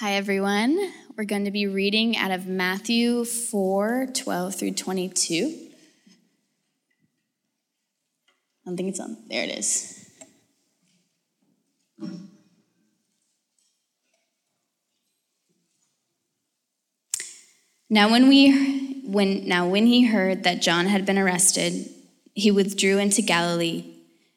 Hi, 0.00 0.12
everyone. 0.12 0.92
We're 1.16 1.24
going 1.24 1.46
to 1.46 1.50
be 1.50 1.66
reading 1.66 2.16
out 2.16 2.30
of 2.30 2.46
Matthew 2.46 3.24
4 3.24 4.06
12 4.14 4.54
through 4.54 4.74
22. 4.74 5.70
I 8.54 8.70
don't 8.70 8.76
think 8.76 8.90
it's 8.90 9.00
on. 9.00 9.16
There 9.28 9.42
it 9.42 9.58
is. 9.58 10.08
Now 17.90 18.08
when 18.08 18.28
we 18.28 19.02
when 19.04 19.48
now 19.48 19.66
when 19.66 19.86
he 19.86 20.06
heard 20.06 20.44
that 20.44 20.62
John 20.62 20.86
had 20.86 21.06
been 21.06 21.18
arrested, 21.18 21.90
he 22.34 22.52
withdrew 22.52 22.98
into 22.98 23.20
Galilee 23.20 23.97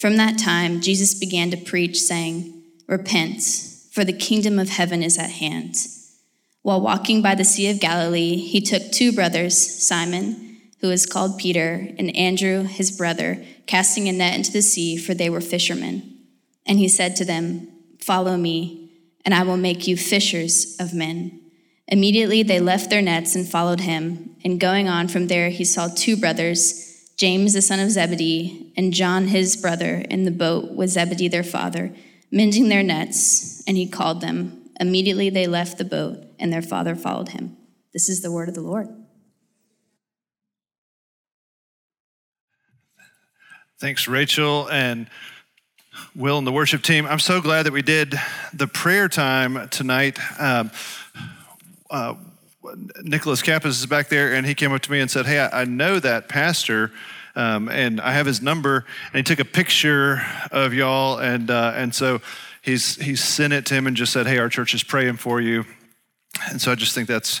From 0.00 0.16
that 0.16 0.38
time, 0.38 0.80
Jesus 0.80 1.12
began 1.12 1.50
to 1.50 1.58
preach, 1.58 2.00
saying, 2.00 2.62
Repent, 2.86 3.42
for 3.92 4.02
the 4.02 4.14
kingdom 4.14 4.58
of 4.58 4.70
heaven 4.70 5.02
is 5.02 5.18
at 5.18 5.30
hand. 5.30 5.74
While 6.62 6.80
walking 6.80 7.20
by 7.20 7.34
the 7.34 7.44
Sea 7.44 7.68
of 7.68 7.80
Galilee, 7.80 8.36
he 8.36 8.62
took 8.62 8.90
two 8.90 9.12
brothers, 9.12 9.86
Simon, 9.86 10.62
who 10.80 10.90
is 10.90 11.04
called 11.04 11.38
Peter, 11.38 11.86
and 11.98 12.16
Andrew, 12.16 12.62
his 12.62 12.90
brother, 12.90 13.44
casting 13.66 14.08
a 14.08 14.12
net 14.12 14.34
into 14.34 14.50
the 14.50 14.62
sea, 14.62 14.96
for 14.96 15.12
they 15.12 15.28
were 15.28 15.42
fishermen. 15.42 16.18
And 16.64 16.78
he 16.78 16.88
said 16.88 17.14
to 17.16 17.26
them, 17.26 17.68
Follow 18.00 18.38
me, 18.38 18.92
and 19.26 19.34
I 19.34 19.42
will 19.42 19.58
make 19.58 19.86
you 19.86 19.98
fishers 19.98 20.76
of 20.80 20.94
men. 20.94 21.42
Immediately 21.88 22.44
they 22.44 22.58
left 22.58 22.88
their 22.88 23.02
nets 23.02 23.34
and 23.34 23.46
followed 23.46 23.80
him. 23.80 24.34
And 24.42 24.58
going 24.58 24.88
on 24.88 25.08
from 25.08 25.26
there, 25.26 25.50
he 25.50 25.64
saw 25.64 25.88
two 25.94 26.16
brothers, 26.16 26.89
James 27.20 27.52
the 27.52 27.60
son 27.60 27.78
of 27.78 27.90
Zebedee, 27.90 28.72
and 28.78 28.94
John 28.94 29.26
his 29.26 29.54
brother, 29.54 29.96
in 30.08 30.24
the 30.24 30.30
boat 30.30 30.70
with 30.70 30.88
Zebedee 30.88 31.28
their 31.28 31.44
father, 31.44 31.94
mending 32.30 32.70
their 32.70 32.82
nets, 32.82 33.62
and 33.66 33.76
he 33.76 33.86
called 33.86 34.22
them. 34.22 34.70
Immediately 34.80 35.28
they 35.28 35.46
left 35.46 35.76
the 35.76 35.84
boat, 35.84 36.24
and 36.38 36.50
their 36.50 36.62
father 36.62 36.94
followed 36.94 37.28
him. 37.28 37.58
This 37.92 38.08
is 38.08 38.22
the 38.22 38.32
word 38.32 38.48
of 38.48 38.54
the 38.54 38.62
Lord. 38.62 38.88
Thanks, 43.78 44.08
Rachel 44.08 44.70
and 44.70 45.06
Will 46.16 46.38
and 46.38 46.46
the 46.46 46.52
worship 46.52 46.82
team. 46.82 47.04
I'm 47.04 47.18
so 47.18 47.42
glad 47.42 47.66
that 47.66 47.74
we 47.74 47.82
did 47.82 48.14
the 48.54 48.66
prayer 48.66 49.10
time 49.10 49.68
tonight. 49.68 50.18
Um, 50.38 50.70
uh, 51.90 52.14
Nicholas 53.02 53.42
Kappas 53.42 53.66
is 53.66 53.86
back 53.86 54.08
there, 54.08 54.34
and 54.34 54.46
he 54.46 54.54
came 54.54 54.72
up 54.72 54.82
to 54.82 54.90
me 54.90 55.00
and 55.00 55.10
said, 55.10 55.26
Hey, 55.26 55.40
I, 55.40 55.64
know 55.64 55.98
that 56.00 56.28
pastor. 56.28 56.92
Um, 57.36 57.68
and 57.68 58.00
I 58.00 58.12
have 58.12 58.26
his 58.26 58.42
number, 58.42 58.84
and 59.12 59.16
he 59.16 59.22
took 59.22 59.38
a 59.38 59.44
picture 59.44 60.20
of 60.50 60.74
y'all, 60.74 61.18
and 61.18 61.48
uh, 61.48 61.72
and 61.76 61.94
so 61.94 62.20
he's 62.60 62.96
he's 62.96 63.22
sent 63.22 63.52
it 63.52 63.66
to 63.66 63.74
him 63.74 63.86
and 63.86 63.96
just 63.96 64.12
said, 64.12 64.26
"Hey, 64.26 64.38
our 64.38 64.48
church 64.48 64.74
is 64.74 64.82
praying 64.82 65.18
for 65.18 65.40
you," 65.40 65.64
and 66.50 66.60
so 66.60 66.72
I 66.72 66.74
just 66.74 66.92
think 66.92 67.06
that's 67.06 67.40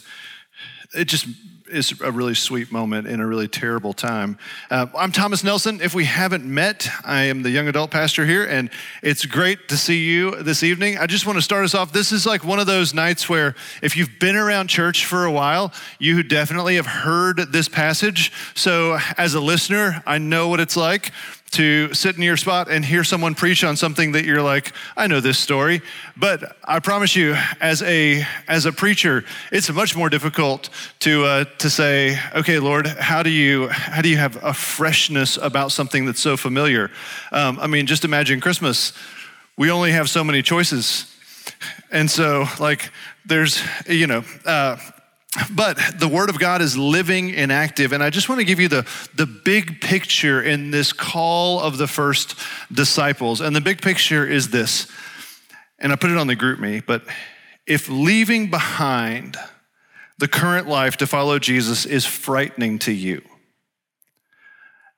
it. 0.94 1.06
Just 1.06 1.26
is 1.70 2.00
a 2.00 2.10
really 2.10 2.34
sweet 2.34 2.72
moment 2.72 3.06
in 3.06 3.20
a 3.20 3.26
really 3.26 3.48
terrible 3.48 3.92
time. 3.92 4.38
Uh, 4.70 4.86
I'm 4.96 5.12
Thomas 5.12 5.44
Nelson. 5.44 5.80
If 5.80 5.94
we 5.94 6.04
haven't 6.04 6.44
met, 6.44 6.88
I 7.04 7.22
am 7.22 7.42
the 7.42 7.50
young 7.50 7.68
adult 7.68 7.90
pastor 7.90 8.26
here, 8.26 8.44
and 8.44 8.70
it's 9.02 9.24
great 9.24 9.68
to 9.68 9.76
see 9.76 10.04
you 10.04 10.42
this 10.42 10.62
evening. 10.62 10.98
I 10.98 11.06
just 11.06 11.26
want 11.26 11.38
to 11.38 11.42
start 11.42 11.64
us 11.64 11.74
off. 11.74 11.92
This 11.92 12.12
is 12.12 12.26
like 12.26 12.44
one 12.44 12.58
of 12.58 12.66
those 12.66 12.92
nights 12.92 13.28
where, 13.28 13.54
if 13.82 13.96
you've 13.96 14.18
been 14.18 14.36
around 14.36 14.68
church 14.68 15.06
for 15.06 15.24
a 15.24 15.32
while, 15.32 15.72
you 15.98 16.22
definitely 16.22 16.76
have 16.76 16.86
heard 16.86 17.38
this 17.52 17.68
passage. 17.68 18.32
So, 18.54 18.98
as 19.16 19.34
a 19.34 19.40
listener, 19.40 20.02
I 20.06 20.18
know 20.18 20.48
what 20.48 20.60
it's 20.60 20.76
like 20.76 21.12
to 21.52 21.92
sit 21.94 22.16
in 22.16 22.22
your 22.22 22.36
spot 22.36 22.70
and 22.70 22.84
hear 22.84 23.02
someone 23.02 23.34
preach 23.34 23.64
on 23.64 23.76
something 23.76 24.12
that 24.12 24.24
you're 24.24 24.42
like, 24.42 24.72
I 24.96 25.06
know 25.08 25.20
this 25.20 25.38
story. 25.38 25.82
But 26.16 26.56
I 26.64 26.78
promise 26.78 27.16
you, 27.16 27.36
as 27.60 27.82
a 27.82 28.24
as 28.46 28.66
a 28.66 28.72
preacher, 28.72 29.24
it's 29.50 29.70
much 29.70 29.96
more 29.96 30.08
difficult 30.08 30.70
to 31.00 31.24
uh, 31.24 31.44
to 31.58 31.70
say, 31.70 32.18
okay, 32.34 32.58
Lord, 32.58 32.86
how 32.86 33.22
do 33.22 33.30
you 33.30 33.68
how 33.68 34.00
do 34.00 34.08
you 34.08 34.16
have 34.16 34.42
a 34.42 34.54
freshness 34.54 35.36
about 35.36 35.72
something 35.72 36.06
that's 36.06 36.20
so 36.20 36.36
familiar? 36.36 36.90
Um, 37.32 37.58
I 37.60 37.66
mean, 37.66 37.86
just 37.86 38.04
imagine 38.04 38.40
Christmas. 38.40 38.92
We 39.56 39.70
only 39.70 39.92
have 39.92 40.08
so 40.08 40.22
many 40.22 40.42
choices, 40.42 41.06
and 41.90 42.10
so 42.10 42.46
like 42.58 42.90
there's 43.24 43.62
you 43.88 44.06
know. 44.06 44.24
Uh, 44.44 44.76
but 45.50 45.78
the 45.98 46.08
Word 46.08 46.28
of 46.28 46.38
God 46.38 46.60
is 46.60 46.76
living 46.76 47.34
and 47.34 47.52
active. 47.52 47.92
And 47.92 48.02
I 48.02 48.10
just 48.10 48.28
want 48.28 48.40
to 48.40 48.44
give 48.44 48.58
you 48.58 48.68
the, 48.68 48.86
the 49.14 49.26
big 49.26 49.80
picture 49.80 50.42
in 50.42 50.70
this 50.70 50.92
call 50.92 51.60
of 51.60 51.78
the 51.78 51.86
first 51.86 52.34
disciples. 52.72 53.40
And 53.40 53.54
the 53.54 53.60
big 53.60 53.80
picture 53.80 54.26
is 54.26 54.50
this, 54.50 54.88
and 55.78 55.92
I 55.92 55.96
put 55.96 56.10
it 56.10 56.16
on 56.16 56.26
the 56.26 56.36
GroupMe, 56.36 56.84
but 56.84 57.02
if 57.66 57.88
leaving 57.88 58.50
behind 58.50 59.36
the 60.18 60.28
current 60.28 60.66
life 60.66 60.96
to 60.98 61.06
follow 61.06 61.38
Jesus 61.38 61.86
is 61.86 62.04
frightening 62.04 62.78
to 62.80 62.92
you, 62.92 63.22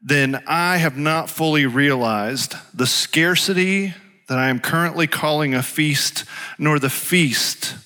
then 0.00 0.42
I 0.46 0.78
have 0.78 0.96
not 0.96 1.30
fully 1.30 1.66
realized 1.66 2.54
the 2.74 2.86
scarcity 2.86 3.94
that 4.28 4.38
I 4.38 4.48
am 4.48 4.58
currently 4.58 5.06
calling 5.06 5.54
a 5.54 5.62
feast, 5.62 6.24
nor 6.58 6.78
the 6.78 6.90
feast 6.90 7.76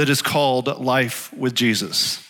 that 0.00 0.08
is 0.08 0.22
called 0.22 0.66
life 0.80 1.30
with 1.34 1.54
Jesus. 1.54 2.26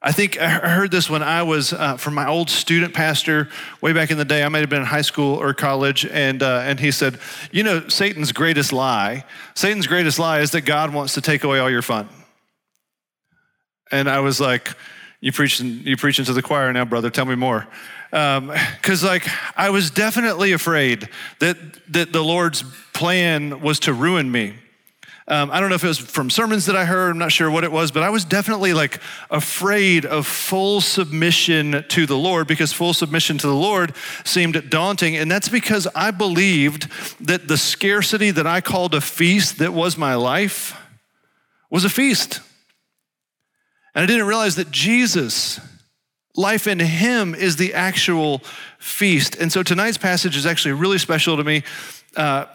I 0.00 0.10
think 0.10 0.40
I 0.40 0.48
heard 0.48 0.90
this 0.90 1.10
when 1.10 1.22
I 1.22 1.42
was 1.42 1.74
uh, 1.74 1.98
from 1.98 2.14
my 2.14 2.26
old 2.26 2.48
student 2.48 2.94
pastor 2.94 3.50
way 3.82 3.92
back 3.92 4.10
in 4.10 4.16
the 4.16 4.24
day. 4.24 4.42
I 4.42 4.48
might 4.48 4.60
have 4.60 4.70
been 4.70 4.80
in 4.80 4.86
high 4.86 5.02
school 5.02 5.34
or 5.34 5.52
college, 5.52 6.06
and 6.06 6.42
uh, 6.42 6.62
and 6.64 6.80
he 6.80 6.92
said, 6.92 7.18
"You 7.52 7.62
know, 7.62 7.88
Satan's 7.88 8.32
greatest 8.32 8.72
lie. 8.72 9.26
Satan's 9.54 9.86
greatest 9.86 10.18
lie 10.18 10.40
is 10.40 10.52
that 10.52 10.62
God 10.62 10.94
wants 10.94 11.12
to 11.12 11.20
take 11.20 11.44
away 11.44 11.58
all 11.58 11.68
your 11.68 11.82
fun." 11.82 12.08
And 13.92 14.08
I 14.08 14.20
was 14.20 14.40
like, 14.40 14.74
"You 15.20 15.32
preaching? 15.32 15.82
You 15.84 15.98
preaching 15.98 16.24
to 16.24 16.32
the 16.32 16.40
choir 16.40 16.72
now, 16.72 16.86
brother? 16.86 17.10
Tell 17.10 17.26
me 17.26 17.34
more." 17.34 17.68
Because 18.10 19.04
um, 19.04 19.10
like 19.10 19.28
I 19.58 19.68
was 19.68 19.90
definitely 19.90 20.52
afraid 20.52 21.06
that 21.40 21.58
that 21.92 22.14
the 22.14 22.24
Lord's 22.24 22.64
plan 22.94 23.60
was 23.60 23.78
to 23.80 23.92
ruin 23.92 24.32
me 24.32 24.54
um, 25.28 25.50
I 25.50 25.58
don't 25.58 25.70
know 25.70 25.74
if 25.74 25.82
it 25.82 25.88
was 25.88 25.98
from 25.98 26.30
sermons 26.30 26.66
that 26.66 26.76
I 26.76 26.84
heard, 26.84 27.10
I'm 27.10 27.18
not 27.18 27.32
sure 27.32 27.50
what 27.50 27.64
it 27.64 27.72
was, 27.72 27.90
but 27.90 28.04
I 28.04 28.10
was 28.10 28.24
definitely 28.24 28.72
like 28.72 29.00
afraid 29.28 30.06
of 30.06 30.24
full 30.24 30.80
submission 30.80 31.84
to 31.88 32.06
the 32.06 32.16
Lord 32.16 32.46
because 32.46 32.72
full 32.72 32.94
submission 32.94 33.36
to 33.38 33.46
the 33.48 33.54
Lord 33.54 33.94
seemed 34.24 34.70
daunting. 34.70 35.16
And 35.16 35.28
that's 35.28 35.48
because 35.48 35.88
I 35.96 36.12
believed 36.12 36.88
that 37.26 37.48
the 37.48 37.58
scarcity 37.58 38.30
that 38.30 38.46
I 38.46 38.60
called 38.60 38.94
a 38.94 39.00
feast 39.00 39.58
that 39.58 39.72
was 39.72 39.98
my 39.98 40.14
life 40.14 40.80
was 41.70 41.84
a 41.84 41.90
feast. 41.90 42.40
And 43.96 44.04
I 44.04 44.06
didn't 44.06 44.28
realize 44.28 44.54
that 44.56 44.70
Jesus, 44.70 45.58
life 46.36 46.68
in 46.68 46.78
Him, 46.78 47.34
is 47.34 47.56
the 47.56 47.74
actual 47.74 48.42
feast. 48.78 49.34
And 49.34 49.50
so 49.50 49.64
tonight's 49.64 49.98
passage 49.98 50.36
is 50.36 50.46
actually 50.46 50.74
really 50.74 50.98
special 50.98 51.36
to 51.36 51.42
me. 51.42 51.64
Uh, 52.14 52.46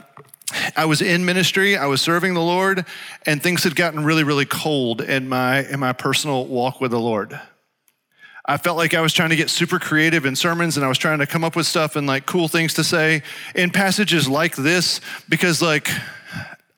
I 0.75 0.85
was 0.85 1.01
in 1.01 1.25
ministry, 1.25 1.77
I 1.77 1.85
was 1.87 2.01
serving 2.01 2.33
the 2.33 2.41
Lord, 2.41 2.85
and 3.25 3.41
things 3.41 3.63
had 3.63 3.75
gotten 3.75 4.03
really, 4.03 4.23
really 4.23 4.45
cold 4.45 5.01
in 5.01 5.29
my, 5.29 5.65
in 5.67 5.79
my 5.79 5.93
personal 5.93 6.45
walk 6.45 6.81
with 6.81 6.91
the 6.91 6.99
Lord. 6.99 7.39
I 8.45 8.57
felt 8.57 8.77
like 8.77 8.93
I 8.93 9.01
was 9.01 9.13
trying 9.13 9.29
to 9.29 9.35
get 9.35 9.49
super 9.49 9.79
creative 9.79 10.25
in 10.25 10.35
sermons 10.35 10.75
and 10.75 10.85
I 10.85 10.89
was 10.89 10.97
trying 10.97 11.19
to 11.19 11.27
come 11.27 11.43
up 11.43 11.55
with 11.55 11.67
stuff 11.67 11.95
and 11.95 12.07
like 12.07 12.25
cool 12.25 12.47
things 12.47 12.73
to 12.75 12.83
say 12.83 13.21
in 13.53 13.69
passages 13.69 14.27
like 14.27 14.55
this 14.55 14.99
because, 15.29 15.61
like, 15.61 15.89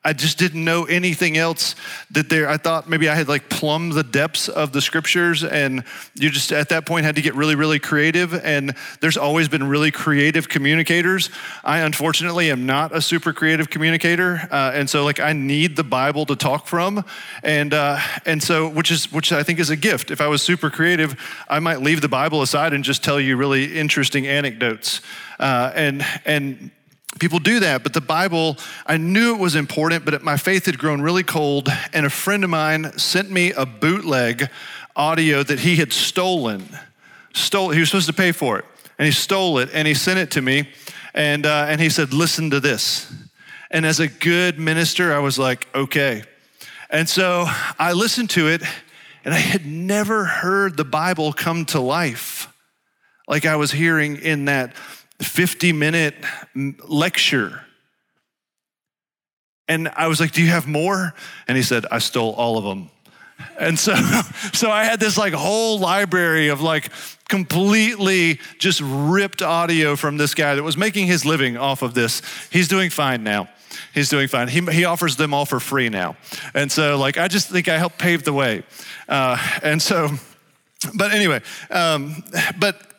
I 0.06 0.12
just 0.12 0.38
didn't 0.38 0.62
know 0.62 0.84
anything 0.84 1.38
else 1.38 1.74
that 2.10 2.28
there. 2.28 2.46
I 2.46 2.58
thought 2.58 2.88
maybe 2.88 3.08
I 3.08 3.14
had 3.14 3.26
like 3.26 3.48
plumbed 3.48 3.92
the 3.92 4.02
depths 4.02 4.50
of 4.50 4.72
the 4.72 4.82
scriptures, 4.82 5.42
and 5.42 5.82
you 6.14 6.28
just 6.28 6.52
at 6.52 6.68
that 6.68 6.84
point 6.84 7.06
had 7.06 7.16
to 7.16 7.22
get 7.22 7.34
really, 7.34 7.54
really 7.54 7.78
creative. 7.78 8.34
And 8.34 8.74
there's 9.00 9.16
always 9.16 9.48
been 9.48 9.66
really 9.66 9.90
creative 9.90 10.46
communicators. 10.46 11.30
I 11.64 11.78
unfortunately 11.78 12.50
am 12.50 12.66
not 12.66 12.94
a 12.94 13.00
super 13.00 13.32
creative 13.32 13.70
communicator, 13.70 14.46
uh, 14.50 14.72
and 14.74 14.90
so 14.90 15.04
like 15.04 15.20
I 15.20 15.32
need 15.32 15.74
the 15.74 15.84
Bible 15.84 16.26
to 16.26 16.36
talk 16.36 16.66
from, 16.66 17.02
and 17.42 17.72
uh, 17.72 17.98
and 18.26 18.42
so 18.42 18.68
which 18.68 18.90
is 18.90 19.10
which 19.10 19.32
I 19.32 19.42
think 19.42 19.58
is 19.58 19.70
a 19.70 19.76
gift. 19.76 20.10
If 20.10 20.20
I 20.20 20.26
was 20.26 20.42
super 20.42 20.68
creative, 20.68 21.18
I 21.48 21.60
might 21.60 21.80
leave 21.80 22.02
the 22.02 22.08
Bible 22.08 22.42
aside 22.42 22.74
and 22.74 22.84
just 22.84 23.02
tell 23.02 23.18
you 23.18 23.38
really 23.38 23.74
interesting 23.74 24.26
anecdotes, 24.26 25.00
uh, 25.40 25.72
and 25.74 26.04
and 26.26 26.70
people 27.18 27.38
do 27.38 27.60
that. 27.60 27.82
But 27.82 27.92
the 27.92 28.00
Bible, 28.00 28.56
I 28.86 28.96
knew 28.96 29.34
it 29.34 29.40
was 29.40 29.54
important, 29.54 30.04
but 30.04 30.22
my 30.22 30.36
faith 30.36 30.66
had 30.66 30.78
grown 30.78 31.00
really 31.00 31.22
cold. 31.22 31.68
And 31.92 32.06
a 32.06 32.10
friend 32.10 32.44
of 32.44 32.50
mine 32.50 32.96
sent 32.98 33.30
me 33.30 33.52
a 33.52 33.66
bootleg 33.66 34.48
audio 34.96 35.42
that 35.42 35.60
he 35.60 35.76
had 35.76 35.92
stolen. 35.92 36.68
Stole, 37.32 37.70
he 37.70 37.80
was 37.80 37.88
supposed 37.88 38.06
to 38.06 38.12
pay 38.12 38.32
for 38.32 38.58
it, 38.58 38.64
and 38.98 39.06
he 39.06 39.12
stole 39.12 39.58
it, 39.58 39.68
and 39.72 39.88
he 39.88 39.94
sent 39.94 40.18
it 40.18 40.30
to 40.32 40.42
me, 40.42 40.68
and 41.14 41.46
uh, 41.46 41.66
and 41.68 41.80
he 41.80 41.88
said, 41.88 42.12
"Listen 42.12 42.50
to 42.50 42.60
this." 42.60 43.12
And 43.70 43.84
as 43.84 43.98
a 43.98 44.06
good 44.06 44.58
minister, 44.58 45.12
I 45.12 45.18
was 45.18 45.36
like, 45.36 45.66
"Okay." 45.74 46.22
And 46.90 47.08
so 47.08 47.46
I 47.76 47.92
listened 47.92 48.30
to 48.30 48.46
it, 48.46 48.62
and 49.24 49.34
I 49.34 49.38
had 49.38 49.66
never 49.66 50.24
heard 50.24 50.76
the 50.76 50.84
Bible 50.84 51.32
come 51.32 51.64
to 51.66 51.80
life 51.80 52.48
like 53.26 53.46
I 53.46 53.56
was 53.56 53.72
hearing 53.72 54.16
in 54.16 54.46
that 54.46 54.74
50 55.20 55.72
minute 55.72 56.14
lecture. 56.88 57.62
And 59.68 59.88
I 59.88 60.08
was 60.08 60.20
like, 60.20 60.32
Do 60.32 60.42
you 60.42 60.50
have 60.50 60.66
more? 60.66 61.14
And 61.48 61.56
he 61.56 61.62
said, 61.62 61.86
I 61.90 61.98
stole 61.98 62.32
all 62.34 62.58
of 62.58 62.64
them. 62.64 62.90
And 63.58 63.78
so, 63.78 63.94
so 64.52 64.70
I 64.70 64.84
had 64.84 65.00
this 65.00 65.16
like 65.16 65.32
whole 65.32 65.78
library 65.78 66.48
of 66.48 66.60
like 66.60 66.90
completely 67.28 68.40
just 68.58 68.80
ripped 68.84 69.42
audio 69.42 69.96
from 69.96 70.16
this 70.16 70.34
guy 70.34 70.54
that 70.54 70.62
was 70.62 70.76
making 70.76 71.06
his 71.06 71.24
living 71.24 71.56
off 71.56 71.82
of 71.82 71.94
this. 71.94 72.22
He's 72.50 72.68
doing 72.68 72.90
fine 72.90 73.24
now. 73.24 73.48
He's 73.92 74.08
doing 74.08 74.28
fine. 74.28 74.48
He, 74.48 74.60
he 74.60 74.84
offers 74.84 75.16
them 75.16 75.34
all 75.34 75.46
for 75.46 75.60
free 75.60 75.88
now. 75.88 76.16
And 76.52 76.70
so, 76.70 76.96
like, 76.96 77.18
I 77.18 77.28
just 77.28 77.48
think 77.48 77.68
I 77.68 77.78
helped 77.78 77.98
pave 77.98 78.24
the 78.24 78.32
way. 78.32 78.64
Uh, 79.08 79.36
and 79.62 79.80
so, 79.80 80.10
but 80.94 81.12
anyway, 81.12 81.40
um, 81.70 82.22
but 82.58 82.93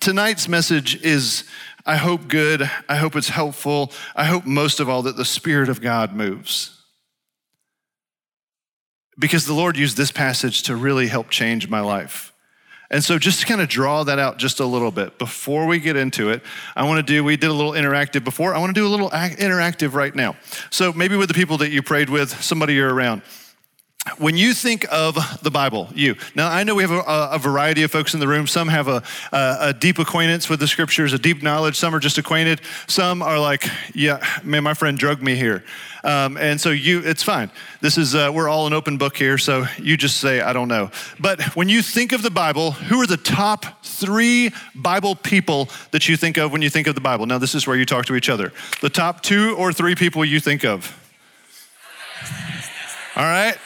tonight's 0.00 0.48
message 0.48 1.02
is, 1.02 1.44
I 1.86 1.96
hope, 1.96 2.28
good. 2.28 2.70
I 2.88 2.96
hope 2.96 3.16
it's 3.16 3.28
helpful. 3.28 3.92
I 4.14 4.24
hope 4.24 4.44
most 4.44 4.80
of 4.80 4.88
all 4.88 5.02
that 5.02 5.16
the 5.16 5.24
Spirit 5.24 5.68
of 5.68 5.80
God 5.80 6.14
moves. 6.14 6.74
Because 9.18 9.46
the 9.46 9.54
Lord 9.54 9.76
used 9.76 9.96
this 9.96 10.12
passage 10.12 10.64
to 10.64 10.76
really 10.76 11.08
help 11.08 11.28
change 11.30 11.68
my 11.68 11.80
life. 11.80 12.32
And 12.90 13.04
so, 13.04 13.18
just 13.18 13.40
to 13.40 13.46
kind 13.46 13.60
of 13.60 13.68
draw 13.68 14.04
that 14.04 14.18
out 14.18 14.38
just 14.38 14.60
a 14.60 14.64
little 14.64 14.90
bit 14.90 15.18
before 15.18 15.66
we 15.66 15.78
get 15.78 15.96
into 15.96 16.30
it, 16.30 16.42
I 16.74 16.84
want 16.84 17.06
to 17.06 17.12
do, 17.12 17.22
we 17.22 17.36
did 17.36 17.50
a 17.50 17.52
little 17.52 17.72
interactive 17.72 18.24
before. 18.24 18.54
I 18.54 18.58
want 18.58 18.74
to 18.74 18.80
do 18.80 18.86
a 18.86 18.88
little 18.88 19.10
interactive 19.10 19.92
right 19.92 20.14
now. 20.14 20.36
So, 20.70 20.92
maybe 20.94 21.14
with 21.14 21.28
the 21.28 21.34
people 21.34 21.58
that 21.58 21.70
you 21.70 21.82
prayed 21.82 22.08
with, 22.08 22.42
somebody 22.42 22.74
you're 22.74 22.92
around 22.92 23.22
when 24.18 24.36
you 24.36 24.54
think 24.54 24.86
of 24.90 25.16
the 25.42 25.50
Bible, 25.50 25.88
you. 25.94 26.16
Now, 26.34 26.48
I 26.48 26.64
know 26.64 26.74
we 26.74 26.82
have 26.82 26.90
a, 26.90 27.02
a 27.32 27.38
variety 27.38 27.82
of 27.82 27.90
folks 27.90 28.14
in 28.14 28.20
the 28.20 28.28
room. 28.28 28.46
Some 28.46 28.68
have 28.68 28.88
a, 28.88 29.02
a, 29.32 29.56
a, 29.60 29.72
deep 29.72 29.98
acquaintance 29.98 30.48
with 30.48 30.60
the 30.60 30.68
scriptures, 30.68 31.12
a 31.12 31.18
deep 31.18 31.42
knowledge. 31.42 31.76
Some 31.76 31.94
are 31.94 32.00
just 32.00 32.18
acquainted. 32.18 32.60
Some 32.86 33.22
are 33.22 33.38
like, 33.38 33.68
yeah, 33.94 34.24
man, 34.42 34.64
my 34.64 34.74
friend 34.74 34.98
drugged 34.98 35.22
me 35.22 35.34
here. 35.34 35.64
Um, 36.04 36.36
and 36.36 36.60
so 36.60 36.70
you, 36.70 37.00
it's 37.04 37.22
fine. 37.22 37.50
This 37.80 37.98
is, 37.98 38.14
uh, 38.14 38.30
we're 38.32 38.48
all 38.48 38.66
an 38.66 38.72
open 38.72 38.98
book 38.98 39.16
here, 39.16 39.36
so 39.36 39.66
you 39.78 39.96
just 39.96 40.18
say, 40.18 40.40
I 40.40 40.52
don't 40.52 40.68
know. 40.68 40.90
But 41.18 41.42
when 41.56 41.68
you 41.68 41.82
think 41.82 42.12
of 42.12 42.22
the 42.22 42.30
Bible, 42.30 42.72
who 42.72 43.00
are 43.00 43.06
the 43.06 43.16
top 43.16 43.84
three 43.84 44.52
Bible 44.74 45.16
people 45.16 45.68
that 45.90 46.08
you 46.08 46.16
think 46.16 46.38
of 46.38 46.52
when 46.52 46.62
you 46.62 46.70
think 46.70 46.86
of 46.86 46.94
the 46.94 47.00
Bible? 47.00 47.26
Now, 47.26 47.38
this 47.38 47.54
is 47.54 47.66
where 47.66 47.76
you 47.76 47.84
talk 47.84 48.06
to 48.06 48.14
each 48.14 48.28
other. 48.28 48.52
The 48.80 48.90
top 48.90 49.22
two 49.22 49.56
or 49.56 49.72
three 49.72 49.94
people 49.94 50.24
you 50.24 50.40
think 50.40 50.64
of. 50.64 50.96
All 53.16 53.24
right? 53.24 53.58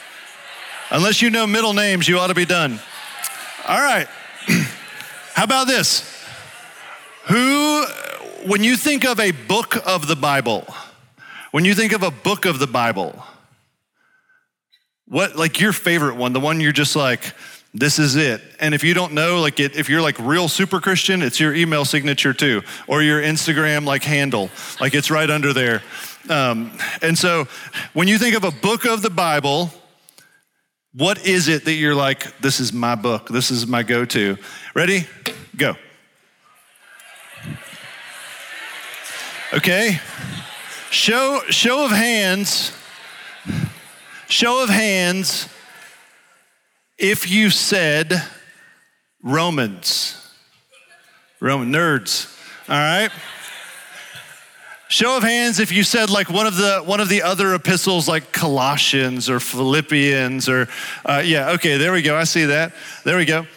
Unless 0.93 1.23
you 1.23 1.31
know 1.31 1.47
middle 1.47 1.73
names, 1.73 2.07
you 2.07 2.19
ought 2.19 2.27
to 2.27 2.35
be 2.35 2.45
done. 2.45 2.79
All 3.67 3.81
right. 3.81 4.07
How 5.33 5.43
about 5.43 5.65
this? 5.65 6.23
Who, 7.25 7.85
when 8.45 8.63
you 8.63 8.77
think 8.77 9.03
of 9.03 9.19
a 9.19 9.31
book 9.31 9.75
of 9.87 10.07
the 10.07 10.15
Bible, 10.15 10.67
when 11.49 11.65
you 11.65 11.73
think 11.73 11.93
of 11.93 12.03
a 12.03 12.11
book 12.11 12.45
of 12.45 12.59
the 12.59 12.67
Bible, 12.67 13.23
what, 15.07 15.35
like 15.35 15.59
your 15.59 15.73
favorite 15.73 16.15
one, 16.15 16.31
the 16.31 16.39
one 16.39 16.59
you're 16.59 16.71
just 16.71 16.95
like, 16.95 17.33
this 17.73 17.97
is 17.97 18.15
it. 18.15 18.41
And 18.59 18.75
if 18.75 18.83
you 18.83 18.93
don't 18.93 19.13
know, 19.13 19.41
like 19.41 19.59
it, 19.59 19.75
if 19.75 19.89
you're 19.89 20.01
like 20.01 20.19
real 20.19 20.47
super 20.47 20.79
Christian, 20.79 21.23
it's 21.23 21.39
your 21.39 21.55
email 21.55 21.85
signature 21.85 22.33
too, 22.33 22.61
or 22.85 23.01
your 23.01 23.19
Instagram 23.19 23.85
like 23.85 24.03
handle, 24.03 24.51
like 24.79 24.93
it's 24.93 25.09
right 25.09 25.29
under 25.29 25.53
there. 25.53 25.81
Um, 26.29 26.71
and 27.01 27.17
so 27.17 27.47
when 27.93 28.07
you 28.07 28.19
think 28.19 28.35
of 28.35 28.43
a 28.43 28.51
book 28.51 28.85
of 28.85 29.01
the 29.01 29.09
Bible, 29.09 29.73
what 30.95 31.25
is 31.25 31.47
it 31.47 31.65
that 31.65 31.73
you're 31.73 31.95
like, 31.95 32.39
this 32.39 32.59
is 32.59 32.71
my 32.71 32.95
book, 32.95 33.29
this 33.29 33.51
is 33.51 33.65
my 33.65 33.83
go 33.83 34.05
to? 34.05 34.37
Ready? 34.75 35.07
Go. 35.57 35.75
Okay. 39.53 39.99
Show, 40.91 41.41
show 41.49 41.85
of 41.85 41.91
hands. 41.91 42.71
Show 44.27 44.63
of 44.63 44.69
hands 44.69 45.47
if 46.97 47.29
you 47.29 47.49
said 47.49 48.23
Romans. 49.21 50.19
Roman 51.39 51.71
nerds. 51.71 52.35
All 52.69 52.75
right. 52.75 53.11
Show 54.93 55.17
of 55.17 55.23
hands 55.23 55.59
if 55.59 55.71
you 55.71 55.83
said 55.83 56.11
like 56.11 56.29
one 56.29 56.45
of 56.45 56.55
the 56.55 56.83
one 56.85 56.99
of 56.99 57.09
the 57.09 57.23
other 57.23 57.55
epistles, 57.55 58.07
like 58.07 58.31
Colossians 58.31 59.27
or 59.27 59.39
Philippians 59.39 60.47
or 60.47 60.67
uh, 61.03 61.23
yeah. 61.25 61.53
Okay, 61.53 61.77
there 61.77 61.91
we 61.91 62.03
go. 62.03 62.15
I 62.15 62.25
see 62.25 62.45
that. 62.45 62.75
There 63.03 63.17
we 63.17 63.25
go. 63.25 63.47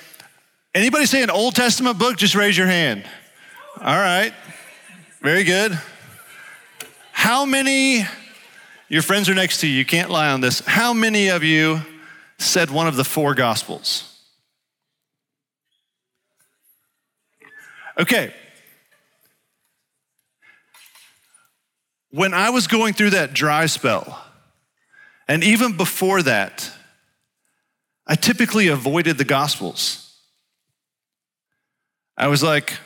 Anybody 0.75 1.05
say 1.05 1.23
an 1.23 1.29
Old 1.29 1.55
Testament 1.55 1.99
book? 1.99 2.17
Just 2.17 2.35
raise 2.35 2.57
your 2.57 2.69
hand. 2.69 3.05
All 3.79 3.99
right. 3.99 4.33
Very 5.21 5.45
good. 5.45 5.79
How 7.13 7.45
many? 7.45 8.07
Your 8.89 9.03
friends 9.03 9.29
are 9.29 9.35
next 9.35 9.61
to 9.61 9.67
you. 9.67 9.75
You 9.75 9.85
can't 9.85 10.09
lie 10.09 10.31
on 10.31 10.41
this. 10.41 10.61
How 10.61 10.95
many 10.95 11.29
of 11.29 11.45
you 11.45 11.83
said 12.39 12.71
one 12.71 12.89
of 12.89 12.97
the 12.97 13.05
four 13.05 13.35
Gospels? 13.35 14.23
Okay, 17.99 18.33
when 22.17 22.33
I 22.33 22.49
was 22.49 22.67
going 22.67 22.95
through 22.95 23.11
that 23.11 23.35
dry 23.35 23.67
spell, 23.67 24.25
and 25.29 25.45
even 25.45 25.77
before 25.77 26.23
that, 26.23 26.71
I 28.07 28.15
typically 28.15 28.69
avoided 28.69 29.19
the 29.19 29.25
Gospels. 29.25 30.15
I 32.17 32.29
was 32.29 32.43
like, 32.43 32.79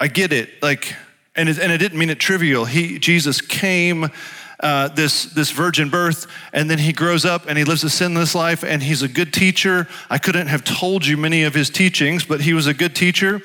I 0.00 0.08
get 0.08 0.32
it, 0.32 0.60
like, 0.62 0.96
and 1.36 1.48
it, 1.48 1.60
and 1.60 1.70
I 1.70 1.76
didn't 1.76 1.96
mean 1.96 2.10
it 2.10 2.18
trivial. 2.18 2.64
He, 2.64 2.98
Jesus 2.98 3.40
came, 3.40 4.10
uh, 4.58 4.88
this, 4.88 5.26
this 5.26 5.52
virgin 5.52 5.88
birth, 5.88 6.26
and 6.52 6.68
then 6.68 6.78
he 6.78 6.92
grows 6.92 7.24
up 7.24 7.44
and 7.46 7.56
he 7.56 7.62
lives 7.62 7.84
a 7.84 7.90
sinless 7.90 8.34
life, 8.34 8.64
and 8.64 8.82
he's 8.82 9.02
a 9.02 9.08
good 9.08 9.32
teacher. 9.32 9.86
I 10.10 10.18
couldn't 10.18 10.48
have 10.48 10.64
told 10.64 11.06
you 11.06 11.16
many 11.16 11.44
of 11.44 11.54
his 11.54 11.70
teachings, 11.70 12.24
but 12.24 12.40
he 12.40 12.52
was 12.52 12.66
a 12.66 12.74
good 12.74 12.96
teacher. 12.96 13.42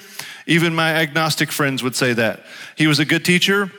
Even 0.47 0.73
my 0.73 0.95
agnostic 0.95 1.51
friends 1.51 1.83
would 1.83 1.95
say 1.95 2.13
that. 2.13 2.43
He 2.75 2.87
was 2.87 2.97
a 2.97 3.05
good 3.05 3.23
teacher. 3.23 3.71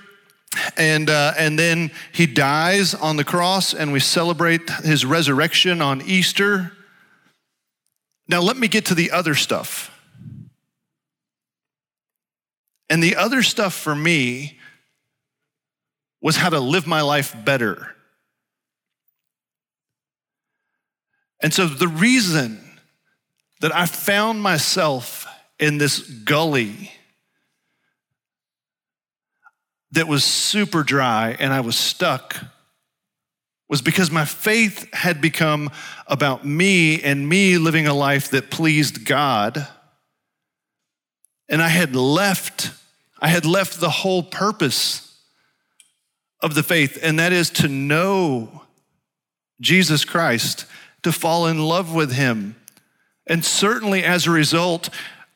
And, 0.77 1.09
uh, 1.09 1.33
and 1.39 1.59
then 1.59 1.91
he 2.13 2.27
dies 2.27 2.95
on 2.95 3.17
the 3.17 3.25
cross, 3.25 3.73
and 3.73 3.93
we 3.93 4.01
celebrate 4.01 4.69
his 4.69 5.05
resurrection 5.05 5.81
on 5.81 6.03
Easter. 6.03 6.73
Now, 8.29 8.41
let 8.41 8.57
me 8.57 8.69
get 8.69 8.87
to 8.87 8.95
the 8.95 9.11
other 9.11 9.35
stuff. 9.35 9.91
And 12.91 13.03
the 13.03 13.17
other 13.17 13.43
stuff 13.43 13.73
for 13.73 13.95
me 13.95 14.59
was 16.21 16.37
how 16.37 16.51
to 16.51 16.61
live 16.61 16.87
my 16.87 17.01
life 17.01 17.35
better. 17.45 17.95
And 21.41 21.53
so, 21.53 21.67
the 21.67 21.89
reason 21.89 22.61
that 23.61 23.75
I 23.75 23.87
found 23.87 24.43
myself 24.43 25.27
in 25.59 25.79
this 25.79 26.01
gully 26.01 26.93
that 29.93 30.09
was 30.09 30.25
super 30.25 30.83
dry 30.83 31.37
and 31.39 31.53
I 31.53 31.61
was 31.61 31.77
stuck 31.77 32.37
was 33.73 33.81
because 33.81 34.11
my 34.11 34.27
faith 34.27 34.93
had 34.93 35.21
become 35.23 35.71
about 36.07 36.45
me 36.45 37.01
and 37.03 37.27
me 37.27 37.57
living 37.57 37.87
a 37.87 37.95
life 37.95 38.31
that 38.31 38.51
pleased 38.51 39.07
God. 39.07 39.67
And 41.49 41.63
I 41.63 41.69
had 41.69 41.97
left, 41.97 42.71
I 43.19 43.29
had 43.29 43.47
left 43.47 43.81
the 43.81 43.89
whole 43.89 44.23
purpose 44.23 45.19
of 46.41 46.55
the 46.55 46.63
faith, 46.63 46.99
and 47.03 47.19
that 47.19 47.33
is 47.33 47.49
to 47.49 47.69
know 47.69 48.63
Jesus 49.59 50.05
Christ, 50.05 50.67
to 51.03 51.11
fall 51.11 51.47
in 51.47 51.59
love 51.59 51.95
with 51.95 52.13
Him. 52.13 52.57
And 53.27 53.43
certainly 53.43 54.05
as 54.05 54.27
a 54.27 54.33
result, 54.33 54.91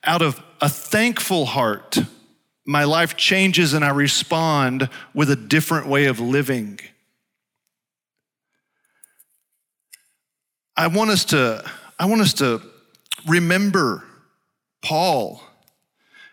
out 0.04 0.20
of 0.20 0.42
a 0.60 0.68
thankful 0.68 1.46
heart, 1.46 2.00
my 2.66 2.82
life 2.82 3.16
changes 3.16 3.72
and 3.72 3.84
I 3.84 3.90
respond 3.90 4.90
with 5.14 5.30
a 5.30 5.36
different 5.36 5.86
way 5.86 6.06
of 6.06 6.18
living. 6.18 6.80
I 10.76 10.88
want 10.88 11.10
us 11.10 11.24
to, 11.26 11.64
I 11.98 12.06
want 12.06 12.20
us 12.20 12.34
to 12.34 12.60
remember 13.26 14.04
Paul. 14.82 15.40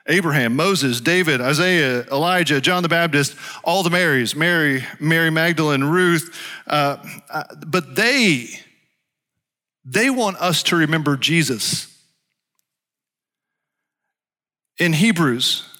Abraham, 0.05 0.57
Moses, 0.57 0.99
David, 0.99 1.39
Isaiah, 1.39 2.01
Elijah, 2.11 2.59
John 2.59 2.83
the 2.83 2.89
Baptist, 2.89 3.37
all 3.63 3.83
the 3.83 3.89
Marys, 3.89 4.35
Mary, 4.35 4.83
Mary 4.99 5.29
Magdalene, 5.29 5.81
Ruth. 5.85 6.37
Uh, 6.67 6.97
uh, 7.29 7.43
but 7.65 7.95
they, 7.95 8.47
they 9.85 10.09
want 10.09 10.35
us 10.41 10.61
to 10.63 10.75
remember 10.75 11.15
Jesus. 11.15 11.87
In 14.77 14.91
Hebrews 14.91 15.72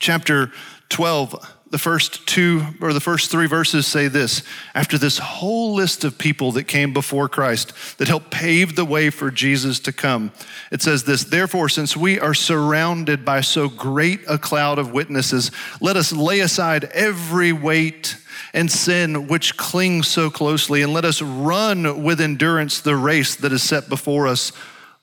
chapter 0.00 0.50
12, 0.88 1.58
the 1.70 1.78
first 1.78 2.26
two 2.26 2.64
or 2.80 2.92
the 2.92 3.00
first 3.00 3.30
three 3.30 3.46
verses 3.46 3.86
say 3.86 4.08
this 4.08 4.42
after 4.74 4.98
this 4.98 5.18
whole 5.18 5.72
list 5.74 6.02
of 6.02 6.18
people 6.18 6.50
that 6.52 6.64
came 6.64 6.92
before 6.92 7.28
Christ 7.28 7.98
that 7.98 8.08
helped 8.08 8.30
pave 8.30 8.74
the 8.74 8.84
way 8.84 9.08
for 9.08 9.30
Jesus 9.30 9.78
to 9.80 9.92
come. 9.92 10.32
It 10.72 10.82
says 10.82 11.04
this 11.04 11.22
Therefore, 11.22 11.68
since 11.68 11.96
we 11.96 12.18
are 12.18 12.34
surrounded 12.34 13.24
by 13.24 13.42
so 13.42 13.68
great 13.68 14.20
a 14.28 14.36
cloud 14.36 14.80
of 14.80 14.90
witnesses, 14.92 15.52
let 15.80 15.96
us 15.96 16.12
lay 16.12 16.40
aside 16.40 16.84
every 16.86 17.52
weight 17.52 18.16
and 18.52 18.70
sin 18.70 19.28
which 19.28 19.56
clings 19.56 20.08
so 20.08 20.28
closely, 20.28 20.82
and 20.82 20.92
let 20.92 21.04
us 21.04 21.22
run 21.22 22.02
with 22.02 22.20
endurance 22.20 22.80
the 22.80 22.96
race 22.96 23.36
that 23.36 23.52
is 23.52 23.62
set 23.62 23.88
before 23.88 24.26
us, 24.26 24.50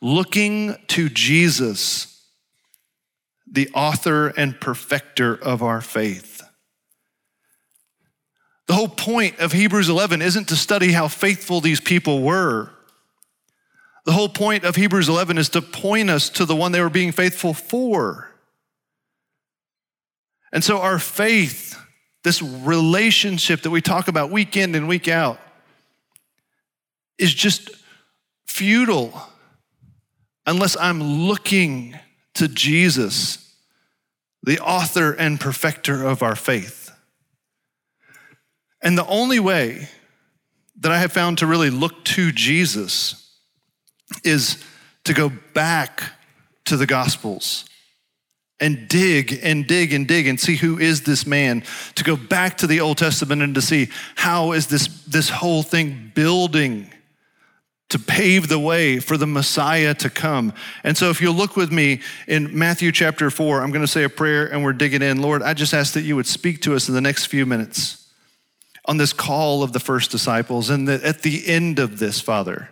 looking 0.02 0.76
to 0.88 1.08
Jesus, 1.08 2.17
the 3.50 3.70
author 3.74 4.28
and 4.28 4.60
perfecter 4.60 5.36
of 5.36 5.64
our 5.64 5.82
faith 5.82 6.38
the 8.68 8.74
whole 8.74 8.90
point 8.90 9.40
of 9.40 9.54
Hebrews 9.54 9.88
11 9.90 10.22
isn't 10.22 10.50
to 10.50 10.56
study 10.56 10.92
how 10.92 11.08
faithful 11.08 11.62
these 11.62 11.80
people 11.80 12.22
were. 12.22 12.70
The 14.06 14.12
whole 14.12 14.30
point 14.30 14.66
of 14.66 14.76
Hebrews 14.76 15.10
11 15.10 15.38
is 15.38 15.50
to 15.50 15.62
point 15.62 16.10
us 16.10 16.30
to 16.32 16.46
the 16.46 16.56
one 16.56 16.74
they 16.74 16.82
were 16.82 16.90
being 16.90 17.14
faithful 17.14 17.54
for. 17.54 18.30
And 20.52 20.64
so, 20.64 20.80
our 20.80 21.00
faith, 21.00 21.78
this 22.24 22.42
relationship 22.42 23.62
that 23.62 23.70
we 23.70 23.82
talk 23.82 24.08
about 24.08 24.32
week 24.32 24.56
in 24.56 24.76
and 24.76 24.88
week 24.88 25.08
out, 25.08 25.40
is 27.18 27.34
just 27.34 27.70
futile 28.46 29.14
unless 30.46 30.78
I'm 30.78 31.02
looking 31.02 31.98
to 32.38 32.48
Jesus, 32.48 33.54
the 34.44 34.60
author 34.60 35.12
and 35.12 35.40
perfecter 35.40 36.06
of 36.06 36.24
our 36.24 36.36
faith. 36.36 36.92
And 38.82 38.98
the 38.98 39.08
only 39.08 39.40
way 39.40 39.90
that 40.80 40.92
I 40.92 41.00
have 41.00 41.12
found 41.12 41.40
to 41.40 41.48
really 41.48 41.70
look 41.70 42.04
to 42.06 42.32
Jesus 42.32 43.36
is 44.24 44.64
to 45.04 45.14
go 45.14 45.32
back 45.54 46.04
to 46.66 46.78
the 46.78 46.86
Gospels 46.86 47.66
and 48.60 48.88
dig 48.88 49.40
and 49.44 49.68
dig 49.68 49.94
and 49.94 50.08
dig 50.08 50.28
and 50.28 50.40
see 50.40 50.56
who 50.56 50.80
is 50.80 51.02
this 51.04 51.26
man 51.26 51.64
to 51.96 52.04
go 52.04 52.16
back 52.16 52.58
to 52.58 52.68
the 52.68 52.80
old 52.80 52.98
testament 52.98 53.42
and 53.42 53.56
to 53.56 53.62
see 53.62 53.90
how 54.16 54.52
is 54.52 54.68
this 54.68 54.88
this 55.06 55.30
whole 55.30 55.64
thing 55.64 56.12
building 56.16 56.92
to 57.90 58.00
pave 58.00 58.48
the 58.48 58.60
way 58.60 59.00
for 59.00 59.18
the 59.18 59.28
messiah 59.28 59.94
to 59.94 60.10
come 60.10 60.54
and 60.84 60.98
so 60.98 61.10
if 61.10 61.22
you'll 61.22 61.34
look 61.34 61.56
with 61.56 61.72
me 61.72 62.02
in 62.28 62.58
matthew 62.58 62.92
chapter 62.92 63.30
4 63.30 63.62
i'm 63.62 63.72
going 63.72 63.82
to 63.82 63.88
say 63.88 64.04
a 64.04 64.10
prayer 64.10 64.46
and 64.46 64.64
we're 64.64 64.74
digging 64.74 65.02
in 65.02 65.22
lord 65.22 65.42
i 65.42 65.54
just 65.54 65.74
ask 65.74 65.94
that 65.94 66.02
you 66.02 66.16
would 66.16 66.28
speak 66.28 66.62
to 66.62 66.76
us 66.76 66.88
in 66.90 66.96
the 66.96 67.02
next 67.02 67.26
few 67.26 67.46
minutes 67.46 68.08
on 68.88 68.98
this 68.98 69.12
call 69.12 69.64
of 69.64 69.74
the 69.74 69.80
first 69.80 70.10
disciples. 70.10 70.70
And 70.70 70.88
that 70.88 71.04
at 71.04 71.22
the 71.22 71.46
end 71.46 71.78
of 71.78 72.00
this, 72.00 72.22
Father, 72.22 72.70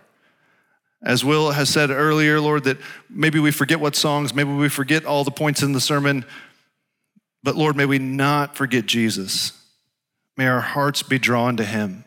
as 1.02 1.24
Will 1.24 1.50
has 1.50 1.68
said 1.68 1.90
earlier, 1.90 2.40
Lord, 2.40 2.64
that 2.64 2.78
maybe 3.10 3.38
we 3.38 3.50
forget 3.50 3.78
what 3.78 3.94
songs, 3.94 4.34
maybe 4.34 4.50
we 4.50 4.68
forget 4.68 5.04
all 5.04 5.24
the 5.24 5.30
points 5.30 5.62
in 5.62 5.72
the 5.72 5.80
sermon, 5.80 6.24
but 7.42 7.54
Lord, 7.54 7.76
may 7.76 7.86
we 7.86 7.98
not 7.98 8.56
forget 8.56 8.86
Jesus. 8.86 9.52
May 10.36 10.46
our 10.46 10.60
hearts 10.60 11.02
be 11.02 11.18
drawn 11.18 11.56
to 11.58 11.64
him. 11.64 12.04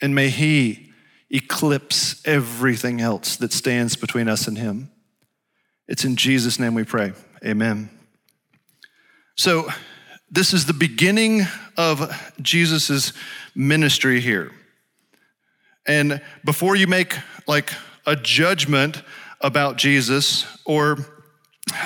And 0.00 0.14
may 0.14 0.28
he 0.28 0.87
eclipse 1.30 2.20
everything 2.26 3.00
else 3.00 3.36
that 3.36 3.52
stands 3.52 3.96
between 3.96 4.28
us 4.28 4.46
and 4.46 4.56
him. 4.56 4.90
It's 5.86 6.04
in 6.04 6.16
Jesus' 6.16 6.58
name 6.58 6.74
we 6.74 6.84
pray. 6.84 7.12
Amen. 7.44 7.90
So, 9.36 9.68
this 10.30 10.52
is 10.52 10.66
the 10.66 10.74
beginning 10.74 11.46
of 11.78 12.34
Jesus' 12.42 13.14
ministry 13.54 14.20
here. 14.20 14.52
And 15.86 16.20
before 16.44 16.76
you 16.76 16.86
make 16.86 17.16
like 17.46 17.72
a 18.04 18.14
judgment 18.14 19.02
about 19.40 19.76
Jesus 19.76 20.46
or, 20.66 20.98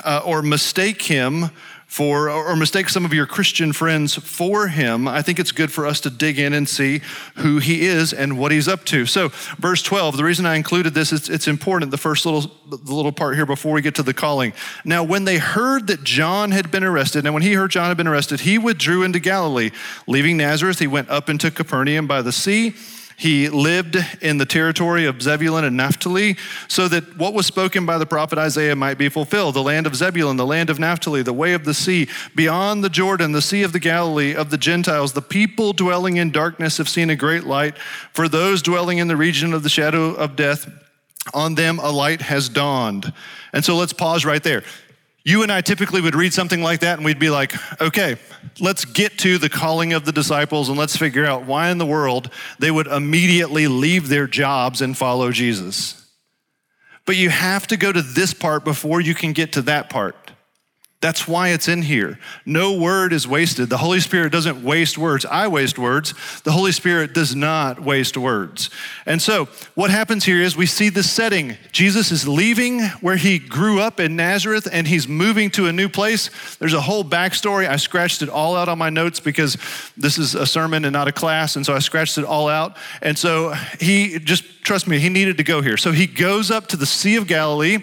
uh, 0.04 0.22
or 0.24 0.42
mistake 0.42 1.02
him 1.02 1.50
for, 1.92 2.30
or 2.30 2.56
mistake 2.56 2.88
some 2.88 3.04
of 3.04 3.12
your 3.12 3.26
Christian 3.26 3.70
friends 3.70 4.14
for 4.14 4.68
him, 4.68 5.06
I 5.06 5.20
think 5.20 5.38
it's 5.38 5.52
good 5.52 5.70
for 5.70 5.86
us 5.86 6.00
to 6.00 6.08
dig 6.08 6.38
in 6.38 6.54
and 6.54 6.66
see 6.66 7.02
who 7.36 7.58
he 7.58 7.82
is 7.82 8.14
and 8.14 8.38
what 8.38 8.50
he's 8.50 8.66
up 8.66 8.86
to. 8.86 9.04
So, 9.04 9.28
verse 9.58 9.82
12, 9.82 10.16
the 10.16 10.24
reason 10.24 10.46
I 10.46 10.54
included 10.54 10.94
this 10.94 11.12
is 11.12 11.28
it's 11.28 11.46
important, 11.46 11.90
the 11.90 11.98
first 11.98 12.24
little, 12.24 12.50
the 12.66 12.94
little 12.94 13.12
part 13.12 13.34
here 13.34 13.44
before 13.44 13.74
we 13.74 13.82
get 13.82 13.94
to 13.96 14.02
the 14.02 14.14
calling. 14.14 14.54
Now, 14.86 15.04
when 15.04 15.26
they 15.26 15.36
heard 15.36 15.86
that 15.88 16.02
John 16.02 16.50
had 16.50 16.70
been 16.70 16.82
arrested, 16.82 17.26
and 17.26 17.34
when 17.34 17.42
he 17.42 17.52
heard 17.52 17.72
John 17.72 17.88
had 17.88 17.98
been 17.98 18.08
arrested, 18.08 18.40
he 18.40 18.56
withdrew 18.56 19.02
into 19.02 19.20
Galilee. 19.20 19.70
Leaving 20.06 20.38
Nazareth, 20.38 20.78
he 20.78 20.86
went 20.86 21.10
up 21.10 21.28
into 21.28 21.50
Capernaum 21.50 22.06
by 22.06 22.22
the 22.22 22.32
sea 22.32 22.74
he 23.16 23.48
lived 23.48 23.96
in 24.20 24.38
the 24.38 24.46
territory 24.46 25.06
of 25.06 25.22
Zebulun 25.22 25.64
and 25.64 25.76
Naphtali, 25.76 26.36
so 26.68 26.88
that 26.88 27.16
what 27.16 27.34
was 27.34 27.46
spoken 27.46 27.86
by 27.86 27.98
the 27.98 28.06
prophet 28.06 28.38
Isaiah 28.38 28.76
might 28.76 28.98
be 28.98 29.08
fulfilled 29.08 29.54
the 29.54 29.62
land 29.62 29.86
of 29.86 29.94
Zebulun, 29.96 30.36
the 30.36 30.46
land 30.46 30.70
of 30.70 30.78
Naphtali, 30.78 31.22
the 31.22 31.32
way 31.32 31.52
of 31.52 31.64
the 31.64 31.74
sea, 31.74 32.08
beyond 32.34 32.82
the 32.82 32.88
Jordan, 32.88 33.32
the 33.32 33.42
sea 33.42 33.62
of 33.62 33.72
the 33.72 33.78
Galilee 33.78 34.34
of 34.34 34.50
the 34.50 34.58
Gentiles. 34.58 35.12
The 35.12 35.22
people 35.22 35.72
dwelling 35.72 36.16
in 36.16 36.30
darkness 36.30 36.78
have 36.78 36.88
seen 36.88 37.10
a 37.10 37.16
great 37.16 37.44
light. 37.44 37.76
For 38.12 38.28
those 38.28 38.62
dwelling 38.62 38.98
in 38.98 39.08
the 39.08 39.16
region 39.16 39.52
of 39.52 39.62
the 39.62 39.68
shadow 39.68 40.14
of 40.14 40.36
death, 40.36 40.70
on 41.34 41.54
them 41.54 41.78
a 41.78 41.90
light 41.90 42.22
has 42.22 42.48
dawned. 42.48 43.12
And 43.52 43.64
so 43.64 43.76
let's 43.76 43.92
pause 43.92 44.24
right 44.24 44.42
there. 44.42 44.62
You 45.24 45.42
and 45.42 45.52
I 45.52 45.60
typically 45.60 46.00
would 46.00 46.16
read 46.16 46.32
something 46.32 46.62
like 46.62 46.80
that 46.80 46.98
and 46.98 47.04
we'd 47.04 47.18
be 47.18 47.30
like, 47.30 47.54
okay, 47.80 48.16
let's 48.60 48.84
get 48.84 49.18
to 49.18 49.38
the 49.38 49.48
calling 49.48 49.92
of 49.92 50.04
the 50.04 50.12
disciples 50.12 50.68
and 50.68 50.76
let's 50.76 50.96
figure 50.96 51.24
out 51.24 51.44
why 51.46 51.70
in 51.70 51.78
the 51.78 51.86
world 51.86 52.30
they 52.58 52.70
would 52.70 52.88
immediately 52.88 53.68
leave 53.68 54.08
their 54.08 54.26
jobs 54.26 54.82
and 54.82 54.96
follow 54.96 55.30
Jesus. 55.30 56.10
But 57.06 57.16
you 57.16 57.30
have 57.30 57.66
to 57.68 57.76
go 57.76 57.92
to 57.92 58.02
this 58.02 58.34
part 58.34 58.64
before 58.64 59.00
you 59.00 59.14
can 59.14 59.32
get 59.32 59.52
to 59.52 59.62
that 59.62 59.90
part. 59.90 60.21
That's 61.02 61.26
why 61.26 61.48
it's 61.48 61.66
in 61.66 61.82
here. 61.82 62.16
No 62.46 62.78
word 62.78 63.12
is 63.12 63.26
wasted. 63.26 63.68
The 63.68 63.78
Holy 63.78 63.98
Spirit 63.98 64.30
doesn't 64.30 64.62
waste 64.62 64.96
words. 64.96 65.26
I 65.26 65.48
waste 65.48 65.76
words. 65.76 66.14
The 66.44 66.52
Holy 66.52 66.70
Spirit 66.70 67.12
does 67.12 67.34
not 67.34 67.80
waste 67.80 68.16
words. 68.16 68.70
And 69.04 69.20
so, 69.20 69.46
what 69.74 69.90
happens 69.90 70.24
here 70.24 70.40
is 70.40 70.56
we 70.56 70.64
see 70.64 70.90
the 70.90 71.02
setting. 71.02 71.56
Jesus 71.72 72.12
is 72.12 72.28
leaving 72.28 72.82
where 73.00 73.16
he 73.16 73.40
grew 73.40 73.80
up 73.80 73.98
in 73.98 74.14
Nazareth 74.14 74.68
and 74.70 74.86
he's 74.86 75.08
moving 75.08 75.50
to 75.50 75.66
a 75.66 75.72
new 75.72 75.88
place. 75.88 76.30
There's 76.58 76.72
a 76.72 76.80
whole 76.80 77.02
backstory. 77.02 77.68
I 77.68 77.76
scratched 77.76 78.22
it 78.22 78.28
all 78.28 78.54
out 78.54 78.68
on 78.68 78.78
my 78.78 78.88
notes 78.88 79.18
because 79.18 79.56
this 79.96 80.18
is 80.18 80.36
a 80.36 80.46
sermon 80.46 80.84
and 80.84 80.92
not 80.92 81.08
a 81.08 81.12
class. 81.12 81.56
And 81.56 81.66
so 81.66 81.74
I 81.74 81.80
scratched 81.80 82.16
it 82.16 82.24
all 82.24 82.48
out. 82.48 82.76
And 83.02 83.18
so 83.18 83.54
he 83.80 84.20
just, 84.20 84.62
trust 84.62 84.86
me, 84.86 85.00
he 85.00 85.08
needed 85.08 85.36
to 85.38 85.44
go 85.44 85.62
here. 85.62 85.76
So 85.76 85.90
he 85.90 86.06
goes 86.06 86.52
up 86.52 86.68
to 86.68 86.76
the 86.76 86.86
Sea 86.86 87.16
of 87.16 87.26
Galilee. 87.26 87.78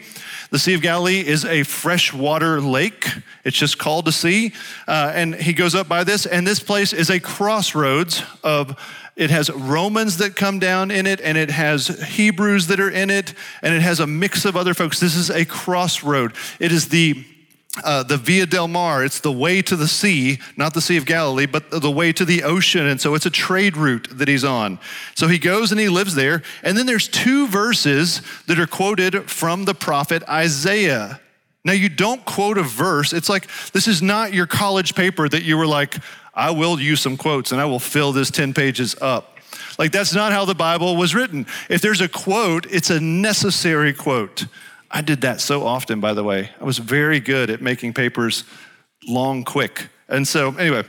The 0.52 0.58
Sea 0.58 0.74
of 0.74 0.82
Galilee 0.82 1.20
is 1.20 1.46
a 1.46 1.62
freshwater 1.62 2.60
lake. 2.60 3.08
It's 3.44 3.58
just 3.58 3.78
called 3.78 4.06
the 4.06 4.12
sea. 4.12 4.54
Uh, 4.88 5.12
and 5.14 5.36
he 5.36 5.54
goes 5.54 5.76
up 5.76 5.88
by 5.88 6.04
this, 6.04 6.26
and 6.26 6.46
this 6.46 6.60
place 6.60 6.92
is 6.92 7.12
a 7.12 7.20
crossroads 7.20 8.24
of 8.44 8.76
it 9.16 9.30
has 9.30 9.52
Romans 9.52 10.18
that 10.18 10.36
come 10.36 10.60
down 10.60 10.92
in 10.92 11.06
it, 11.06 11.20
and 11.22 11.38
it 11.38 11.52
has 11.52 11.88
Hebrews 11.88 12.68
that 12.68 12.80
are 12.80 12.90
in 12.90 13.10
it, 13.10 13.34
and 13.62 13.76
it 13.76 13.82
has 13.82 14.00
a 14.00 14.08
mix 14.08 14.46
of 14.46 14.56
other 14.56 14.74
folks. 14.74 15.00
This 15.00 15.16
is 15.16 15.30
a 15.30 15.44
crossroad. 15.46 16.34
It 16.60 16.72
is 16.72 16.88
the 16.88 17.26
uh, 17.84 18.04
the 18.04 18.18
Via 18.18 18.46
del 18.46 18.68
Mar. 18.68 19.04
It's 19.04 19.20
the 19.20 19.32
way 19.32 19.62
to 19.62 19.76
the 19.76 19.88
sea, 19.88 20.40
not 20.58 20.74
the 20.74 20.82
Sea 20.82 20.98
of 20.98 21.06
Galilee, 21.06 21.46
but 21.46 21.70
the 21.70 21.92
way 21.92 22.12
to 22.14 22.26
the 22.26 22.44
ocean. 22.44 22.88
And 22.88 23.00
so 23.00 23.16
it's 23.16 23.26
a 23.26 23.32
trade 23.32 23.78
route 23.78 24.08
that 24.12 24.28
he's 24.28 24.44
on. 24.44 24.80
So 25.16 25.28
he 25.28 25.38
goes 25.38 25.72
and 25.72 25.80
he 25.80 25.90
lives 25.90 26.16
there. 26.16 26.42
And 26.64 26.78
then 26.78 26.86
there's 26.86 27.08
two 27.08 27.48
verses 27.48 28.22
that 28.48 28.60
are 28.60 28.68
quoted 28.68 29.30
from 29.30 29.66
the 29.66 29.76
prophet 29.76 30.24
Isaiah. 30.28 31.20
Now, 31.66 31.74
you 31.74 31.90
don't 31.90 32.24
quote 32.26 32.58
a 32.58 32.64
verse. 32.64 33.14
It's 33.14 33.30
like 33.30 33.48
this 33.74 33.88
is 33.88 34.02
not 34.02 34.34
your 34.34 34.48
college 34.48 34.96
paper 34.96 35.28
that 35.28 35.44
you 35.44 35.58
were 35.58 35.68
like, 35.68 35.96
I 36.34 36.52
will 36.52 36.80
use 36.80 37.02
some 37.02 37.18
quotes 37.18 37.52
and 37.52 37.60
I 37.60 37.66
will 37.66 37.80
fill 37.80 38.12
this 38.14 38.32
10 38.32 38.54
pages 38.54 38.96
up. 39.02 39.38
Like, 39.78 39.92
that's 39.92 40.14
not 40.14 40.32
how 40.32 40.46
the 40.46 40.56
Bible 40.56 40.96
was 40.96 41.14
written. 41.14 41.46
If 41.70 41.82
there's 41.82 42.02
a 42.02 42.10
quote, 42.10 42.66
it's 42.72 42.90
a 42.90 43.00
necessary 43.00 43.94
quote. 43.94 44.46
I 44.92 45.02
did 45.02 45.22
that 45.22 45.40
so 45.42 45.66
often, 45.66 46.00
by 46.00 46.14
the 46.14 46.24
way. 46.24 46.50
I 46.60 46.64
was 46.64 46.78
very 46.78 47.20
good 47.20 47.50
at 47.50 47.62
making 47.62 47.94
papers 47.94 48.44
long, 49.08 49.44
quick. 49.44 49.88
And 50.08 50.28
so, 50.28 50.56
anyway, 50.56 50.84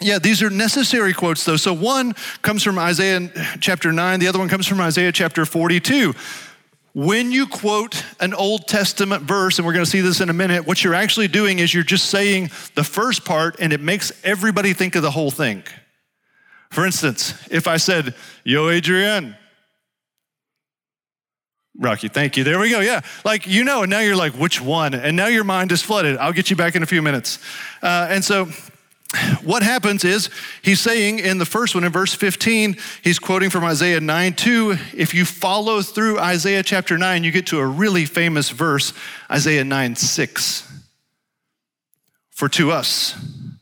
yeah, 0.00 0.18
these 0.18 0.42
are 0.42 0.50
necessary 0.50 1.12
quotes, 1.12 1.44
though. 1.44 1.56
So, 1.56 1.72
one 1.72 2.14
comes 2.42 2.62
from 2.62 2.78
Isaiah 2.78 3.30
chapter 3.60 3.92
9, 3.92 4.20
the 4.20 4.28
other 4.28 4.38
one 4.38 4.48
comes 4.48 4.66
from 4.66 4.80
Isaiah 4.80 5.12
chapter 5.12 5.44
42. 5.44 6.14
When 6.94 7.32
you 7.32 7.48
quote 7.48 8.04
an 8.20 8.34
Old 8.34 8.68
Testament 8.68 9.24
verse, 9.24 9.58
and 9.58 9.66
we're 9.66 9.72
going 9.72 9.84
to 9.84 9.90
see 9.90 10.00
this 10.00 10.20
in 10.20 10.30
a 10.30 10.32
minute, 10.32 10.64
what 10.64 10.84
you're 10.84 10.94
actually 10.94 11.26
doing 11.26 11.58
is 11.58 11.74
you're 11.74 11.82
just 11.82 12.08
saying 12.08 12.50
the 12.76 12.84
first 12.84 13.24
part 13.24 13.56
and 13.58 13.72
it 13.72 13.80
makes 13.80 14.12
everybody 14.22 14.72
think 14.72 14.94
of 14.94 15.02
the 15.02 15.10
whole 15.10 15.32
thing. 15.32 15.64
For 16.70 16.86
instance, 16.86 17.34
if 17.50 17.66
I 17.66 17.78
said, 17.78 18.14
Yo, 18.44 18.68
Adrian, 18.68 19.36
Rocky, 21.76 22.08
thank 22.08 22.36
you. 22.36 22.44
There 22.44 22.58
we 22.58 22.70
go. 22.70 22.80
Yeah. 22.80 23.00
Like, 23.24 23.46
you 23.46 23.64
know, 23.64 23.82
and 23.82 23.90
now 23.90 24.00
you're 24.00 24.16
like, 24.16 24.32
which 24.34 24.60
one? 24.60 24.94
And 24.94 25.16
now 25.16 25.26
your 25.26 25.44
mind 25.44 25.72
is 25.72 25.82
flooded. 25.82 26.16
I'll 26.18 26.32
get 26.32 26.48
you 26.48 26.56
back 26.56 26.76
in 26.76 26.82
a 26.82 26.86
few 26.86 27.02
minutes. 27.02 27.40
Uh, 27.82 28.06
and 28.10 28.24
so, 28.24 28.48
what 29.42 29.62
happens 29.62 30.04
is 30.04 30.30
he's 30.62 30.80
saying 30.80 31.18
in 31.18 31.38
the 31.38 31.44
first 31.44 31.74
one 31.74 31.84
in 31.84 31.92
verse 31.92 32.14
15 32.14 32.76
he's 33.02 33.18
quoting 33.18 33.48
from 33.48 33.64
isaiah 33.64 34.00
9 34.00 34.34
2 34.34 34.76
if 34.96 35.14
you 35.14 35.24
follow 35.24 35.82
through 35.82 36.18
isaiah 36.18 36.64
chapter 36.64 36.98
9 36.98 37.22
you 37.22 37.30
get 37.30 37.46
to 37.46 37.60
a 37.60 37.66
really 37.66 38.06
famous 38.06 38.50
verse 38.50 38.92
isaiah 39.30 39.62
9 39.62 39.94
6 39.94 40.82
for 42.30 42.48
to 42.48 42.72
us 42.72 43.14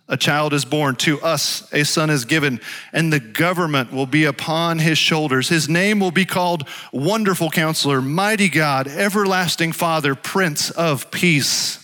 a 0.09 0.17
child 0.17 0.53
is 0.53 0.65
born 0.65 0.97
to 0.97 1.21
us 1.23 1.69
a 1.73 1.85
son 1.85 2.11
is 2.11 2.25
given 2.25 2.61
and 2.93 3.13
the 3.13 3.21
government 3.21 3.93
will 3.93 4.07
be 4.07 4.25
upon 4.25 4.79
his 4.79 4.99
shoulders 4.99 5.49
his 5.49 5.69
name 5.69 6.01
will 6.01 6.11
be 6.11 6.25
called 6.25 6.69
wonderful 6.93 7.51
counselor 7.51 8.03
mighty 8.03 8.49
god 8.49 8.87
everlasting 8.89 9.73
father 9.73 10.15
prince 10.15 10.71
of 10.71 11.11
peace 11.11 11.83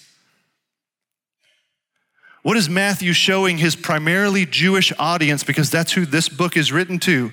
what 2.42 2.56
is 2.56 2.68
Matthew 2.70 3.12
showing 3.12 3.58
his 3.58 3.76
primarily 3.76 4.46
Jewish 4.46 4.90
audience, 4.98 5.44
because 5.44 5.70
that's 5.70 5.92
who 5.92 6.06
this 6.06 6.30
book 6.30 6.56
is 6.56 6.72
written 6.72 6.98
to? 7.00 7.30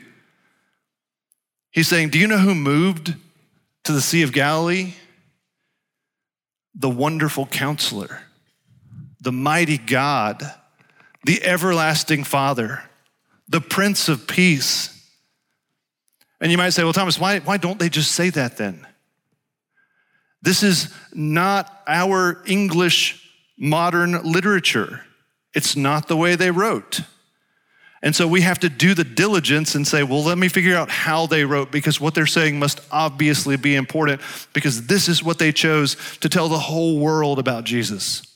He's 1.72 1.88
saying, 1.88 2.10
Do 2.10 2.20
you 2.20 2.28
know 2.28 2.38
who 2.38 2.56
moved 2.56 3.16
to 3.86 3.92
the 3.94 4.02
Sea 4.02 4.24
of 4.24 4.34
Galilee? 4.34 4.94
The 6.74 6.90
wonderful 6.90 7.46
counselor, 7.46 8.24
the 9.22 9.32
mighty 9.32 9.78
God, 9.78 10.44
the 11.26 11.44
everlasting 11.44 12.24
Father, 12.24 12.84
the 13.50 13.60
Prince 13.60 14.10
of 14.10 14.28
Peace. 14.28 14.92
And 16.40 16.52
you 16.52 16.58
might 16.58 16.70
say, 16.70 16.84
Well, 16.84 16.94
Thomas, 16.94 17.20
why, 17.20 17.40
why 17.40 17.58
don't 17.58 17.80
they 17.80 17.90
just 17.90 18.12
say 18.12 18.30
that 18.30 18.58
then? 18.58 18.86
This 20.44 20.62
is 20.62 20.94
not 21.14 21.82
our 21.88 22.44
English 22.46 23.28
modern 23.58 24.22
literature. 24.22 25.02
It's 25.56 25.76
not 25.76 26.08
the 26.08 26.16
way 26.16 26.36
they 26.36 26.52
wrote. 26.52 27.02
And 28.04 28.16
so 28.16 28.28
we 28.28 28.42
have 28.42 28.60
to 28.60 28.70
do 28.70 28.94
the 28.94 29.04
diligence 29.04 29.74
and 29.74 29.88
say, 29.88 30.04
well, 30.04 30.24
let 30.24 30.38
me 30.38 30.48
figure 30.48 30.76
out 30.76 30.92
how 30.92 31.26
they 31.26 31.44
wrote 31.44 31.72
because 31.72 32.00
what 32.00 32.14
they're 32.14 32.28
saying 32.28 32.60
must 32.60 32.82
obviously 32.92 33.58
be 33.58 33.74
important 33.74 34.22
because 34.54 34.86
this 34.86 35.10
is 35.10 35.24
what 35.24 35.40
they 35.40 35.52
chose 35.52 35.98
to 36.20 36.30
tell 36.30 36.48
the 36.48 36.60
whole 36.60 37.00
world 37.00 37.40
about 37.40 37.64
Jesus. 37.64 38.35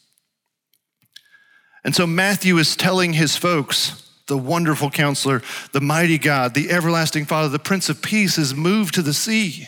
And 1.83 1.95
so 1.95 2.05
Matthew 2.05 2.57
is 2.57 2.75
telling 2.75 3.13
his 3.13 3.37
folks, 3.37 4.09
the 4.27 4.37
wonderful 4.37 4.89
counselor, 4.89 5.41
the 5.73 5.81
mighty 5.81 6.17
God, 6.17 6.53
the 6.53 6.69
everlasting 6.69 7.25
Father, 7.25 7.49
the 7.49 7.59
Prince 7.59 7.89
of 7.89 8.01
Peace 8.01 8.37
is 8.37 8.55
moved 8.55 8.93
to 8.95 9.01
the 9.01 9.13
sea. 9.13 9.67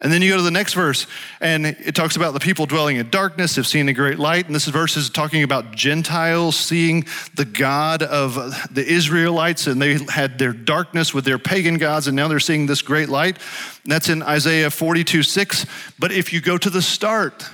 And 0.00 0.12
then 0.12 0.22
you 0.22 0.30
go 0.30 0.36
to 0.36 0.44
the 0.44 0.52
next 0.52 0.74
verse, 0.74 1.08
and 1.40 1.66
it 1.66 1.96
talks 1.96 2.14
about 2.14 2.32
the 2.32 2.38
people 2.38 2.66
dwelling 2.66 2.98
in 2.98 3.10
darkness 3.10 3.56
have 3.56 3.66
seen 3.66 3.88
a 3.88 3.92
great 3.92 4.16
light. 4.16 4.46
And 4.46 4.54
this 4.54 4.66
verse 4.66 4.96
is 4.96 5.10
talking 5.10 5.42
about 5.42 5.72
Gentiles 5.72 6.54
seeing 6.54 7.04
the 7.34 7.44
God 7.44 8.04
of 8.04 8.34
the 8.72 8.86
Israelites, 8.86 9.66
and 9.66 9.82
they 9.82 9.98
had 10.08 10.38
their 10.38 10.52
darkness 10.52 11.12
with 11.12 11.24
their 11.24 11.38
pagan 11.38 11.78
gods, 11.78 12.06
and 12.06 12.14
now 12.14 12.28
they're 12.28 12.38
seeing 12.38 12.66
this 12.66 12.80
great 12.80 13.08
light. 13.08 13.38
And 13.82 13.90
that's 13.90 14.08
in 14.08 14.22
Isaiah 14.22 14.70
42 14.70 15.24
6. 15.24 15.66
But 15.98 16.12
if 16.12 16.32
you 16.32 16.40
go 16.40 16.56
to 16.58 16.70
the 16.70 16.82
start 16.82 17.44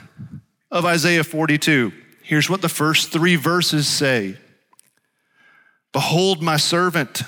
of 0.71 0.85
Isaiah 0.85 1.25
42, 1.25 1.93
here's 2.25 2.51
what 2.51 2.63
the 2.63 2.69
first 2.69 3.13
three 3.13 3.37
verses 3.37 3.87
say 3.87 4.37
Behold, 5.93 6.43
my 6.43 6.57
servant 6.57 7.23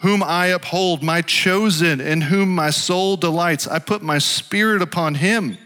whom 0.00 0.22
I 0.22 0.46
uphold, 0.46 1.02
my 1.02 1.20
chosen, 1.20 2.00
in 2.00 2.22
whom 2.22 2.54
my 2.54 2.70
soul 2.70 3.16
delights. 3.16 3.66
I 3.66 3.78
put 3.78 4.00
my 4.00 4.18
spirit 4.18 4.80
upon 4.80 5.16
him. 5.16 5.58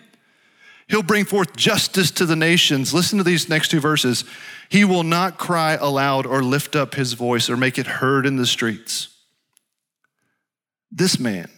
He'll 0.89 1.05
bring 1.05 1.25
forth 1.25 1.55
justice 1.57 2.11
to 2.13 2.27
the 2.27 2.37
nations. 2.37 2.93
Listen 2.93 3.19
to 3.19 3.25
these 3.25 3.49
next 3.49 3.71
two 3.71 3.81
verses. 3.81 4.25
He 4.69 4.85
will 4.85 5.05
not 5.05 5.39
cry 5.39 5.75
aloud 5.75 6.27
or 6.27 6.43
lift 6.43 6.75
up 6.75 6.95
his 6.95 7.13
voice 7.13 7.49
or 7.49 7.57
make 7.57 7.79
it 7.79 7.87
heard 7.87 8.27
in 8.27 8.37
the 8.37 8.47
streets. 8.47 9.09
This 10.91 11.19
man, 11.19 11.49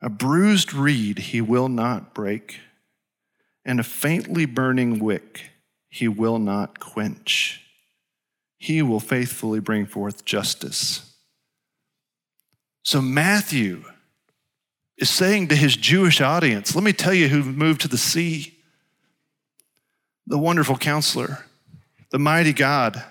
a 0.00 0.08
bruised 0.08 0.72
reed 0.72 1.18
he 1.18 1.40
will 1.40 1.68
not 1.68 2.14
break, 2.14 2.60
and 3.64 3.80
a 3.80 3.84
faintly 3.84 4.46
burning 4.46 4.98
wick 5.00 5.51
he 5.94 6.08
will 6.08 6.38
not 6.38 6.80
quench. 6.80 7.60
He 8.56 8.80
will 8.80 8.98
faithfully 8.98 9.60
bring 9.60 9.84
forth 9.84 10.24
justice. 10.24 11.14
So 12.82 13.02
Matthew 13.02 13.84
is 14.96 15.10
saying 15.10 15.48
to 15.48 15.54
his 15.54 15.76
Jewish 15.76 16.22
audience, 16.22 16.74
let 16.74 16.82
me 16.82 16.94
tell 16.94 17.12
you 17.12 17.28
who 17.28 17.42
moved 17.42 17.82
to 17.82 17.88
the 17.88 17.98
sea 17.98 18.58
the 20.26 20.38
wonderful 20.38 20.78
counselor, 20.78 21.44
the 22.10 22.18
mighty 22.18 22.54
God, 22.54 23.02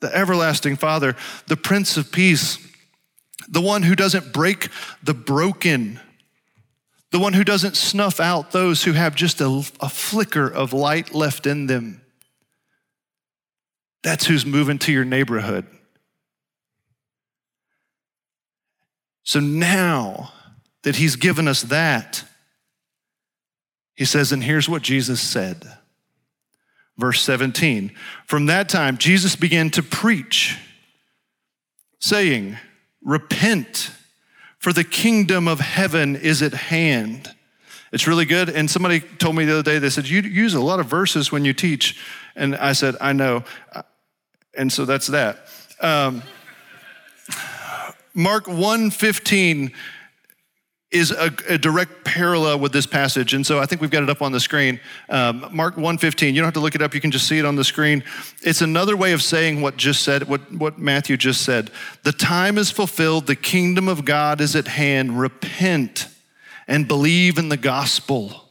the 0.00 0.12
everlasting 0.12 0.74
Father, 0.74 1.14
the 1.46 1.56
Prince 1.56 1.96
of 1.96 2.10
Peace, 2.10 2.58
the 3.46 3.60
one 3.60 3.84
who 3.84 3.94
doesn't 3.94 4.32
break 4.32 4.70
the 5.04 5.14
broken, 5.14 6.00
the 7.12 7.20
one 7.20 7.34
who 7.34 7.44
doesn't 7.44 7.76
snuff 7.76 8.18
out 8.18 8.50
those 8.50 8.82
who 8.82 8.92
have 8.92 9.14
just 9.14 9.40
a, 9.40 9.62
a 9.78 9.88
flicker 9.88 10.48
of 10.48 10.72
light 10.72 11.14
left 11.14 11.46
in 11.46 11.66
them. 11.66 12.00
That's 14.04 14.26
who's 14.26 14.44
moving 14.44 14.78
to 14.80 14.92
your 14.92 15.06
neighborhood. 15.06 15.66
So 19.22 19.40
now 19.40 20.30
that 20.82 20.96
he's 20.96 21.16
given 21.16 21.48
us 21.48 21.62
that, 21.62 22.22
he 23.94 24.04
says, 24.04 24.30
and 24.30 24.44
here's 24.44 24.68
what 24.68 24.82
Jesus 24.82 25.22
said. 25.22 25.66
Verse 26.98 27.22
17 27.22 27.92
From 28.26 28.46
that 28.46 28.68
time, 28.68 28.98
Jesus 28.98 29.34
began 29.36 29.70
to 29.70 29.82
preach, 29.82 30.58
saying, 31.98 32.58
Repent, 33.02 33.90
for 34.58 34.74
the 34.74 34.84
kingdom 34.84 35.48
of 35.48 35.60
heaven 35.60 36.14
is 36.14 36.42
at 36.42 36.52
hand. 36.52 37.34
It's 37.90 38.06
really 38.06 38.24
good. 38.26 38.50
And 38.50 38.70
somebody 38.70 39.00
told 39.00 39.36
me 39.36 39.44
the 39.44 39.54
other 39.54 39.62
day, 39.62 39.78
they 39.78 39.88
said, 39.88 40.08
You 40.08 40.20
use 40.20 40.52
a 40.52 40.60
lot 40.60 40.80
of 40.80 40.86
verses 40.86 41.32
when 41.32 41.44
you 41.44 41.54
teach. 41.54 41.98
And 42.36 42.54
I 42.56 42.72
said, 42.72 42.96
I 43.00 43.12
know. 43.12 43.44
And 44.56 44.72
so 44.72 44.84
that's 44.84 45.08
that. 45.08 45.48
Um, 45.80 46.22
Mark 48.14 48.44
1:15 48.46 49.72
is 50.92 51.10
a, 51.10 51.34
a, 51.48 51.58
direct 51.58 52.04
parallel 52.04 52.60
with 52.60 52.70
this 52.70 52.86
passage, 52.86 53.34
and 53.34 53.44
so 53.44 53.58
I 53.58 53.66
think 53.66 53.80
we've 53.80 53.90
got 53.90 54.04
it 54.04 54.10
up 54.10 54.22
on 54.22 54.30
the 54.30 54.38
screen. 54.38 54.78
Um, 55.08 55.48
Mark 55.50 55.74
1:15. 55.74 56.28
You 56.28 56.34
don't 56.34 56.44
have 56.44 56.54
to 56.54 56.60
look 56.60 56.76
it 56.76 56.82
up; 56.82 56.94
you 56.94 57.00
can 57.00 57.10
just 57.10 57.26
see 57.26 57.38
it 57.38 57.44
on 57.44 57.56
the 57.56 57.64
screen. 57.64 58.04
It's 58.42 58.60
another 58.60 58.96
way 58.96 59.12
of 59.12 59.20
saying 59.20 59.60
what 59.60 59.76
just 59.76 60.02
said, 60.02 60.28
what 60.28 60.52
what 60.52 60.78
Matthew 60.78 61.16
just 61.16 61.42
said. 61.42 61.72
The 62.04 62.12
time 62.12 62.56
is 62.56 62.70
fulfilled; 62.70 63.26
the 63.26 63.36
kingdom 63.36 63.88
of 63.88 64.04
God 64.04 64.40
is 64.40 64.54
at 64.54 64.68
hand. 64.68 65.18
Repent 65.18 66.06
and 66.68 66.86
believe 66.86 67.38
in 67.38 67.48
the 67.48 67.56
gospel. 67.56 68.48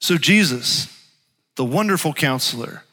So 0.00 0.16
Jesus, 0.16 0.88
the 1.56 1.64
wonderful 1.64 2.12
counselor, 2.14 2.84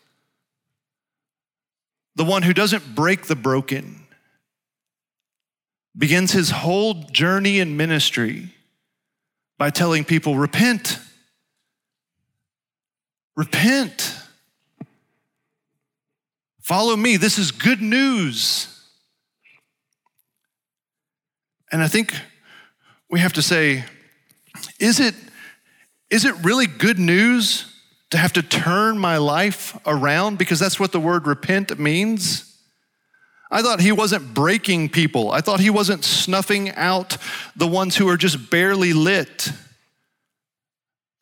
the 2.19 2.25
one 2.25 2.43
who 2.43 2.53
doesn't 2.53 2.95
break 2.95 3.27
the 3.27 3.35
broken 3.35 4.05
begins 5.97 6.33
his 6.33 6.49
whole 6.49 6.93
journey 6.93 7.59
in 7.59 7.77
ministry 7.77 8.53
by 9.57 9.69
telling 9.69 10.03
people, 10.03 10.35
Repent. 10.35 10.99
Repent. 13.37 14.17
Follow 16.61 16.97
me. 16.97 17.15
This 17.15 17.39
is 17.39 17.51
good 17.51 17.81
news. 17.81 18.67
And 21.71 21.81
I 21.81 21.87
think 21.87 22.13
we 23.09 23.21
have 23.21 23.31
to 23.31 23.41
say, 23.41 23.85
is 24.77 24.99
it, 24.99 25.15
is 26.09 26.25
it 26.25 26.35
really 26.43 26.67
good 26.67 26.99
news 26.99 27.78
to 28.11 28.17
have 28.17 28.33
to 28.33 28.41
turn 28.41 28.97
my 28.97 29.17
life 29.17 29.77
around? 29.85 30.37
Because 30.37 30.59
that's 30.59 30.79
what 30.79 30.91
the 30.91 30.99
word 30.99 31.27
repent 31.27 31.77
means. 31.79 32.45
I 33.51 33.61
thought 33.61 33.79
he 33.79 33.91
wasn't 33.91 34.33
breaking 34.33 34.89
people. 34.89 35.31
I 35.31 35.41
thought 35.41 35.59
he 35.59 35.69
wasn't 35.69 36.03
snuffing 36.03 36.69
out 36.71 37.17
the 37.55 37.67
ones 37.67 37.95
who 37.95 38.07
are 38.09 38.17
just 38.17 38.49
barely 38.51 38.93
lit. 38.93 39.51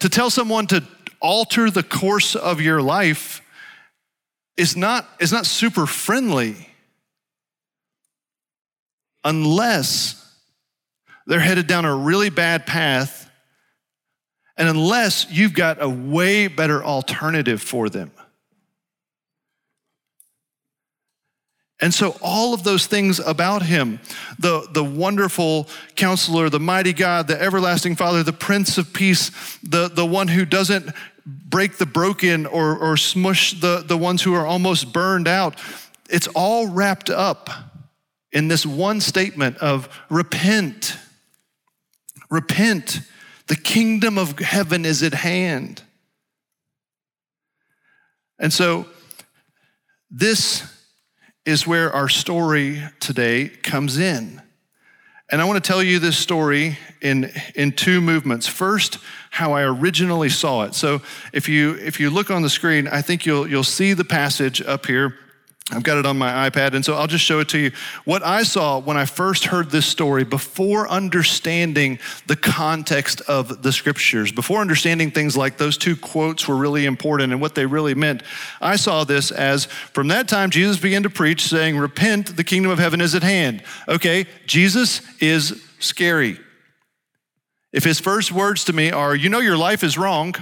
To 0.01 0.09
tell 0.09 0.29
someone 0.29 0.67
to 0.67 0.83
alter 1.21 1.71
the 1.71 1.83
course 1.83 2.35
of 2.35 2.61
your 2.61 2.81
life 2.81 3.41
is 4.57 4.75
not, 4.75 5.07
is 5.19 5.31
not 5.31 5.45
super 5.45 5.85
friendly 5.85 6.67
unless 9.23 10.23
they're 11.25 11.39
headed 11.39 11.67
down 11.67 11.85
a 11.85 11.95
really 11.95 12.29
bad 12.29 12.65
path. 12.65 13.26
And 14.57 14.67
unless 14.67 15.27
you've 15.29 15.53
got 15.53 15.81
a 15.81 15.89
way 15.89 16.47
better 16.47 16.83
alternative 16.83 17.61
for 17.61 17.89
them. 17.89 18.11
And 21.79 21.93
so, 21.93 22.17
all 22.21 22.55
of 22.55 22.63
those 22.63 22.87
things 22.87 23.19
about 23.19 23.61
him 23.61 23.99
the, 24.39 24.67
the 24.71 24.83
wonderful 24.83 25.67
counselor, 25.95 26.49
the 26.49 26.59
mighty 26.59 26.93
God, 26.93 27.27
the 27.27 27.39
everlasting 27.39 27.95
Father, 27.95 28.23
the 28.23 28.33
Prince 28.33 28.79
of 28.79 28.93
Peace, 28.93 29.29
the, 29.61 29.87
the 29.87 30.05
one 30.05 30.27
who 30.27 30.43
doesn't 30.43 30.91
break 31.25 31.77
the 31.77 31.85
broken 31.85 32.45
or, 32.45 32.77
or 32.77 32.97
smush 32.97 33.59
the, 33.59 33.83
the 33.85 33.97
ones 33.97 34.23
who 34.23 34.33
are 34.33 34.45
almost 34.45 34.91
burned 34.91 35.27
out, 35.27 35.59
it's 36.09 36.27
all 36.27 36.67
wrapped 36.67 37.09
up 37.09 37.49
in 38.31 38.47
this 38.47 38.65
one 38.65 38.99
statement 39.01 39.57
of 39.57 39.87
repent. 40.09 40.97
Repent. 42.29 43.01
The 43.47 43.55
kingdom 43.55 44.17
of 44.17 44.39
heaven 44.39 44.85
is 44.85 45.03
at 45.03 45.13
hand. 45.13 45.81
And 48.39 48.53
so, 48.53 48.85
this 50.11 50.63
is 51.45 51.65
where 51.65 51.91
our 51.91 52.09
story 52.09 52.81
today 52.99 53.49
comes 53.49 53.97
in. 53.97 54.41
And 55.29 55.41
I 55.41 55.45
want 55.45 55.61
to 55.61 55.67
tell 55.67 55.83
you 55.83 55.99
this 55.99 56.17
story 56.17 56.77
in, 57.01 57.31
in 57.55 57.73
two 57.73 57.99
movements. 57.99 58.47
First, 58.47 58.99
how 59.29 59.53
I 59.53 59.63
originally 59.63 60.29
saw 60.29 60.63
it. 60.63 60.73
So 60.73 61.01
if 61.33 61.49
you 61.49 61.75
if 61.75 61.99
you 61.99 62.09
look 62.09 62.31
on 62.31 62.41
the 62.41 62.49
screen, 62.49 62.87
I 62.87 63.01
think 63.01 63.25
you'll 63.25 63.47
you'll 63.47 63.63
see 63.63 63.93
the 63.93 64.05
passage 64.05 64.61
up 64.61 64.85
here 64.85 65.15
I've 65.69 65.83
got 65.83 65.97
it 65.97 66.05
on 66.05 66.17
my 66.17 66.49
iPad, 66.49 66.75
and 66.75 66.85
so 66.85 66.93
I'll 66.93 67.07
just 67.07 67.25
show 67.25 67.41
it 67.41 67.49
to 67.49 67.57
you. 67.57 67.71
What 68.05 68.23
I 68.23 68.43
saw 68.43 68.79
when 68.79 68.95
I 68.95 69.03
first 69.03 69.45
heard 69.45 69.69
this 69.69 69.85
story, 69.85 70.23
before 70.23 70.87
understanding 70.87 71.99
the 72.25 72.37
context 72.37 73.19
of 73.21 73.63
the 73.63 73.73
scriptures, 73.73 74.31
before 74.31 74.61
understanding 74.61 75.11
things 75.11 75.35
like 75.35 75.57
those 75.57 75.77
two 75.77 75.97
quotes 75.97 76.47
were 76.47 76.55
really 76.55 76.85
important 76.85 77.33
and 77.33 77.41
what 77.41 77.53
they 77.55 77.65
really 77.65 77.95
meant, 77.95 78.23
I 78.61 78.77
saw 78.77 79.03
this 79.03 79.29
as 79.29 79.65
from 79.65 80.07
that 80.07 80.29
time 80.29 80.51
Jesus 80.51 80.79
began 80.79 81.03
to 81.03 81.09
preach, 81.09 81.41
saying, 81.41 81.77
Repent, 81.77 82.37
the 82.37 82.45
kingdom 82.45 82.71
of 82.71 82.79
heaven 82.79 83.01
is 83.01 83.13
at 83.13 83.23
hand. 83.23 83.61
Okay, 83.89 84.25
Jesus 84.45 85.01
is 85.19 85.61
scary. 85.79 86.39
If 87.73 87.83
his 87.83 87.99
first 87.99 88.31
words 88.31 88.63
to 88.65 88.73
me 88.73 88.91
are, 88.91 89.13
You 89.13 89.27
know, 89.27 89.39
your 89.39 89.57
life 89.57 89.83
is 89.83 89.97
wrong, 89.97 90.33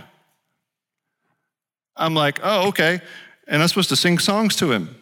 I'm 1.97 2.13
like, 2.13 2.39
Oh, 2.43 2.67
okay. 2.67 3.01
And 3.47 3.63
I'm 3.63 3.67
supposed 3.67 3.89
to 3.89 3.95
sing 3.95 4.19
songs 4.19 4.55
to 4.57 4.71
him 4.71 4.95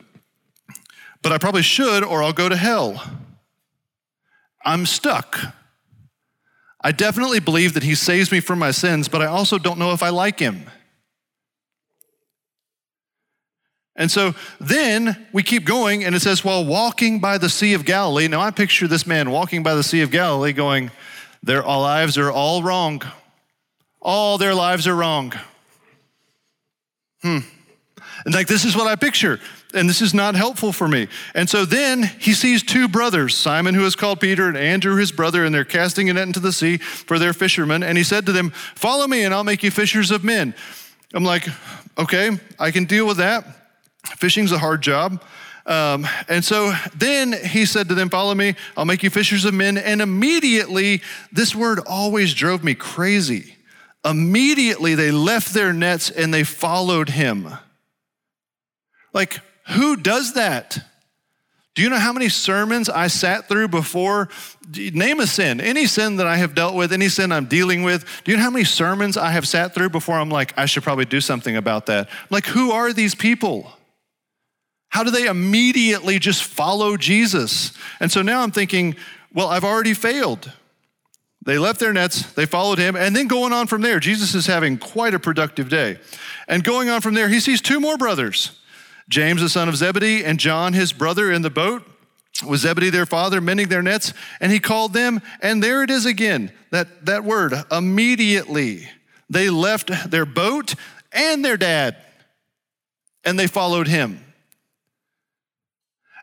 but 1.24 1.32
I 1.32 1.38
probably 1.38 1.64
should, 1.64 2.04
or 2.04 2.22
I'll 2.22 2.34
go 2.34 2.50
to 2.50 2.56
hell. 2.56 3.02
I'm 4.64 4.86
stuck. 4.86 5.40
I 6.82 6.92
definitely 6.92 7.40
believe 7.40 7.74
that 7.74 7.84
he 7.84 7.96
saves 7.96 8.32
me 8.32 8.42
from 8.42 8.60
my 8.60 8.72
sins, 8.72 9.08
but 9.08 9.22
I 9.22 9.28
also 9.28 9.58
don't 9.58 9.80
know 9.80 9.94
if 9.94 10.04
I 10.04 10.10
like 10.10 10.38
him. 10.38 10.70
And 13.96 14.12
so 14.12 14.34
then 14.60 15.28
we 15.32 15.44
keep 15.44 15.66
going, 15.66 16.04
and 16.04 16.14
it 16.14 16.20
says, 16.20 16.44
while 16.44 16.66
walking 16.66 17.20
by 17.20 17.38
the 17.38 17.50
Sea 17.50 17.74
of 17.74 17.86
Galilee. 17.86 18.28
Now 18.28 18.42
I 18.42 18.52
picture 18.52 18.88
this 18.88 19.08
man 19.08 19.32
walking 19.32 19.64
by 19.64 19.76
the 19.76 19.84
Sea 19.84 20.02
of 20.02 20.12
Galilee 20.12 20.52
going, 20.52 20.92
Their 21.42 21.62
lives 21.62 22.18
are 22.18 22.32
all 22.32 22.64
wrong. 22.64 23.02
All 24.02 24.38
their 24.38 24.54
lives 24.54 24.88
are 24.88 24.96
wrong. 24.96 25.34
Hmm. 27.22 27.40
And 28.26 28.34
like, 28.34 28.48
this 28.48 28.66
is 28.66 28.76
what 28.76 28.88
I 28.88 28.96
picture 28.96 29.40
and 29.74 29.90
this 29.90 30.02
is 30.02 30.14
not 30.14 30.36
helpful 30.36 30.72
for 30.72 30.88
me. 30.88 31.08
And 31.34 31.50
so 31.50 31.66
then 31.66 32.04
he 32.04 32.34
sees 32.34 32.64
two 32.64 32.88
brothers, 32.88 33.36
Simon, 33.36 33.76
who 33.76 33.86
is 33.86 33.96
called 33.96 34.20
Peter, 34.20 34.48
and 34.48 34.58
Andrew, 34.58 34.96
his 34.96 35.12
brother, 35.12 35.44
and 35.46 35.54
they're 35.54 35.66
casting 35.66 36.10
a 36.10 36.14
net 36.14 36.28
into 36.28 36.40
the 36.40 36.54
sea 36.54 36.78
for 36.78 37.20
their 37.20 37.34
fishermen. 37.34 37.84
And 37.84 37.98
he 37.98 38.04
said 38.04 38.26
to 38.28 38.32
them, 38.32 38.52
Follow 38.52 39.08
me, 39.08 39.24
and 39.24 39.34
I'll 39.34 39.44
make 39.44 39.64
you 39.64 39.72
fishers 39.72 40.12
of 40.12 40.24
men. 40.24 40.54
I'm 41.14 41.24
like, 41.24 41.48
Okay, 41.98 42.32
I 42.60 42.72
can 42.72 42.86
deal 42.86 43.06
with 43.06 43.18
that. 43.18 43.46
Fishing's 44.18 44.52
a 44.52 44.58
hard 44.58 44.82
job. 44.82 45.22
Um, 45.66 46.06
and 46.28 46.44
so 46.44 46.74
then 46.96 47.32
he 47.32 47.66
said 47.66 47.88
to 47.90 47.96
them, 47.96 48.10
Follow 48.10 48.36
me, 48.36 48.56
I'll 48.76 48.86
make 48.86 49.04
you 49.04 49.10
fishers 49.10 49.46
of 49.46 49.54
men. 49.54 49.78
And 49.78 50.02
immediately, 50.02 51.02
this 51.32 51.56
word 51.56 51.80
always 51.88 52.34
drove 52.34 52.64
me 52.64 52.74
crazy. 52.74 53.56
Immediately, 54.04 54.96
they 54.96 55.12
left 55.12 55.54
their 55.54 55.72
nets 55.72 56.10
and 56.10 56.34
they 56.34 56.44
followed 56.44 57.10
him. 57.10 57.48
Like, 59.14 59.40
who 59.68 59.96
does 59.96 60.34
that? 60.34 60.80
Do 61.76 61.82
you 61.82 61.90
know 61.90 61.98
how 61.98 62.14
many 62.14 62.30
sermons 62.30 62.88
I 62.88 63.08
sat 63.08 63.48
through 63.48 63.70
before? 63.70 64.30
Name 64.76 65.20
a 65.20 65.26
sin, 65.26 65.60
any 65.60 65.88
sin 65.88 66.18
that 66.18 66.28
I 66.28 66.38
have 66.38 66.54
dealt 66.54 66.76
with, 66.76 66.94
any 66.94 67.10
sin 67.10 67.32
I'm 67.32 67.46
dealing 67.46 67.82
with. 67.82 68.06
Do 68.24 68.32
you 68.32 68.38
know 68.38 68.44
how 68.44 68.52
many 68.52 68.66
sermons 68.66 69.18
I 69.18 69.32
have 69.32 69.48
sat 69.48 69.74
through 69.74 69.90
before 69.90 70.20
I'm 70.20 70.30
like, 70.30 70.54
I 70.56 70.66
should 70.66 70.84
probably 70.84 71.06
do 71.06 71.20
something 71.20 71.58
about 71.58 71.88
that? 71.88 72.10
Like, 72.30 72.46
who 72.46 72.72
are 72.72 72.94
these 72.94 73.16
people? 73.16 73.72
How 74.90 75.04
do 75.04 75.10
they 75.10 75.26
immediately 75.26 76.20
just 76.20 76.44
follow 76.44 76.96
Jesus? 76.96 77.74
And 78.00 78.12
so 78.12 78.22
now 78.22 78.44
I'm 78.44 78.52
thinking, 78.52 78.96
well, 79.34 79.48
I've 79.48 79.64
already 79.64 79.96
failed. 79.96 80.52
They 81.44 81.58
left 81.58 81.80
their 81.80 81.92
nets, 81.92 82.32
they 82.34 82.46
followed 82.46 82.78
him, 82.78 82.96
and 82.96 83.16
then 83.16 83.28
going 83.28 83.52
on 83.52 83.68
from 83.68 83.82
there, 83.82 84.00
Jesus 84.00 84.34
is 84.36 84.46
having 84.46 84.78
quite 84.78 85.14
a 85.14 85.20
productive 85.20 85.68
day. 85.68 85.98
And 86.48 86.64
going 86.64 86.90
on 86.90 87.02
from 87.02 87.16
there, 87.16 87.28
he 87.28 87.40
sees 87.40 87.60
two 87.60 87.80
more 87.80 87.98
brothers. 87.98 88.60
James, 89.10 89.42
the 89.42 89.50
son 89.50 89.68
of 89.68 89.76
Zebedee, 89.76 90.24
and 90.24 90.40
John, 90.40 90.74
his 90.74 90.94
brother, 90.94 91.32
in 91.32 91.42
the 91.42 91.50
boat 91.50 91.84
with 92.48 92.62
Zebedee, 92.62 92.90
their 92.90 93.06
father, 93.06 93.42
mending 93.42 93.70
their 93.70 93.82
nets, 93.82 94.14
and 94.40 94.52
he 94.52 94.60
called 94.60 94.94
them, 94.94 95.22
and 95.42 95.64
there 95.64 95.84
it 95.84 95.90
is 95.90 96.06
again, 96.06 96.52
that, 96.72 97.06
that 97.06 97.24
word, 97.24 97.54
immediately. 97.72 98.90
They 99.30 99.50
left 99.50 100.10
their 100.10 100.26
boat 100.26 100.76
and 101.12 101.44
their 101.44 101.58
dad, 101.58 101.96
and 103.24 103.38
they 103.38 103.48
followed 103.48 103.88
him. 103.88 104.24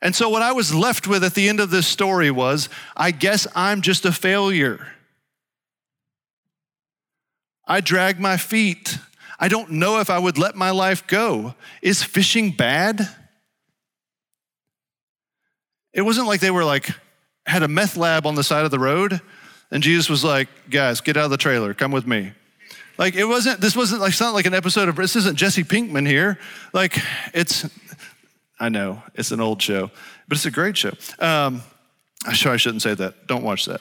And 0.03 0.17
so, 0.17 0.29
what 0.31 0.43
I 0.43 0.53
was 0.53 0.75
left 0.75 1.07
with 1.07 1.23
at 1.25 1.35
the 1.35 1.49
end 1.49 1.61
of 1.61 1.71
this 1.71 1.87
story 1.87 2.31
was 2.31 2.71
I 2.97 3.11
guess 3.11 3.47
I'm 3.55 3.83
just 3.83 4.07
a 4.07 4.13
failure. 4.13 4.87
I 7.67 7.81
drag 7.81 8.19
my 8.19 8.37
feet. 8.37 8.99
I 9.41 9.49
don't 9.49 9.71
know 9.71 9.99
if 10.01 10.11
I 10.11 10.19
would 10.19 10.37
let 10.37 10.55
my 10.55 10.71
life 10.71 11.07
go. 11.07 11.55
Is 11.81 12.03
fishing 12.03 12.51
bad? 12.53 13.09
It 15.93 16.03
wasn't 16.03 16.29
like 16.29 16.41
they 16.41 16.51
were 16.51 16.65
like, 16.65 16.91
had 17.47 17.63
a 17.63 17.69
meth 17.69 17.97
lab 17.97 18.27
on 18.27 18.35
the 18.37 18.45
side 18.45 18.65
of 18.65 18.71
the 18.71 18.79
road, 18.79 19.21
and 19.71 19.83
Jesus 19.83 20.09
was 20.09 20.23
like, 20.23 20.49
guys, 20.69 21.01
get 21.01 21.17
out 21.17 21.25
of 21.25 21.31
the 21.31 21.37
trailer, 21.37 21.75
come 21.75 21.91
with 21.91 22.07
me. 22.07 22.33
Like, 22.99 23.15
it 23.15 23.25
wasn't, 23.25 23.61
this 23.61 23.75
wasn't 23.75 24.03
like, 24.03 24.11
it's 24.11 24.21
not 24.21 24.35
like 24.35 24.45
an 24.45 24.55
episode 24.55 24.89
of, 24.89 24.97
this 24.97 25.17
isn't 25.17 25.37
Jesse 25.37 25.65
Pinkman 25.65 26.07
here. 26.07 26.39
Like, 26.75 26.99
it's, 27.33 27.67
I 28.61 28.69
know, 28.69 29.03
it's 29.15 29.31
an 29.31 29.41
old 29.41 29.63
show, 29.63 29.91
but 30.29 30.37
it's 30.37 30.45
a 30.45 30.51
great 30.51 30.77
show. 30.77 30.93
Um, 31.19 31.63
I'm 32.27 32.35
sure 32.35 32.53
I 32.53 32.59
shouldn't 32.59 32.83
say 32.83 32.93
that. 32.95 33.27
Don't 33.27 33.43
watch 33.43 33.65
that. 33.65 33.81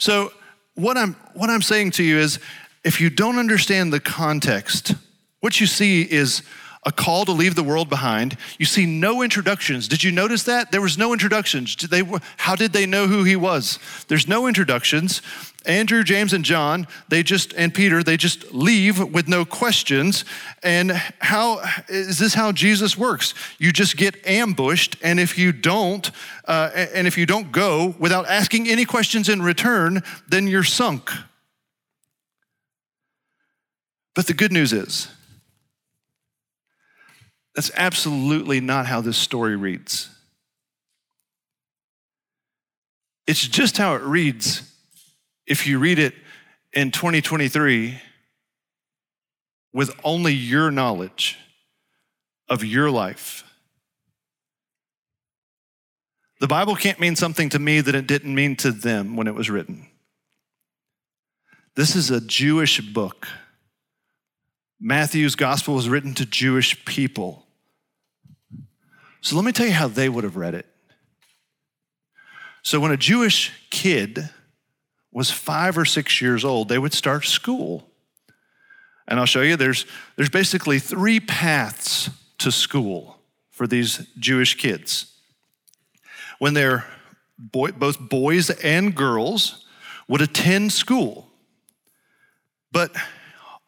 So, 0.00 0.32
what 0.78 0.96
I'm, 0.96 1.14
what 1.34 1.50
I'm 1.50 1.62
saying 1.62 1.90
to 1.92 2.04
you 2.04 2.18
is 2.18 2.38
if 2.84 3.00
you 3.00 3.10
don't 3.10 3.38
understand 3.38 3.92
the 3.92 3.98
context, 3.98 4.94
what 5.40 5.60
you 5.60 5.66
see 5.66 6.02
is 6.02 6.42
a 6.88 6.92
call 6.92 7.26
to 7.26 7.32
leave 7.32 7.54
the 7.54 7.62
world 7.62 7.90
behind. 7.90 8.38
You 8.58 8.64
see 8.64 8.86
no 8.86 9.20
introductions. 9.20 9.88
Did 9.88 10.02
you 10.02 10.10
notice 10.10 10.44
that? 10.44 10.72
There 10.72 10.80
was 10.80 10.96
no 10.96 11.12
introductions. 11.12 11.76
Did 11.76 11.90
they, 11.90 12.02
how 12.38 12.56
did 12.56 12.72
they 12.72 12.86
know 12.86 13.06
who 13.06 13.24
he 13.24 13.36
was? 13.36 13.78
There's 14.08 14.26
no 14.26 14.46
introductions. 14.46 15.20
Andrew, 15.66 16.02
James, 16.02 16.32
and 16.32 16.46
John, 16.46 16.86
they 17.08 17.22
just, 17.22 17.52
and 17.52 17.74
Peter, 17.74 18.02
they 18.02 18.16
just 18.16 18.54
leave 18.54 18.98
with 19.12 19.28
no 19.28 19.44
questions. 19.44 20.24
And 20.62 20.92
how 21.18 21.60
is 21.88 22.18
this 22.18 22.32
how 22.32 22.52
Jesus 22.52 22.96
works? 22.96 23.34
You 23.58 23.70
just 23.70 23.98
get 23.98 24.26
ambushed, 24.26 24.96
and 25.02 25.20
if 25.20 25.36
you 25.36 25.52
don't, 25.52 26.10
uh, 26.46 26.70
and 26.94 27.06
if 27.06 27.18
you 27.18 27.26
don't 27.26 27.52
go 27.52 27.94
without 27.98 28.26
asking 28.28 28.66
any 28.66 28.86
questions 28.86 29.28
in 29.28 29.42
return, 29.42 30.02
then 30.26 30.46
you're 30.46 30.64
sunk. 30.64 31.10
But 34.14 34.26
the 34.26 34.32
good 34.32 34.52
news 34.52 34.72
is, 34.72 35.08
that's 37.58 37.72
absolutely 37.74 38.60
not 38.60 38.86
how 38.86 39.00
this 39.00 39.16
story 39.16 39.56
reads. 39.56 40.08
It's 43.26 43.48
just 43.48 43.76
how 43.76 43.96
it 43.96 44.02
reads 44.02 44.62
if 45.44 45.66
you 45.66 45.80
read 45.80 45.98
it 45.98 46.14
in 46.72 46.92
2023 46.92 48.00
with 49.72 49.90
only 50.04 50.34
your 50.34 50.70
knowledge 50.70 51.36
of 52.48 52.64
your 52.64 52.92
life. 52.92 53.42
The 56.38 56.46
Bible 56.46 56.76
can't 56.76 57.00
mean 57.00 57.16
something 57.16 57.48
to 57.48 57.58
me 57.58 57.80
that 57.80 57.96
it 57.96 58.06
didn't 58.06 58.36
mean 58.36 58.54
to 58.58 58.70
them 58.70 59.16
when 59.16 59.26
it 59.26 59.34
was 59.34 59.50
written. 59.50 59.88
This 61.74 61.96
is 61.96 62.12
a 62.12 62.20
Jewish 62.20 62.80
book. 62.80 63.26
Matthew's 64.78 65.34
gospel 65.34 65.74
was 65.74 65.88
written 65.88 66.14
to 66.14 66.24
Jewish 66.24 66.84
people. 66.84 67.46
So 69.20 69.36
let 69.36 69.44
me 69.44 69.52
tell 69.52 69.66
you 69.66 69.72
how 69.72 69.88
they 69.88 70.08
would 70.08 70.24
have 70.24 70.36
read 70.36 70.54
it. 70.54 70.66
So 72.62 72.80
when 72.80 72.92
a 72.92 72.96
Jewish 72.96 73.52
kid 73.70 74.30
was 75.12 75.30
five 75.30 75.78
or 75.78 75.84
six 75.84 76.20
years 76.20 76.44
old, 76.44 76.68
they 76.68 76.78
would 76.78 76.92
start 76.92 77.24
school. 77.24 77.88
And 79.06 79.18
I'll 79.18 79.26
show 79.26 79.40
you 79.40 79.56
there's, 79.56 79.86
there's 80.16 80.28
basically 80.28 80.78
three 80.78 81.18
paths 81.18 82.10
to 82.38 82.52
school 82.52 83.18
for 83.50 83.66
these 83.66 84.06
Jewish 84.18 84.54
kids. 84.56 85.12
When 86.38 86.54
they're 86.54 86.84
boy, 87.38 87.72
both 87.72 87.98
boys 87.98 88.50
and 88.50 88.94
girls 88.94 89.64
would 90.08 90.20
attend 90.20 90.72
school, 90.72 91.26
but 92.70 92.94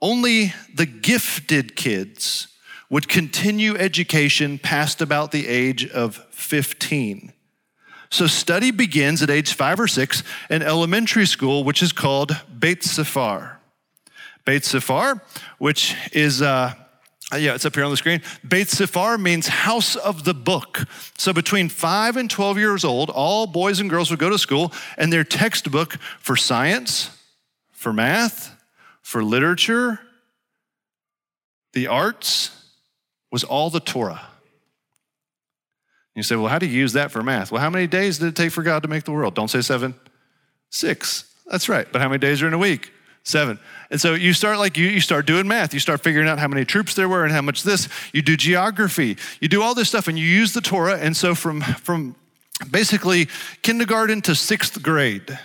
only 0.01 0.53
the 0.75 0.87
gifted 0.87 1.75
kids 1.77 2.49
would 2.91 3.09
continue 3.09 3.77
education 3.77 4.59
past 4.59 5.01
about 5.01 5.31
the 5.31 5.47
age 5.47 5.89
of 5.89 6.17
15. 6.33 7.33
So 8.11 8.27
study 8.27 8.73
begins 8.73 9.23
at 9.23 9.31
age 9.31 9.55
five 9.55 9.79
or 9.79 9.87
six 9.87 10.25
in 10.51 10.63
elementary 10.63 11.27
school, 11.27 11.63
which 11.63 11.83
is 11.83 11.93
called 11.93 12.37
Beit 12.59 12.83
Sephar. 12.83 13.59
Beit 14.45 14.65
Sephar, 14.65 15.23
which 15.59 15.95
is, 16.13 16.43
uh, 16.43 16.75
yeah, 17.33 17.55
it's 17.55 17.65
up 17.65 17.77
here 17.77 17.85
on 17.85 17.93
the 17.93 17.97
screen. 17.97 18.21
Beit 18.47 18.67
Sephar 18.67 19.17
means 19.17 19.47
house 19.47 19.95
of 19.95 20.25
the 20.25 20.35
book. 20.35 20.89
So 21.17 21.33
between 21.33 21.69
five 21.69 22.17
and 22.17 22.29
12 22.29 22.59
years 22.59 22.85
old, 22.85 23.11
all 23.11 23.47
boys 23.47 23.79
and 23.79 23.89
girls 23.89 24.11
would 24.11 24.19
go 24.19 24.31
to 24.31 24.39
school, 24.39 24.73
and 24.99 25.13
their 25.13 25.23
textbook 25.23 25.95
for 26.19 26.35
science, 26.35 27.17
for 27.71 27.93
math, 27.93 28.57
for 29.03 29.23
literature, 29.23 30.01
the 31.73 31.87
arts, 31.87 32.60
was 33.31 33.45
all 33.45 33.71
the 33.71 33.81
Torah. 33.81 34.23
You 36.15 36.23
say, 36.23 36.37
well, 36.37 36.49
how 36.49 36.59
do 36.59 36.67
you 36.67 36.79
use 36.79 36.93
that 36.95 37.11
for 37.11 37.23
math? 37.23 37.53
Well, 37.53 37.63
how 37.63 37.71
many 37.71 37.87
days 37.87 38.19
did 38.19 38.29
it 38.29 38.37
take 38.37 38.51
for 38.51 38.63
God 38.63 38.83
to 38.83 38.89
make 38.89 39.05
the 39.05 39.13
world? 39.13 39.35
Don't 39.35 39.49
say 39.49 39.61
seven, 39.61 39.95
six. 40.69 41.25
That's 41.47 41.69
right. 41.69 41.87
But 41.91 42.03
how 42.03 42.09
many 42.09 42.19
days 42.19 42.43
are 42.43 42.49
in 42.49 42.53
a 42.53 42.59
week? 42.59 42.93
Seven. 43.23 43.59
And 43.91 44.01
so 44.01 44.15
you 44.15 44.33
start 44.33 44.59
like 44.59 44.77
you, 44.77 44.87
you 44.89 45.01
start 45.01 45.27
doing 45.27 45.47
math. 45.47 45.73
You 45.73 45.81
start 45.81 46.03
figuring 46.03 46.29
out 46.29 46.39
how 46.39 46.49
many 46.49 46.65
troops 46.65 46.95
there 46.95 47.09
were 47.09 47.25
and 47.25 47.33
how 47.33 47.43
much 47.43 47.63
this. 47.63 47.89
You 48.13 48.23
do 48.23 48.37
geography. 48.37 49.17
You 49.41 49.49
do 49.49 49.63
all 49.63 49.75
this 49.75 49.89
stuff 49.89 50.09
and 50.09 50.19
you 50.19 50.25
use 50.25 50.53
the 50.53 50.61
Torah. 50.61 50.99
And 50.99 51.17
so 51.17 51.35
from, 51.35 51.61
from 51.61 52.17
basically 52.71 53.29
kindergarten 53.63 54.21
to 54.23 54.35
sixth 54.35 54.83
grade, 54.83 55.39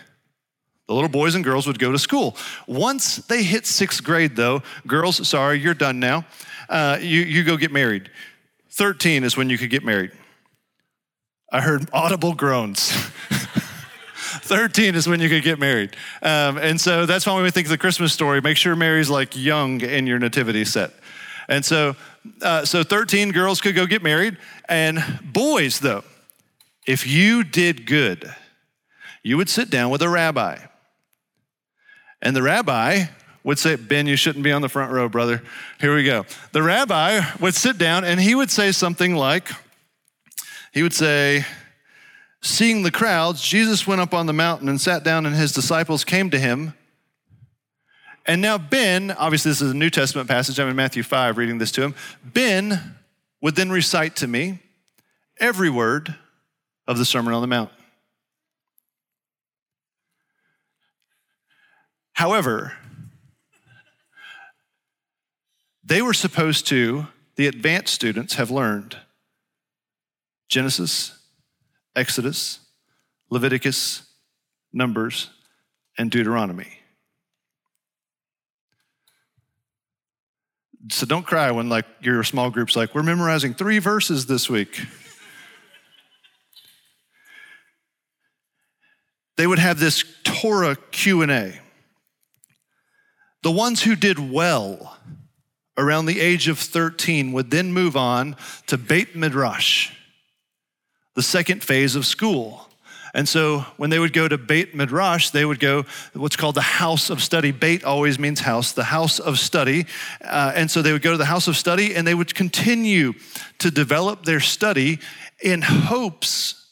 the 0.88 0.94
little 0.94 1.10
boys 1.10 1.36
and 1.36 1.44
girls 1.44 1.68
would 1.68 1.80
go 1.80 1.92
to 1.92 2.00
school. 2.00 2.36
Once 2.68 3.18
they 3.18 3.44
hit 3.44 3.66
sixth 3.66 4.04
grade, 4.04 4.36
though, 4.36 4.62
girls, 4.86 5.28
sorry, 5.28 5.60
you're 5.60 5.74
done 5.74 6.00
now. 6.00 6.26
Uh, 6.70 6.98
you, 7.00 7.22
you 7.22 7.44
go 7.44 7.58
get 7.58 7.72
married. 7.72 8.10
13 8.72 9.24
is 9.24 9.38
when 9.38 9.50
you 9.50 9.58
could 9.58 9.70
get 9.70 9.84
married. 9.84 10.12
I 11.52 11.62
heard 11.62 11.90
audible 11.94 12.34
groans. 12.34 12.92
13 14.46 14.96
is 14.96 15.08
when 15.08 15.20
you 15.20 15.30
could 15.30 15.44
get 15.44 15.60
married. 15.60 15.96
Um, 16.22 16.58
and 16.58 16.80
so 16.80 17.06
that's 17.06 17.26
why 17.26 17.42
we 17.42 17.50
think 17.52 17.68
of 17.68 17.72
the 17.72 17.78
Christmas 17.78 18.14
story. 18.14 18.42
Make 18.42 18.58
sure 18.58 18.76
Mary's 18.76 19.10
like 19.10 19.36
young 19.36 19.82
in 19.82 20.08
your 20.08 20.20
nativity 20.20 20.66
set. 20.66 20.92
And 21.48 21.64
so, 21.64 21.96
uh, 22.42 22.66
so 22.66 22.84
13 22.84 23.32
girls 23.32 23.62
could 23.62 23.76
go 23.76 23.86
get 23.86 24.04
married. 24.04 24.38
And 24.68 25.20
boys, 25.24 25.80
though, 25.80 26.04
if 26.86 27.08
you 27.08 27.44
did 27.44 27.86
good, 27.86 28.34
you 29.24 29.38
would 29.38 29.50
sit 29.50 29.70
down 29.70 29.90
with 29.90 30.02
a 30.02 30.10
rabbi. 30.10 30.60
And 32.22 32.36
the 32.36 32.44
rabbi 32.44 33.06
would 33.46 33.60
say, 33.60 33.76
Ben, 33.76 34.08
you 34.08 34.18
shouldn't 34.18 34.44
be 34.44 34.52
on 34.52 34.62
the 34.62 34.68
front 34.68 34.92
row, 34.92 35.08
brother. 35.08 35.42
Here 35.80 35.96
we 35.96 36.04
go. 36.04 36.26
The 36.52 36.64
rabbi 36.64 37.22
would 37.40 37.54
sit 37.54 37.78
down 37.78 38.04
and 38.04 38.20
he 38.20 38.36
would 38.36 38.52
say 38.52 38.74
something 38.74 39.16
like, 39.16 39.50
he 40.74 40.84
would 40.84 40.94
say, 40.94 41.46
Seeing 42.42 42.84
the 42.84 42.92
crowds, 42.92 43.42
Jesus 43.42 43.88
went 43.88 44.02
up 44.02 44.14
on 44.14 44.28
the 44.28 44.34
mountain 44.34 44.70
and 44.70 44.80
sat 44.80 45.04
down, 45.04 45.26
and 45.26 45.36
his 45.36 45.52
disciples 45.52 46.04
came 46.04 46.30
to 46.30 46.38
him. 46.38 46.76
And 48.28 48.40
now, 48.40 48.60
Ben, 48.60 49.10
obviously, 49.10 49.50
this 49.50 49.64
is 49.64 49.72
a 49.72 49.76
New 49.76 49.90
Testament 49.90 50.30
passage. 50.30 50.60
I'm 50.60 50.68
in 50.68 50.76
Matthew 50.76 51.02
5 51.02 51.40
reading 51.40 51.58
this 51.58 51.72
to 51.72 51.82
him. 51.82 51.96
Ben 52.24 52.98
would 53.42 53.56
then 53.56 53.72
recite 53.72 54.16
to 54.18 54.28
me 54.28 54.60
every 55.40 55.72
word 55.72 56.14
of 56.88 57.00
the 57.00 57.06
Sermon 57.06 57.34
on 57.34 57.42
the 57.42 57.48
Mount. 57.48 57.72
However, 62.14 62.74
they 65.86 66.02
were 66.02 66.14
supposed 66.14 66.68
to, 66.68 67.08
the 67.36 67.48
advanced 67.48 67.94
students 67.94 68.34
have 68.36 68.50
learned 68.50 68.98
Genesis, 70.50 71.18
Exodus, 71.96 72.60
Leviticus, 73.30 74.02
Numbers, 74.74 75.30
and 75.98 76.10
Deuteronomy. 76.10 76.80
So 80.92 81.06
don't 81.06 81.26
cry 81.26 81.50
when 81.52 81.70
like 81.70 81.86
your 82.02 82.24
small 82.24 82.50
group's 82.52 82.76
like, 82.76 82.94
we're 82.94 83.04
memorizing 83.04 83.54
three 83.54 83.80
verses 83.80 84.26
this 84.26 84.50
week. 84.50 84.82
they 89.38 89.48
would 89.48 89.60
have 89.60 89.80
this 89.80 90.04
Torah 90.24 90.76
Q&A. 90.92 91.60
The 93.42 93.52
ones 93.52 93.82
who 93.82 93.96
did 93.96 94.32
well 94.32 94.98
around 95.78 96.06
the 96.06 96.20
age 96.20 96.48
of 96.48 96.60
13 96.60 97.32
would 97.34 97.52
then 97.52 97.74
move 97.74 97.98
on 97.98 98.36
to 98.68 98.78
Beit 98.78 99.16
Midrash 99.16 99.92
the 101.16 101.24
second 101.24 101.64
phase 101.64 101.96
of 101.96 102.06
school. 102.06 102.70
And 103.14 103.28
so 103.28 103.60
when 103.78 103.90
they 103.90 104.00
would 104.00 104.12
go 104.12 104.28
to 104.28 104.38
Beit 104.38 104.76
Midrash, 104.76 105.30
they 105.30 105.46
would 105.46 105.62
go 105.62 105.86
what's 106.14 106.36
called 106.36 106.56
the 106.56 106.62
house 106.62 107.10
of 107.10 107.24
study. 107.24 107.52
Beit 107.52 107.86
always 107.86 108.20
means 108.20 108.42
house, 108.42 108.74
the 108.74 108.84
house 108.84 109.20
of 109.20 109.40
study. 109.40 109.86
Uh, 110.22 110.52
and 110.54 110.70
so 110.70 110.82
they 110.82 110.92
would 110.92 111.02
go 111.02 111.14
to 111.14 111.18
the 111.18 111.26
house 111.26 111.48
of 111.48 111.56
study 111.56 111.96
and 111.96 112.06
they 112.06 112.14
would 112.14 112.36
continue 112.36 113.14
to 113.60 113.72
develop 113.72 114.26
their 114.26 114.42
study 114.42 115.00
in 115.42 115.62
hopes 115.62 116.65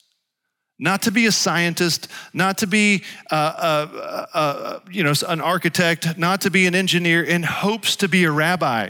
not 0.83 1.01
to 1.03 1.11
be 1.11 1.25
a 1.25 1.31
scientist, 1.31 2.07
not 2.33 2.57
to 2.59 2.67
be, 2.67 3.03
uh, 3.31 3.35
uh, 3.35 4.25
uh, 4.33 4.79
you 4.91 5.03
know, 5.03 5.13
an 5.27 5.41
architect, 5.41 6.17
not 6.17 6.41
to 6.41 6.51
be 6.51 6.67
an 6.67 6.75
engineer, 6.75 7.23
in 7.23 7.41
hopes 7.41 7.95
to 7.95 8.07
be 8.07 8.25
a 8.25 8.31
rabbi. 8.31 8.89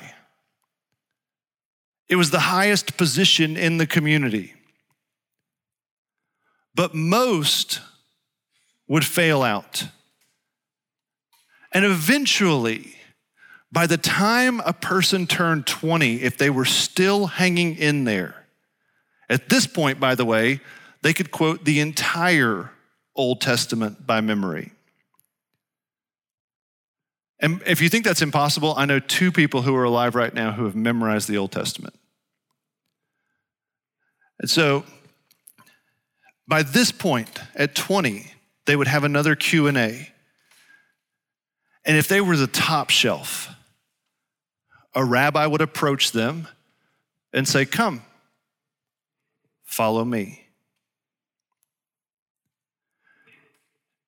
It 2.09 2.17
was 2.17 2.31
the 2.31 2.39
highest 2.39 2.97
position 2.97 3.55
in 3.55 3.77
the 3.77 3.87
community 3.87 4.53
but 6.75 6.93
most 6.93 7.81
would 8.87 9.05
fail 9.05 9.43
out. 9.43 9.87
And 11.71 11.85
eventually, 11.85 12.95
by 13.71 13.87
the 13.87 13.97
time 13.97 14.59
a 14.61 14.73
person 14.73 15.25
turned 15.25 15.65
20, 15.65 16.21
if 16.21 16.37
they 16.37 16.49
were 16.49 16.65
still 16.65 17.27
hanging 17.27 17.75
in 17.75 18.03
there, 18.03 18.45
at 19.29 19.49
this 19.49 19.65
point, 19.65 19.99
by 19.99 20.15
the 20.15 20.25
way, 20.25 20.61
they 21.03 21.13
could 21.13 21.31
quote 21.31 21.65
the 21.65 21.81
entire 21.81 22.71
Old 23.15 23.41
Testament 23.41 24.07
by 24.07 24.21
memory. 24.21 24.71
And 27.39 27.61
if 27.65 27.81
you 27.81 27.89
think 27.89 28.05
that's 28.05 28.21
impossible, 28.21 28.73
I 28.77 28.85
know 28.85 28.99
two 28.99 29.31
people 29.31 29.63
who 29.63 29.75
are 29.75 29.83
alive 29.83 30.15
right 30.15 30.33
now 30.33 30.53
who 30.53 30.63
have 30.63 30.75
memorized 30.75 31.27
the 31.27 31.37
Old 31.37 31.51
Testament. 31.51 31.93
And 34.39 34.49
so 34.49 34.85
by 36.47 36.63
this 36.63 36.91
point, 36.91 37.29
at 37.53 37.75
20, 37.75 38.31
they 38.65 38.75
would 38.77 38.87
have 38.87 39.03
another 39.03 39.35
Q&A. 39.35 40.09
And 41.85 41.97
if 41.97 42.07
they 42.07 42.21
were 42.21 42.37
the 42.37 42.47
top 42.47 42.89
shelf, 42.89 43.49
a 44.95 45.03
rabbi 45.03 45.45
would 45.45 45.61
approach 45.61 46.13
them 46.13 46.47
and 47.33 47.45
say, 47.45 47.65
Come, 47.65 48.03
follow 49.65 50.05
me. 50.05 50.42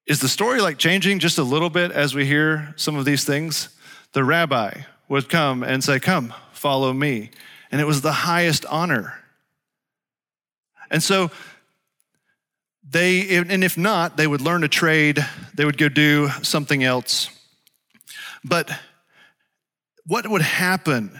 Is 0.07 0.19
the 0.19 0.29
story 0.29 0.61
like 0.61 0.77
changing 0.77 1.17
just 1.17 1.39
a 1.39 1.43
little 1.43 1.71
bit 1.71 1.91
as 1.91 2.13
we 2.13 2.25
hear 2.25 2.73
some 2.75 2.95
of 2.95 3.05
these 3.05 3.23
things? 3.23 3.69
The 4.13 4.23
rabbi 4.23 4.81
would 5.09 5.29
come 5.29 5.63
and 5.63 5.83
say, 5.83 5.99
Come, 5.99 6.33
follow 6.53 6.93
me. 6.93 7.31
And 7.71 7.81
it 7.81 7.85
was 7.85 8.01
the 8.01 8.11
highest 8.11 8.65
honor. 8.67 9.15
And 10.91 11.01
so 11.01 11.31
they, 12.87 13.35
and 13.37 13.63
if 13.63 13.77
not, 13.77 14.15
they 14.15 14.27
would 14.27 14.41
learn 14.41 14.63
a 14.63 14.67
trade, 14.67 15.25
they 15.55 15.65
would 15.65 15.77
go 15.77 15.89
do 15.89 16.29
something 16.43 16.83
else. 16.83 17.29
But 18.43 18.69
what 20.05 20.29
would 20.29 20.43
happen 20.43 21.19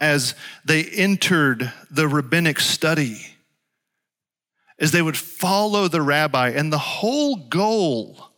as 0.00 0.34
they 0.64 0.84
entered 0.84 1.70
the 1.90 2.08
rabbinic 2.08 2.60
study 2.60 3.26
is 4.82 4.90
they 4.90 5.00
would 5.00 5.16
follow 5.16 5.86
the 5.86 6.02
rabbi, 6.02 6.48
and 6.50 6.72
the 6.72 6.76
whole 6.76 7.36
goal 7.36 8.32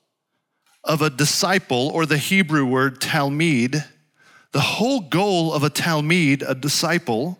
of 0.84 1.00
a 1.00 1.08
disciple, 1.08 1.90
or 1.94 2.04
the 2.04 2.18
Hebrew 2.18 2.66
word 2.66 3.00
talmid, 3.00 3.82
the 4.52 4.60
whole 4.60 5.00
goal 5.00 5.54
of 5.54 5.64
a 5.64 5.70
talmid, 5.70 6.44
a 6.46 6.54
disciple, 6.54 7.38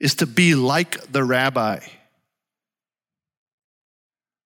is 0.00 0.14
to 0.14 0.26
be 0.26 0.54
like 0.54 1.12
the 1.12 1.22
rabbi 1.22 1.80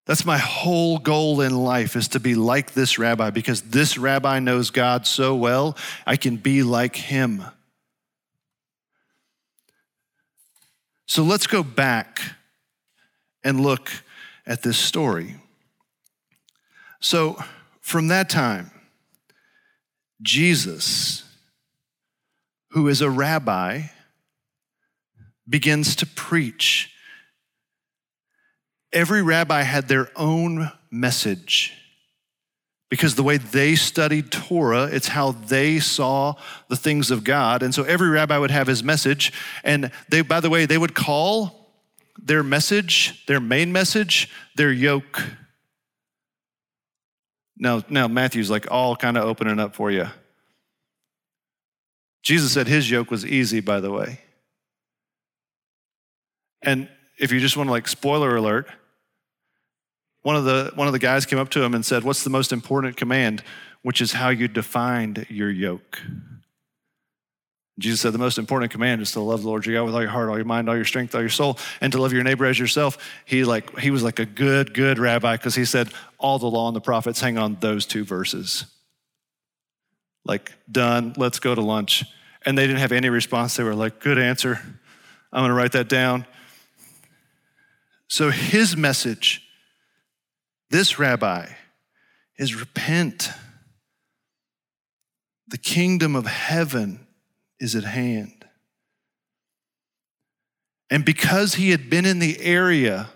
That's 0.06 0.24
my 0.24 0.38
whole 0.38 0.98
goal 0.98 1.40
in 1.40 1.56
life 1.56 1.94
is 1.94 2.08
to 2.08 2.18
be 2.18 2.34
like 2.34 2.72
this 2.72 2.98
rabbi 2.98 3.30
because 3.30 3.62
this 3.62 3.96
rabbi 3.96 4.40
knows 4.40 4.70
God 4.70 5.06
so 5.06 5.36
well, 5.36 5.76
I 6.04 6.16
can 6.16 6.36
be 6.36 6.64
like 6.64 6.96
him. 6.96 7.44
So 11.06 11.22
let's 11.22 11.46
go 11.46 11.62
back 11.62 12.22
and 13.42 13.60
look 13.60 13.90
at 14.46 14.62
this 14.62 14.78
story. 14.78 15.36
So, 17.00 17.42
from 17.80 18.08
that 18.08 18.28
time, 18.28 18.70
Jesus, 20.22 21.24
who 22.70 22.88
is 22.88 23.00
a 23.00 23.10
rabbi, 23.10 23.82
begins 25.48 25.96
to 25.96 26.06
preach. 26.06 26.92
Every 28.92 29.22
rabbi 29.22 29.62
had 29.62 29.88
their 29.88 30.08
own 30.14 30.70
message 30.90 31.74
because 32.90 33.14
the 33.14 33.22
way 33.22 33.36
they 33.36 33.76
studied 33.76 34.32
Torah, 34.32 34.84
it's 34.84 35.08
how 35.08 35.30
they 35.30 35.78
saw 35.78 36.34
the 36.68 36.76
things 36.76 37.10
of 37.10 37.22
God. 37.22 37.62
And 37.62 37.72
so 37.72 37.84
every 37.84 38.08
rabbi 38.08 38.36
would 38.36 38.50
have 38.50 38.66
his 38.66 38.82
message. 38.82 39.32
And 39.62 39.92
they, 40.08 40.22
by 40.22 40.40
the 40.40 40.50
way, 40.50 40.66
they 40.66 40.76
would 40.76 40.94
call 40.94 41.59
their 42.22 42.42
message, 42.42 43.24
their 43.26 43.40
main 43.40 43.72
message, 43.72 44.28
their 44.56 44.72
yoke. 44.72 45.22
Now, 47.56 47.82
now 47.88 48.08
Matthew's 48.08 48.50
like 48.50 48.70
all 48.70 48.96
kind 48.96 49.16
of 49.16 49.24
opening 49.24 49.58
up 49.58 49.74
for 49.74 49.90
you. 49.90 50.06
Jesus 52.22 52.52
said 52.52 52.66
his 52.68 52.90
yoke 52.90 53.10
was 53.10 53.24
easy, 53.24 53.60
by 53.60 53.80
the 53.80 53.90
way. 53.90 54.20
And 56.62 56.88
if 57.18 57.32
you 57.32 57.40
just 57.40 57.56
want 57.56 57.68
to 57.68 57.72
like 57.72 57.88
spoiler 57.88 58.36
alert, 58.36 58.68
one 60.22 60.36
of 60.36 60.44
the 60.44 60.72
one 60.74 60.86
of 60.86 60.92
the 60.92 60.98
guys 60.98 61.24
came 61.24 61.38
up 61.38 61.48
to 61.50 61.62
him 61.62 61.74
and 61.74 61.84
said, 61.84 62.04
"What's 62.04 62.24
the 62.24 62.30
most 62.30 62.52
important 62.52 62.96
command?" 62.96 63.42
Which 63.82 64.02
is 64.02 64.12
how 64.12 64.28
you 64.28 64.46
defined 64.46 65.26
your 65.30 65.50
yoke. 65.50 66.02
Jesus 67.80 68.00
said 68.00 68.12
the 68.12 68.18
most 68.18 68.38
important 68.38 68.70
command 68.70 69.00
is 69.00 69.12
to 69.12 69.20
love 69.20 69.42
the 69.42 69.48
Lord 69.48 69.64
your 69.64 69.76
God 69.76 69.84
with 69.86 69.94
all 69.94 70.02
your 70.02 70.10
heart, 70.10 70.28
all 70.28 70.36
your 70.36 70.44
mind, 70.44 70.68
all 70.68 70.76
your 70.76 70.84
strength, 70.84 71.14
all 71.14 71.20
your 71.20 71.30
soul, 71.30 71.58
and 71.80 71.92
to 71.92 72.00
love 72.00 72.12
your 72.12 72.22
neighbor 72.22 72.44
as 72.44 72.58
yourself. 72.58 72.98
He 73.24 73.44
like 73.44 73.78
he 73.78 73.90
was 73.90 74.02
like 74.02 74.18
a 74.18 74.26
good, 74.26 74.74
good 74.74 74.98
rabbi 74.98 75.36
because 75.36 75.54
he 75.54 75.64
said 75.64 75.88
all 76.18 76.38
the 76.38 76.46
law 76.46 76.68
and 76.68 76.76
the 76.76 76.80
prophets 76.80 77.20
hang 77.20 77.38
on 77.38 77.56
those 77.60 77.86
two 77.86 78.04
verses. 78.04 78.66
Like 80.24 80.52
done, 80.70 81.14
let's 81.16 81.38
go 81.38 81.54
to 81.54 81.60
lunch. 81.60 82.04
And 82.44 82.56
they 82.56 82.66
didn't 82.66 82.80
have 82.80 82.92
any 82.92 83.08
response. 83.08 83.56
They 83.56 83.64
were 83.64 83.74
like, 83.74 84.00
good 84.00 84.18
answer. 84.18 84.60
I'm 85.32 85.42
gonna 85.42 85.54
write 85.54 85.72
that 85.72 85.88
down. 85.88 86.26
So 88.08 88.30
his 88.30 88.76
message, 88.76 89.46
this 90.68 90.98
rabbi, 90.98 91.46
is 92.36 92.58
repent. 92.58 93.30
The 95.48 95.58
kingdom 95.58 96.14
of 96.14 96.26
heaven 96.26 97.06
is 97.60 97.76
at 97.76 97.84
hand. 97.84 98.44
And 100.90 101.04
because 101.04 101.54
he 101.54 101.70
had 101.70 101.88
been 101.88 102.04
in 102.04 102.18
the 102.18 102.40
area, 102.40 103.10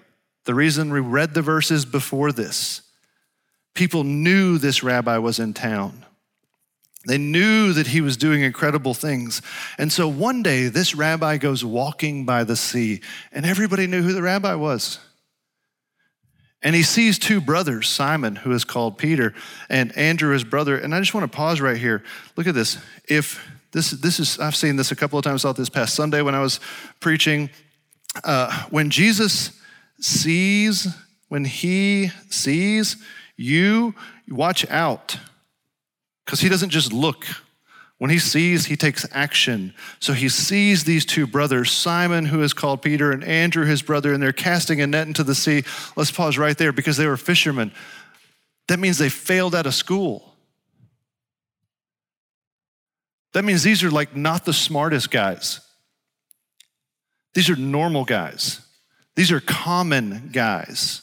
the 0.45 0.55
reason 0.55 0.93
we 0.93 1.01
read 1.01 1.35
the 1.35 1.43
verses 1.43 1.85
before 1.85 2.31
this, 2.31 2.83
people 3.75 4.05
knew 4.05 4.59
this 4.59 4.83
rabbi 4.85 5.19
was 5.19 5.41
in 5.41 5.55
town. 5.55 6.05
They 7.07 7.19
knew 7.19 7.73
that 7.73 7.89
he 7.89 8.01
was 8.01 8.17
doing 8.17 8.43
incredible 8.43 8.95
things. 8.95 9.43
And 9.77 9.93
so 9.93 10.09
one 10.09 10.43
day, 10.43 10.69
this 10.69 10.95
rabbi 10.95 11.37
goes 11.37 11.65
walking 11.65 12.25
by 12.25 12.45
the 12.45 12.57
sea, 12.57 13.01
and 13.33 13.45
everybody 13.45 13.87
knew 13.87 14.03
who 14.03 14.13
the 14.13 14.23
rabbi 14.23 14.55
was. 14.55 15.01
And 16.63 16.75
he 16.75 16.83
sees 16.83 17.19
two 17.19 17.43
brothers, 17.43 17.91
Simon, 17.91 18.37
who 18.37 18.53
is 18.53 18.65
called 18.65 18.97
Peter, 18.97 19.35
and 19.69 19.95
Andrew, 19.99 20.33
his 20.33 20.45
brother. 20.45 20.79
And 20.79 20.95
I 20.95 21.01
just 21.01 21.13
want 21.13 21.31
to 21.31 21.37
pause 21.37 21.61
right 21.61 21.77
here. 21.77 22.03
Look 22.37 22.47
at 22.47 22.55
this. 22.55 22.79
If 23.07 23.47
this, 23.75 23.91
this 23.91 24.21
is, 24.21 24.39
I've 24.39 24.55
seen 24.55 24.77
this 24.77 24.93
a 24.93 24.97
couple 24.97 25.19
of 25.19 25.25
times 25.25 25.43
throughout 25.43 25.57
this 25.57 25.69
past 25.69 25.97
Sunday 25.97 26.23
when 26.23 26.35
I 26.35 26.41
was 26.41 26.61
preaching. 27.01 27.51
Uh, 28.23 28.67
when 28.71 28.89
Jesus 28.89 29.61
sees, 30.01 30.87
when 31.29 31.45
he 31.45 32.11
sees 32.31 32.97
you, 33.37 33.93
watch 34.29 34.65
out 34.71 35.19
because 36.25 36.39
he 36.39 36.49
doesn't 36.49 36.71
just 36.71 36.93
look. 36.93 37.27
When 37.99 38.11
he 38.11 38.21
sees, 38.21 38.67
he 38.67 38.77
takes 38.77 39.07
action. 39.11 39.75
So 39.99 40.13
he 40.13 40.29
sees 40.29 40.85
these 40.85 41.05
two 41.05 41.27
brothers, 41.27 41.73
Simon, 41.73 42.27
who 42.27 42.43
is 42.43 42.53
called 42.53 42.81
Peter, 42.81 43.11
and 43.11 43.25
Andrew, 43.25 43.65
his 43.65 43.83
brother, 43.83 44.13
and 44.13 44.23
they're 44.23 44.33
casting 44.33 44.81
a 44.83 44.87
net 44.87 45.09
into 45.09 45.25
the 45.25 45.35
sea. 45.35 45.65
Let's 45.97 46.13
pause 46.13 46.39
right 46.39 46.57
there 46.57 46.73
because 46.73 46.97
they 46.97 47.07
were 47.09 47.17
fishermen. 47.17 47.73
That 48.69 48.79
means 48.79 48.99
they 48.99 49.09
failed 49.09 49.55
out 49.55 49.67
of 49.67 49.75
school. 49.75 50.34
That 53.35 53.45
means 53.45 53.63
these 53.63 53.85
are 53.85 53.91
like 53.91 54.17
not 54.17 54.45
the 54.45 54.53
smartest 54.53 55.11
guys. 55.11 55.61
These 57.35 57.51
are 57.51 57.57
normal 57.57 58.05
guys. 58.05 58.61
These 59.17 59.31
are 59.31 59.41
common 59.41 60.31
guys. 60.33 61.03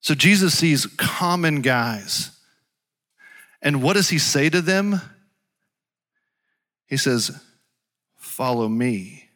So 0.00 0.14
Jesus 0.14 0.56
sees 0.56 0.86
common 0.86 1.60
guys 1.60 2.30
and 3.62 3.82
what 3.82 3.94
does 3.94 4.08
he 4.08 4.18
say 4.18 4.48
to 4.50 4.60
them? 4.60 5.00
He 6.86 6.96
says, 6.96 7.30
Follow 8.16 8.68
me. 8.68 9.28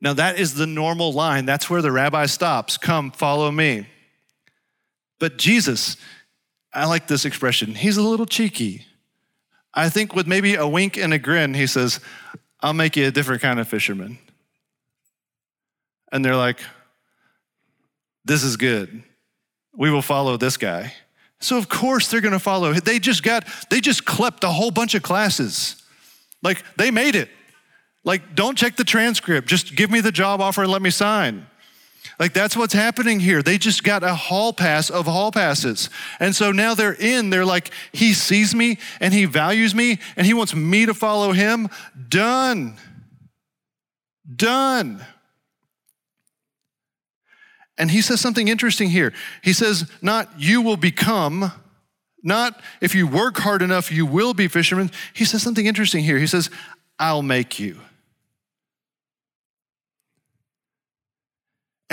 Now, 0.00 0.12
that 0.14 0.38
is 0.38 0.54
the 0.54 0.66
normal 0.66 1.12
line. 1.12 1.46
That's 1.46 1.70
where 1.70 1.82
the 1.82 1.92
rabbi 1.92 2.26
stops. 2.26 2.76
Come, 2.76 3.10
follow 3.10 3.50
me. 3.50 3.86
But 5.18 5.36
Jesus, 5.36 5.96
I 6.72 6.86
like 6.86 7.06
this 7.06 7.24
expression. 7.24 7.74
He's 7.74 7.96
a 7.96 8.02
little 8.02 8.26
cheeky. 8.26 8.85
I 9.76 9.90
think 9.90 10.14
with 10.14 10.26
maybe 10.26 10.54
a 10.54 10.66
wink 10.66 10.96
and 10.96 11.12
a 11.12 11.18
grin, 11.18 11.52
he 11.52 11.66
says, 11.66 12.00
I'll 12.60 12.72
make 12.72 12.96
you 12.96 13.06
a 13.06 13.10
different 13.10 13.42
kind 13.42 13.60
of 13.60 13.68
fisherman. 13.68 14.18
And 16.10 16.24
they're 16.24 16.36
like, 16.36 16.60
This 18.24 18.42
is 18.42 18.56
good. 18.56 19.02
We 19.76 19.90
will 19.90 20.02
follow 20.02 20.38
this 20.38 20.56
guy. 20.56 20.94
So 21.38 21.58
of 21.58 21.68
course 21.68 22.08
they're 22.08 22.22
going 22.22 22.32
to 22.32 22.38
follow. 22.38 22.72
They 22.72 22.98
just 22.98 23.22
got 23.22 23.46
they 23.68 23.80
just 23.80 24.06
clept 24.06 24.42
a 24.42 24.48
whole 24.48 24.70
bunch 24.70 24.94
of 24.94 25.02
classes. 25.02 25.82
Like 26.42 26.64
they 26.76 26.90
made 26.90 27.14
it. 27.14 27.28
Like 28.04 28.34
don't 28.34 28.56
check 28.56 28.76
the 28.76 28.84
transcript. 28.84 29.46
Just 29.46 29.76
give 29.76 29.90
me 29.90 30.00
the 30.00 30.12
job 30.12 30.40
offer 30.40 30.62
and 30.62 30.72
let 30.72 30.80
me 30.80 30.90
sign. 30.90 31.46
Like 32.18 32.32
that's 32.32 32.56
what's 32.56 32.72
happening 32.72 33.20
here. 33.20 33.42
They 33.42 33.58
just 33.58 33.84
got 33.84 34.02
a 34.02 34.14
hall 34.14 34.52
pass 34.52 34.88
of 34.88 35.06
hall 35.06 35.30
passes. 35.30 35.90
And 36.18 36.34
so 36.34 36.50
now 36.50 36.74
they're 36.74 36.94
in. 36.94 37.30
They're 37.30 37.44
like 37.44 37.70
he 37.92 38.14
sees 38.14 38.54
me 38.54 38.78
and 39.00 39.12
he 39.12 39.26
values 39.26 39.74
me 39.74 39.98
and 40.16 40.26
he 40.26 40.34
wants 40.34 40.54
me 40.54 40.86
to 40.86 40.94
follow 40.94 41.32
him. 41.32 41.68
Done. 42.08 42.76
Done. 44.34 45.04
And 47.78 47.90
he 47.90 48.00
says 48.00 48.20
something 48.20 48.48
interesting 48.48 48.88
here. 48.88 49.12
He 49.42 49.52
says, 49.52 49.90
not 50.00 50.30
you 50.38 50.62
will 50.62 50.78
become, 50.78 51.52
not 52.22 52.58
if 52.80 52.94
you 52.94 53.06
work 53.06 53.36
hard 53.36 53.60
enough, 53.60 53.92
you 53.92 54.06
will 54.06 54.32
be 54.32 54.48
fishermen. 54.48 54.90
He 55.12 55.26
says 55.26 55.42
something 55.42 55.66
interesting 55.66 56.02
here. 56.02 56.18
He 56.18 56.26
says, 56.26 56.48
I'll 56.98 57.22
make 57.22 57.58
you. 57.58 57.78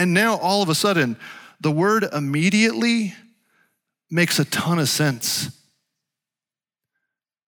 And 0.04 0.14
now 0.14 0.36
all 0.36 0.62
of 0.62 0.68
a 0.68 0.76
sudden, 0.76 1.16
the 1.62 1.72
word 1.72 2.04
immediately 2.04 3.14
makes 4.12 4.38
a 4.38 4.44
ton 4.44 4.78
of 4.78 4.90
sense. 4.90 5.50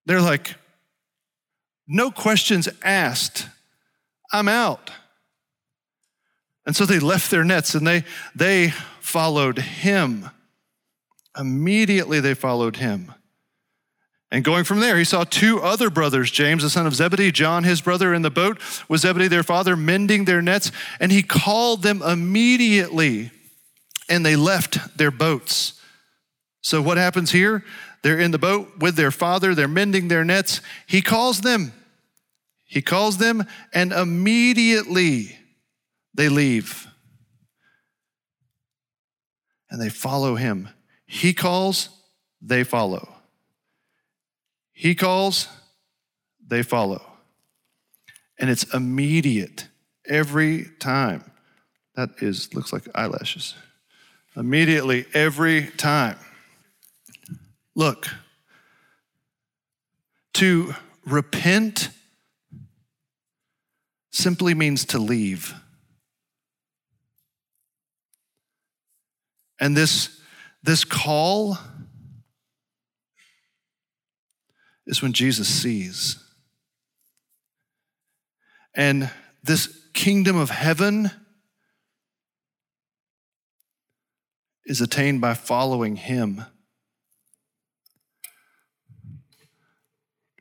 They're 0.05 0.21
like, 0.21 0.55
no 1.85 2.11
questions 2.11 2.69
asked. 2.81 3.49
I'm 4.31 4.47
out. 4.47 4.89
And 6.65 6.73
so 6.77 6.85
they 6.85 6.97
left 6.97 7.29
their 7.29 7.43
nets 7.43 7.75
and 7.75 7.85
they, 7.85 8.05
they 8.33 8.69
followed 9.01 9.59
him. 9.59 10.29
Immediately 11.37 12.21
they 12.21 12.35
followed 12.35 12.77
him. 12.77 13.13
And 14.32 14.44
going 14.44 14.63
from 14.63 14.80
there, 14.80 14.98
he 14.98 15.04
saw 15.04 15.23
two 15.23 15.62
other 15.62 15.90
brothers, 15.90 16.32
James, 16.32 16.63
the 16.63 16.69
son 16.69 16.88
of 16.88 16.96
Zebedee, 16.96 17.32
John, 17.32 17.63
his 17.63 17.82
brother, 17.82 18.13
in 18.13 18.21
the 18.21 18.32
boat 18.32 18.60
with 18.90 19.02
Zebedee, 19.02 19.28
their 19.28 19.44
father, 19.44 19.78
mending 19.78 20.26
their 20.26 20.42
nets. 20.42 20.71
And 21.00 21.12
he 21.12 21.21
called 21.21 21.84
them 21.84 22.02
immediately, 22.02 23.32
and 24.10 24.26
they 24.26 24.36
left 24.36 24.98
their 24.98 25.12
boats. 25.12 25.80
So, 26.62 26.82
what 26.82 26.98
happens 26.98 27.32
here? 27.32 27.63
They're 28.02 28.19
in 28.19 28.32
the 28.32 28.40
boat 28.40 28.80
with 28.80 28.96
their 28.96 29.12
father, 29.12 29.56
they're 29.56 29.67
mending 29.67 30.08
their 30.08 30.26
nets. 30.26 30.62
He 30.88 31.02
calls 31.02 31.42
them. 31.42 31.71
He 32.65 32.82
calls 32.82 33.17
them, 33.17 33.46
and 33.73 33.94
immediately 33.94 35.38
they 36.13 36.30
leave 36.30 36.88
and 39.76 39.82
they 39.82 39.90
follow 39.90 40.36
him. 40.36 40.69
He 41.06 41.34
calls, 41.34 41.90
they 42.42 42.63
follow. 42.63 43.14
He 44.76 44.94
calls, 44.94 45.48
they 46.46 46.62
follow. 46.62 47.02
And 48.38 48.50
it's 48.50 48.71
immediate 48.73 49.69
every 50.06 50.65
time. 50.80 51.32
That 51.96 52.10
is 52.19 52.54
looks 52.54 52.73
like 52.73 52.84
eyelashes. 52.94 53.56
Immediately, 54.36 55.06
every 55.13 55.67
time. 55.78 56.17
Look, 57.73 58.10
to 60.34 60.76
repent 61.06 61.90
simply 64.12 64.54
means 64.54 64.84
to 64.88 65.00
leave. 65.00 65.54
And 69.58 69.76
this, 69.76 70.19
this 70.63 70.84
call 70.84 71.58
is 74.86 75.02
when 75.02 75.13
Jesus 75.13 75.48
sees. 75.48 76.23
And 78.75 79.10
this 79.44 79.88
kingdom 79.94 80.36
of 80.36 80.50
heaven 80.50 81.12
is 84.65 84.81
attained 84.81 85.21
by 85.21 85.33
following 85.33 85.96
him. 85.96 86.46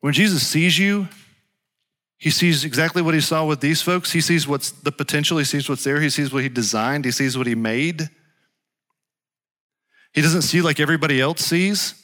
When 0.01 0.13
Jesus 0.13 0.47
sees 0.47 0.79
you, 0.79 1.09
he 2.19 2.31
sees 2.31 2.65
exactly 2.65 3.03
what 3.03 3.15
he 3.15 3.21
saw 3.21 3.47
with 3.47 3.61
these 3.61 3.83
folks. 3.83 4.13
He 4.13 4.21
sees 4.21 4.47
what's 4.47 4.71
the 4.71 4.93
potential, 4.93 5.39
he 5.39 5.45
sees 5.45 5.69
what's 5.69 5.85
there, 5.85 6.01
he 6.01 6.11
sees 6.11 6.33
what 6.33 6.43
he 6.43 6.49
designed, 6.49 7.05
he 7.05 7.11
sees 7.11 7.37
what 7.37 7.47
he 7.47 7.55
made. 7.55 8.09
He 10.13 10.23
doesn't 10.23 10.43
see 10.43 10.63
like 10.63 10.81
everybody 10.81 11.21
else 11.21 11.41
sees. 11.41 12.04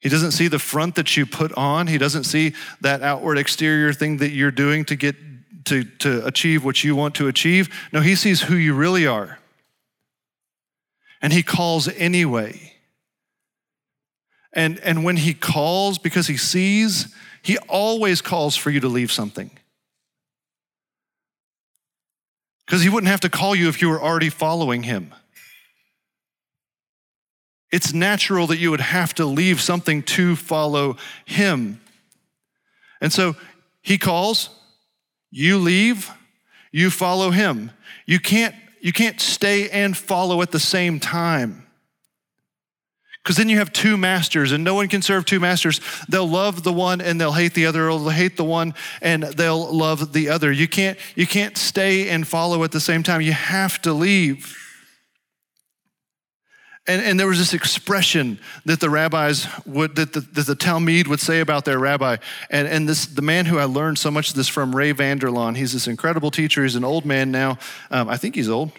He 0.00 0.08
doesn't 0.08 0.32
see 0.32 0.48
the 0.48 0.58
front 0.58 0.94
that 0.94 1.16
you 1.16 1.26
put 1.26 1.52
on. 1.52 1.86
He 1.86 1.98
doesn't 1.98 2.24
see 2.24 2.54
that 2.80 3.02
outward 3.02 3.36
exterior 3.36 3.92
thing 3.92 4.16
that 4.18 4.30
you're 4.30 4.50
doing 4.50 4.84
to 4.86 4.96
get 4.96 5.16
to, 5.66 5.84
to 5.84 6.26
achieve 6.26 6.64
what 6.64 6.82
you 6.82 6.96
want 6.96 7.14
to 7.16 7.28
achieve. 7.28 7.68
No, 7.92 8.00
he 8.00 8.14
sees 8.14 8.42
who 8.42 8.54
you 8.54 8.74
really 8.74 9.06
are. 9.06 9.38
And 11.20 11.32
he 11.32 11.42
calls 11.42 11.86
anyway. 11.88 12.72
And, 14.52 14.80
and 14.80 15.04
when 15.04 15.18
he 15.18 15.34
calls, 15.34 15.98
because 15.98 16.26
he 16.26 16.36
sees, 16.36 17.14
he 17.42 17.58
always 17.68 18.22
calls 18.22 18.56
for 18.56 18.70
you 18.70 18.80
to 18.80 18.88
leave 18.88 19.12
something. 19.12 19.50
Because 22.66 22.82
he 22.82 22.88
wouldn't 22.88 23.10
have 23.10 23.20
to 23.20 23.28
call 23.28 23.54
you 23.54 23.68
if 23.68 23.82
you 23.82 23.88
were 23.88 24.00
already 24.00 24.30
following 24.30 24.84
him. 24.84 25.14
It's 27.72 27.92
natural 27.92 28.46
that 28.48 28.58
you 28.58 28.70
would 28.70 28.80
have 28.80 29.14
to 29.14 29.26
leave 29.26 29.60
something 29.60 30.02
to 30.02 30.36
follow 30.36 30.96
him. 31.24 31.80
And 33.00 33.12
so 33.12 33.36
he 33.82 33.96
calls, 33.96 34.50
you 35.30 35.58
leave, 35.58 36.10
you 36.72 36.90
follow 36.90 37.30
him. 37.30 37.70
You 38.06 38.18
can't, 38.18 38.54
you 38.80 38.92
can't 38.92 39.20
stay 39.20 39.70
and 39.70 39.96
follow 39.96 40.42
at 40.42 40.50
the 40.50 40.60
same 40.60 41.00
time. 41.00 41.66
Because 43.22 43.36
then 43.36 43.50
you 43.50 43.58
have 43.58 43.72
two 43.72 43.98
masters, 43.98 44.50
and 44.50 44.64
no 44.64 44.74
one 44.74 44.88
can 44.88 45.02
serve 45.02 45.26
two 45.26 45.40
masters. 45.40 45.80
They'll 46.08 46.28
love 46.28 46.62
the 46.62 46.72
one 46.72 47.02
and 47.02 47.20
they'll 47.20 47.32
hate 47.32 47.52
the 47.52 47.66
other, 47.66 47.90
or 47.90 47.98
they'll 47.98 48.08
hate 48.08 48.38
the 48.38 48.44
one 48.44 48.74
and 49.02 49.22
they'll 49.22 49.72
love 49.72 50.14
the 50.14 50.30
other. 50.30 50.50
You 50.50 50.66
can't, 50.66 50.98
you 51.14 51.26
can't 51.26 51.58
stay 51.58 52.08
and 52.08 52.26
follow 52.26 52.64
at 52.64 52.72
the 52.72 52.80
same 52.80 53.02
time. 53.02 53.20
You 53.20 53.32
have 53.32 53.80
to 53.82 53.92
leave. 53.92 54.56
And, 56.90 57.02
and 57.02 57.20
there 57.20 57.28
was 57.28 57.38
this 57.38 57.54
expression 57.54 58.40
that 58.64 58.80
the 58.80 58.90
rabbis 58.90 59.46
would, 59.64 59.94
that 59.94 60.12
the, 60.12 60.22
that 60.32 60.46
the 60.46 60.56
Talmud 60.56 61.06
would 61.06 61.20
say 61.20 61.38
about 61.38 61.64
their 61.64 61.78
rabbi. 61.78 62.16
And, 62.50 62.66
and 62.66 62.88
this, 62.88 63.06
the 63.06 63.22
man 63.22 63.46
who 63.46 63.58
I 63.58 63.64
learned 63.64 63.96
so 63.96 64.10
much 64.10 64.30
of 64.30 64.34
this 64.34 64.48
from, 64.48 64.74
Ray 64.74 64.90
Vander 64.90 65.28
Laan, 65.28 65.56
he's 65.56 65.72
this 65.72 65.86
incredible 65.86 66.32
teacher. 66.32 66.64
He's 66.64 66.74
an 66.74 66.82
old 66.82 67.04
man 67.04 67.30
now. 67.30 67.58
Um, 67.92 68.08
I 68.08 68.16
think 68.16 68.34
he's 68.34 68.48
old. 68.48 68.72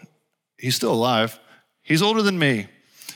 He's 0.57 0.75
still 0.75 0.91
alive. 0.91 1.39
He's 1.83 2.01
older 2.01 2.21
than 2.21 2.37
me. 2.37 2.67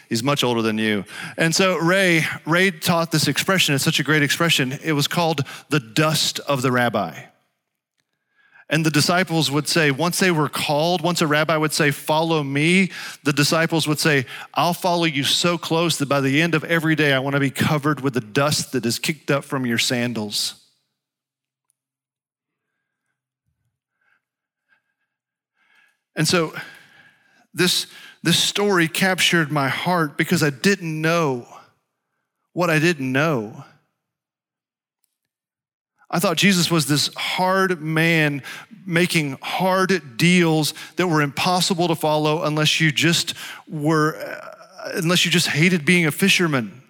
He's 0.08 0.24
much 0.24 0.46
older 0.46 0.62
than 0.62 0.78
you. 0.78 1.04
And 1.38 1.54
so 1.54 1.76
Ray, 1.76 2.24
Ray 2.46 2.72
taught 2.72 3.12
this 3.12 3.28
expression. 3.28 3.76
It's 3.76 3.84
such 3.84 4.00
a 4.00 4.04
great 4.04 4.24
expression. 4.24 4.80
It 4.82 4.94
was 4.94 5.10
called 5.10 5.42
the 5.68 5.82
dust 5.82 6.40
of 6.40 6.62
the 6.62 6.72
rabbi. 6.72 7.20
And 8.68 8.84
the 8.84 8.92
disciples 8.92 9.52
would 9.52 9.68
say, 9.68 9.92
once 9.92 10.18
they 10.18 10.32
were 10.32 10.50
called, 10.50 11.02
once 11.02 11.22
a 11.22 11.28
rabbi 11.28 11.56
would 11.56 11.74
say, 11.74 11.92
Follow 11.92 12.44
me, 12.44 12.92
the 13.24 13.34
disciples 13.34 13.88
would 13.88 14.00
say, 14.00 14.26
I'll 14.56 14.74
follow 14.74 15.04
you 15.04 15.24
so 15.24 15.58
close 15.58 15.98
that 16.00 16.10
by 16.10 16.20
the 16.20 16.42
end 16.42 16.56
of 16.56 16.64
every 16.64 16.96
day, 16.96 17.14
I 17.14 17.20
want 17.20 17.36
to 17.36 17.40
be 17.40 17.52
covered 17.52 18.02
with 18.02 18.16
the 18.16 18.22
dust 18.22 18.72
that 18.72 18.86
is 18.86 18.98
kicked 18.98 19.30
up 19.30 19.44
from 19.44 19.68
your 19.68 19.78
sandals. 19.78 20.62
And 26.16 26.28
so, 26.28 26.54
this, 27.54 27.88
this 28.24 28.42
story 28.42 28.88
captured 28.88 29.52
my 29.52 29.70
heart 29.70 30.18
because 30.18 30.42
I 30.42 30.50
didn't 30.50 31.02
know 31.02 31.48
what 32.54 32.70
I 32.70 32.80
didn't 32.80 33.12
know. 33.12 33.64
I 36.16 36.20
thought 36.20 36.38
Jesus 36.38 36.72
was 36.72 36.86
this 36.86 37.14
hard 37.18 37.82
man 37.82 38.42
making 38.86 39.38
hard 39.42 40.16
deals 40.16 40.74
that 40.96 41.08
were 41.08 41.22
impossible 41.22 41.90
to 41.90 41.96
follow 41.96 42.44
unless 42.44 42.80
you 42.80 42.94
just 42.94 43.34
were, 43.68 44.16
uh, 44.16 44.92
unless 44.94 45.26
you 45.26 45.32
just 45.32 45.48
hated 45.48 45.84
being 45.84 46.06
a 46.06 46.14
fisherman. 46.14 46.82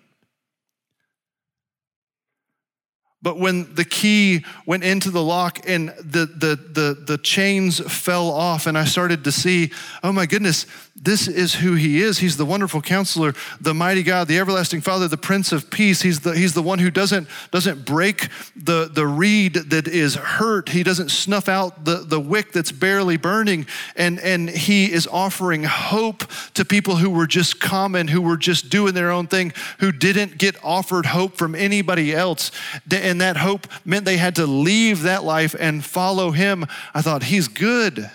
But 3.26 3.40
when 3.40 3.74
the 3.74 3.86
key 3.86 4.46
went 4.68 4.84
into 4.84 5.10
the 5.10 5.24
lock 5.24 5.68
and 5.68 5.90
the, 5.98 6.28
the, 6.28 6.56
the, 6.56 6.94
the 6.94 7.18
chains 7.18 7.80
fell 7.80 8.30
off, 8.30 8.68
and 8.68 8.78
I 8.78 8.86
started 8.86 9.24
to 9.24 9.32
see, 9.32 9.72
oh 10.04 10.12
my 10.12 10.28
goodness, 10.28 10.68
this 10.96 11.28
is 11.28 11.56
who 11.56 11.74
he 11.74 12.02
is. 12.02 12.20
He's 12.20 12.38
the 12.38 12.46
wonderful 12.46 12.82
counselor, 12.82 13.34
the 13.60 13.74
mighty 13.74 14.02
God, 14.02 14.28
the 14.28 14.38
everlasting 14.38 14.82
Father, 14.82 15.08
the 15.08 15.18
Prince 15.18 15.52
of 15.52 15.70
Peace. 15.70 16.02
He's 16.04 16.22
the, 16.22 16.34
he's 16.36 16.54
the 16.54 16.62
one 16.62 16.80
who 16.80 16.90
doesn't, 16.90 17.28
doesn't 17.52 17.84
break 17.84 18.30
the, 18.56 18.90
the 18.94 19.06
reed 19.06 19.56
that 19.56 19.88
is 19.88 20.16
hurt. 20.16 20.70
He 20.70 20.84
doesn't 20.84 21.10
snuff 21.10 21.50
out 21.50 21.84
the, 21.84 21.98
the 21.98 22.20
wick 22.20 22.54
that's 22.54 22.72
barely 22.72 23.18
burning. 23.18 23.66
And, 23.98 24.20
and 24.20 24.50
he 24.50 24.92
is 24.92 25.06
offering 25.06 25.64
hope 25.64 26.24
to 26.54 26.64
people 26.64 26.96
who 26.96 27.10
were 27.10 27.28
just 27.28 27.60
common, 27.60 28.08
who 28.08 28.22
were 28.22 28.38
just 28.38 28.70
doing 28.70 28.94
their 28.94 29.12
own 29.12 29.28
thing, 29.28 29.52
who 29.80 29.92
didn't 29.92 30.38
get 30.38 30.56
offered 30.64 31.08
hope 31.08 31.36
from 31.36 31.56
anybody 31.56 32.14
else. 32.14 32.52
And 32.90 33.15
and 33.16 33.22
that 33.22 33.38
hope 33.38 33.66
meant 33.86 34.04
they 34.04 34.18
had 34.18 34.36
to 34.36 34.46
leave 34.46 35.04
that 35.04 35.24
life 35.24 35.56
and 35.58 35.86
follow 35.86 36.32
him, 36.32 36.66
I 36.94 37.02
thought, 37.02 37.24
he's 37.24 37.48
good. 37.48 38.12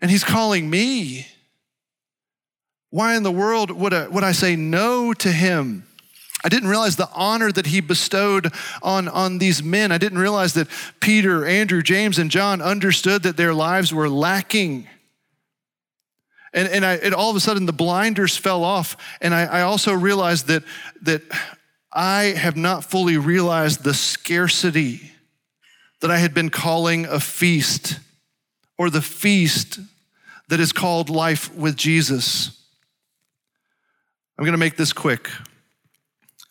And 0.00 0.10
he's 0.10 0.24
calling 0.24 0.70
me. 0.70 1.26
Why 2.88 3.16
in 3.16 3.22
the 3.22 3.30
world 3.30 3.70
would 3.70 3.92
I, 3.92 4.08
would 4.08 4.24
I 4.24 4.32
say 4.32 4.56
no 4.56 5.12
to 5.12 5.30
him? 5.30 5.86
I 6.42 6.48
didn't 6.48 6.70
realize 6.70 6.96
the 6.96 7.10
honor 7.12 7.52
that 7.52 7.66
he 7.66 7.82
bestowed 7.82 8.50
on, 8.82 9.08
on 9.08 9.36
these 9.36 9.62
men. 9.62 9.92
I 9.92 9.98
didn't 9.98 10.16
realize 10.16 10.54
that 10.54 10.68
Peter, 11.00 11.44
Andrew, 11.44 11.82
James, 11.82 12.18
and 12.18 12.30
John 12.30 12.62
understood 12.62 13.24
that 13.24 13.36
their 13.36 13.52
lives 13.52 13.92
were 13.92 14.08
lacking. 14.08 14.88
And, 16.54 16.66
and, 16.66 16.86
I, 16.86 16.94
and 16.94 17.14
all 17.14 17.28
of 17.28 17.36
a 17.36 17.40
sudden, 17.40 17.66
the 17.66 17.74
blinders 17.74 18.38
fell 18.38 18.64
off. 18.64 18.96
And 19.20 19.34
I, 19.34 19.42
I 19.42 19.62
also 19.62 19.92
realized 19.92 20.46
that, 20.46 20.62
that 21.02 21.20
I 21.92 22.34
have 22.36 22.56
not 22.56 22.84
fully 22.84 23.16
realized 23.16 23.82
the 23.82 23.94
scarcity 23.94 25.10
that 26.00 26.10
I 26.10 26.18
had 26.18 26.32
been 26.32 26.50
calling 26.50 27.06
a 27.06 27.20
feast 27.20 27.98
or 28.78 28.90
the 28.90 29.02
feast 29.02 29.80
that 30.48 30.60
is 30.60 30.72
called 30.72 31.10
life 31.10 31.54
with 31.54 31.76
Jesus. 31.76 32.56
I'm 34.38 34.44
going 34.44 34.52
to 34.52 34.58
make 34.58 34.76
this 34.76 34.92
quick. 34.92 35.28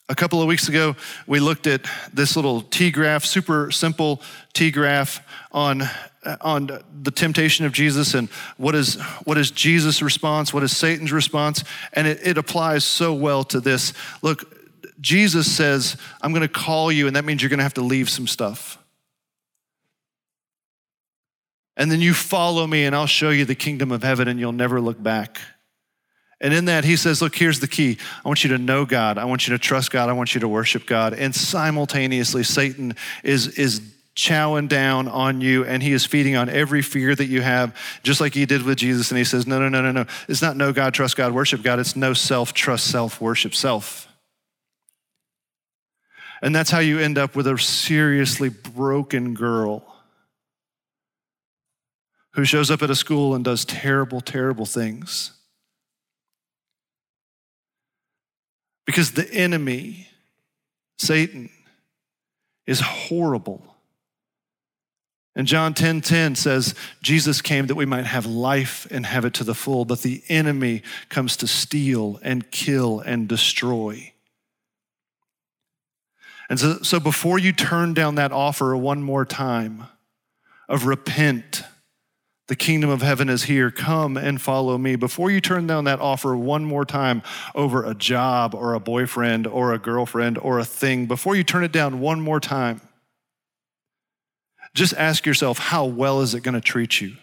A 0.09 0.15
couple 0.15 0.41
of 0.41 0.47
weeks 0.47 0.67
ago, 0.67 0.95
we 1.27 1.39
looked 1.39 1.67
at 1.67 1.85
this 2.13 2.35
little 2.35 2.61
T 2.61 2.91
graph, 2.91 3.23
super 3.23 3.71
simple 3.71 4.21
T 4.53 4.71
graph 4.71 5.25
on, 5.51 5.83
uh, 5.83 6.37
on 6.41 6.83
the 7.01 7.11
temptation 7.11 7.65
of 7.65 7.71
Jesus 7.71 8.13
and 8.13 8.29
what 8.57 8.75
is, 8.75 8.95
what 9.23 9.37
is 9.37 9.51
Jesus' 9.51 10.01
response, 10.01 10.53
what 10.53 10.63
is 10.63 10.75
Satan's 10.75 11.11
response, 11.11 11.63
and 11.93 12.07
it, 12.07 12.19
it 12.23 12.37
applies 12.37 12.83
so 12.83 13.13
well 13.13 13.43
to 13.45 13.59
this. 13.59 13.93
Look, 14.21 14.58
Jesus 14.99 15.51
says, 15.51 15.95
I'm 16.21 16.31
going 16.31 16.41
to 16.41 16.47
call 16.47 16.91
you, 16.91 17.07
and 17.07 17.15
that 17.15 17.25
means 17.25 17.41
you're 17.41 17.49
going 17.49 17.59
to 17.59 17.63
have 17.63 17.75
to 17.75 17.81
leave 17.81 18.09
some 18.09 18.27
stuff. 18.27 18.77
And 21.77 21.89
then 21.89 22.01
you 22.01 22.13
follow 22.13 22.67
me, 22.67 22.85
and 22.85 22.95
I'll 22.95 23.07
show 23.07 23.29
you 23.29 23.45
the 23.45 23.55
kingdom 23.55 23.91
of 23.91 24.03
heaven, 24.03 24.27
and 24.27 24.39
you'll 24.39 24.51
never 24.51 24.81
look 24.81 25.01
back. 25.01 25.39
And 26.41 26.53
in 26.53 26.65
that, 26.65 26.83
he 26.83 26.95
says, 26.95 27.21
Look, 27.21 27.35
here's 27.35 27.59
the 27.59 27.67
key. 27.67 27.97
I 28.23 28.27
want 28.27 28.43
you 28.43 28.49
to 28.51 28.57
know 28.57 28.85
God. 28.85 29.17
I 29.17 29.25
want 29.25 29.47
you 29.47 29.53
to 29.53 29.59
trust 29.59 29.91
God. 29.91 30.09
I 30.09 30.13
want 30.13 30.33
you 30.33 30.41
to 30.41 30.47
worship 30.47 30.85
God. 30.85 31.13
And 31.13 31.35
simultaneously, 31.35 32.43
Satan 32.43 32.95
is, 33.23 33.47
is 33.59 33.81
chowing 34.15 34.67
down 34.67 35.07
on 35.07 35.39
you 35.39 35.63
and 35.63 35.81
he 35.81 35.93
is 35.93 36.05
feeding 36.05 36.35
on 36.35 36.49
every 36.49 36.81
fear 36.81 37.15
that 37.15 37.27
you 37.27 37.41
have, 37.41 37.73
just 38.03 38.19
like 38.19 38.33
he 38.33 38.45
did 38.45 38.63
with 38.63 38.77
Jesus. 38.77 39.11
And 39.11 39.17
he 39.17 39.23
says, 39.23 39.47
No, 39.47 39.59
no, 39.59 39.69
no, 39.69 39.81
no, 39.81 39.91
no. 39.91 40.05
It's 40.27 40.41
not 40.41 40.57
know 40.57 40.73
God, 40.73 40.93
trust 40.93 41.15
God, 41.15 41.33
worship 41.33 41.61
God. 41.61 41.79
It's 41.79 41.95
no 41.95 42.13
self, 42.13 42.53
trust 42.53 42.87
self, 42.87 43.21
worship 43.21 43.55
self. 43.55 44.08
And 46.41 46.55
that's 46.55 46.71
how 46.71 46.79
you 46.79 46.99
end 46.99 47.17
up 47.17 47.35
with 47.35 47.47
a 47.47 47.57
seriously 47.57 48.49
broken 48.49 49.33
girl 49.33 49.85
who 52.31 52.45
shows 52.45 52.71
up 52.71 52.81
at 52.81 52.89
a 52.89 52.95
school 52.95 53.35
and 53.35 53.43
does 53.43 53.65
terrible, 53.65 54.21
terrible 54.21 54.65
things. 54.65 55.31
Because 58.85 59.11
the 59.11 59.31
enemy, 59.33 60.07
Satan, 60.97 61.49
is 62.65 62.79
horrible. 62.79 63.75
And 65.35 65.47
John 65.47 65.73
10:10 65.73 65.75
10, 65.75 66.01
10 66.01 66.35
says 66.35 66.75
Jesus 67.01 67.41
came 67.41 67.67
that 67.67 67.75
we 67.75 67.85
might 67.85 68.05
have 68.05 68.25
life 68.25 68.87
and 68.89 69.05
have 69.05 69.25
it 69.25 69.33
to 69.35 69.43
the 69.43 69.53
full, 69.53 69.85
but 69.85 70.01
the 70.01 70.23
enemy 70.27 70.81
comes 71.09 71.37
to 71.37 71.47
steal 71.47 72.19
and 72.23 72.49
kill 72.51 72.99
and 72.99 73.27
destroy. 73.27 74.13
And 76.49 76.59
so, 76.59 76.81
so 76.81 76.99
before 76.99 77.37
you 77.37 77.53
turn 77.53 77.93
down 77.93 78.15
that 78.15 78.31
offer 78.31 78.75
one 78.75 79.03
more 79.03 79.23
time 79.23 79.85
of 80.67 80.85
repent, 80.85 81.63
the 82.47 82.55
kingdom 82.55 82.89
of 82.89 83.03
heaven 83.03 83.29
is 83.29 83.43
here. 83.43 83.69
Come 83.69 84.17
and 84.17 84.41
follow 84.41 84.75
me. 84.79 84.95
Before 84.95 85.29
you 85.29 85.39
turn 85.39 85.67
down 85.67 85.83
that 85.83 85.99
offer 85.99 86.35
one 86.35 86.65
more 86.65 86.83
time 86.83 87.21
over 87.53 87.85
a 87.85 87.93
job 87.93 88.55
or 88.55 88.73
a 88.73 88.79
boyfriend 88.79 89.45
or 89.45 89.73
a 89.73 89.77
girlfriend 89.77 90.39
or 90.39 90.57
a 90.57 90.65
thing, 90.65 91.05
before 91.05 91.35
you 91.35 91.43
turn 91.43 91.63
it 91.63 91.71
down 91.71 91.99
one 91.99 92.19
more 92.19 92.39
time, 92.39 92.81
just 94.73 94.95
ask 94.95 95.27
yourself 95.27 95.59
how 95.59 95.85
well 95.85 96.21
is 96.21 96.33
it 96.33 96.41
going 96.41 96.55
to 96.55 96.61
treat 96.61 96.99
you? 96.99 97.15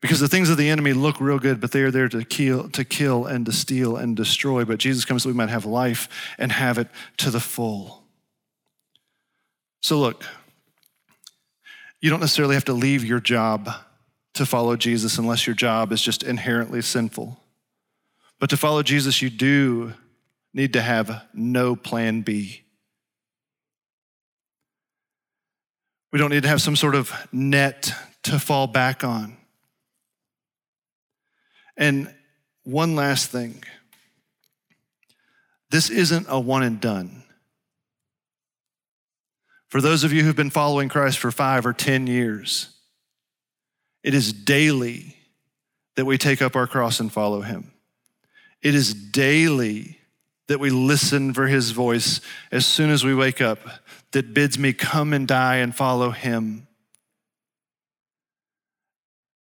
Because 0.00 0.20
the 0.20 0.28
things 0.28 0.48
of 0.48 0.56
the 0.56 0.70
enemy 0.70 0.94
look 0.94 1.20
real 1.20 1.38
good, 1.38 1.60
but 1.60 1.72
they 1.72 1.82
are 1.82 1.90
there 1.90 2.08
to 2.08 2.24
kill, 2.24 2.70
to 2.70 2.84
kill 2.84 3.26
and 3.26 3.44
to 3.44 3.52
steal 3.52 3.96
and 3.96 4.16
destroy. 4.16 4.64
But 4.64 4.78
Jesus 4.78 5.04
comes 5.04 5.22
that 5.22 5.28
we 5.28 5.34
might 5.34 5.50
have 5.50 5.66
life 5.66 6.08
and 6.38 6.50
have 6.50 6.78
it 6.78 6.88
to 7.18 7.30
the 7.30 7.40
full. 7.40 8.02
So, 9.82 9.98
look, 9.98 10.24
you 12.00 12.08
don't 12.08 12.20
necessarily 12.20 12.54
have 12.54 12.64
to 12.66 12.72
leave 12.72 13.04
your 13.04 13.20
job 13.20 13.70
to 14.34 14.46
follow 14.46 14.76
Jesus 14.76 15.18
unless 15.18 15.46
your 15.46 15.56
job 15.56 15.92
is 15.92 16.00
just 16.00 16.22
inherently 16.22 16.80
sinful. 16.80 17.38
But 18.38 18.50
to 18.50 18.56
follow 18.56 18.82
Jesus, 18.82 19.20
you 19.20 19.28
do 19.28 19.92
need 20.54 20.72
to 20.72 20.80
have 20.80 21.24
no 21.34 21.76
plan 21.76 22.22
B. 22.22 22.62
We 26.10 26.18
don't 26.18 26.30
need 26.30 26.42
to 26.42 26.48
have 26.48 26.62
some 26.62 26.74
sort 26.74 26.94
of 26.94 27.12
net 27.32 27.92
to 28.24 28.38
fall 28.38 28.66
back 28.66 29.04
on. 29.04 29.36
And 31.80 32.14
one 32.62 32.94
last 32.94 33.30
thing 33.30 33.64
this 35.70 35.88
isn't 35.88 36.26
a 36.28 36.38
one 36.38 36.62
and 36.62 36.80
done. 36.80 37.22
For 39.68 39.80
those 39.80 40.02
of 40.02 40.12
you 40.12 40.24
who've 40.24 40.36
been 40.36 40.50
following 40.50 40.88
Christ 40.88 41.18
for 41.18 41.30
five 41.30 41.64
or 41.64 41.72
10 41.72 42.08
years, 42.08 42.68
it 44.02 44.14
is 44.14 44.32
daily 44.32 45.16
that 45.94 46.04
we 46.04 46.18
take 46.18 46.42
up 46.42 46.56
our 46.56 46.66
cross 46.66 46.98
and 46.98 47.12
follow 47.12 47.40
him. 47.42 47.72
It 48.62 48.74
is 48.74 48.92
daily 48.92 49.98
that 50.48 50.58
we 50.58 50.70
listen 50.70 51.32
for 51.32 51.46
his 51.46 51.70
voice 51.70 52.20
as 52.50 52.66
soon 52.66 52.90
as 52.90 53.04
we 53.04 53.14
wake 53.14 53.40
up 53.40 53.60
that 54.10 54.34
bids 54.34 54.58
me 54.58 54.72
come 54.72 55.12
and 55.12 55.28
die 55.28 55.56
and 55.56 55.74
follow 55.74 56.10
him. 56.10 56.66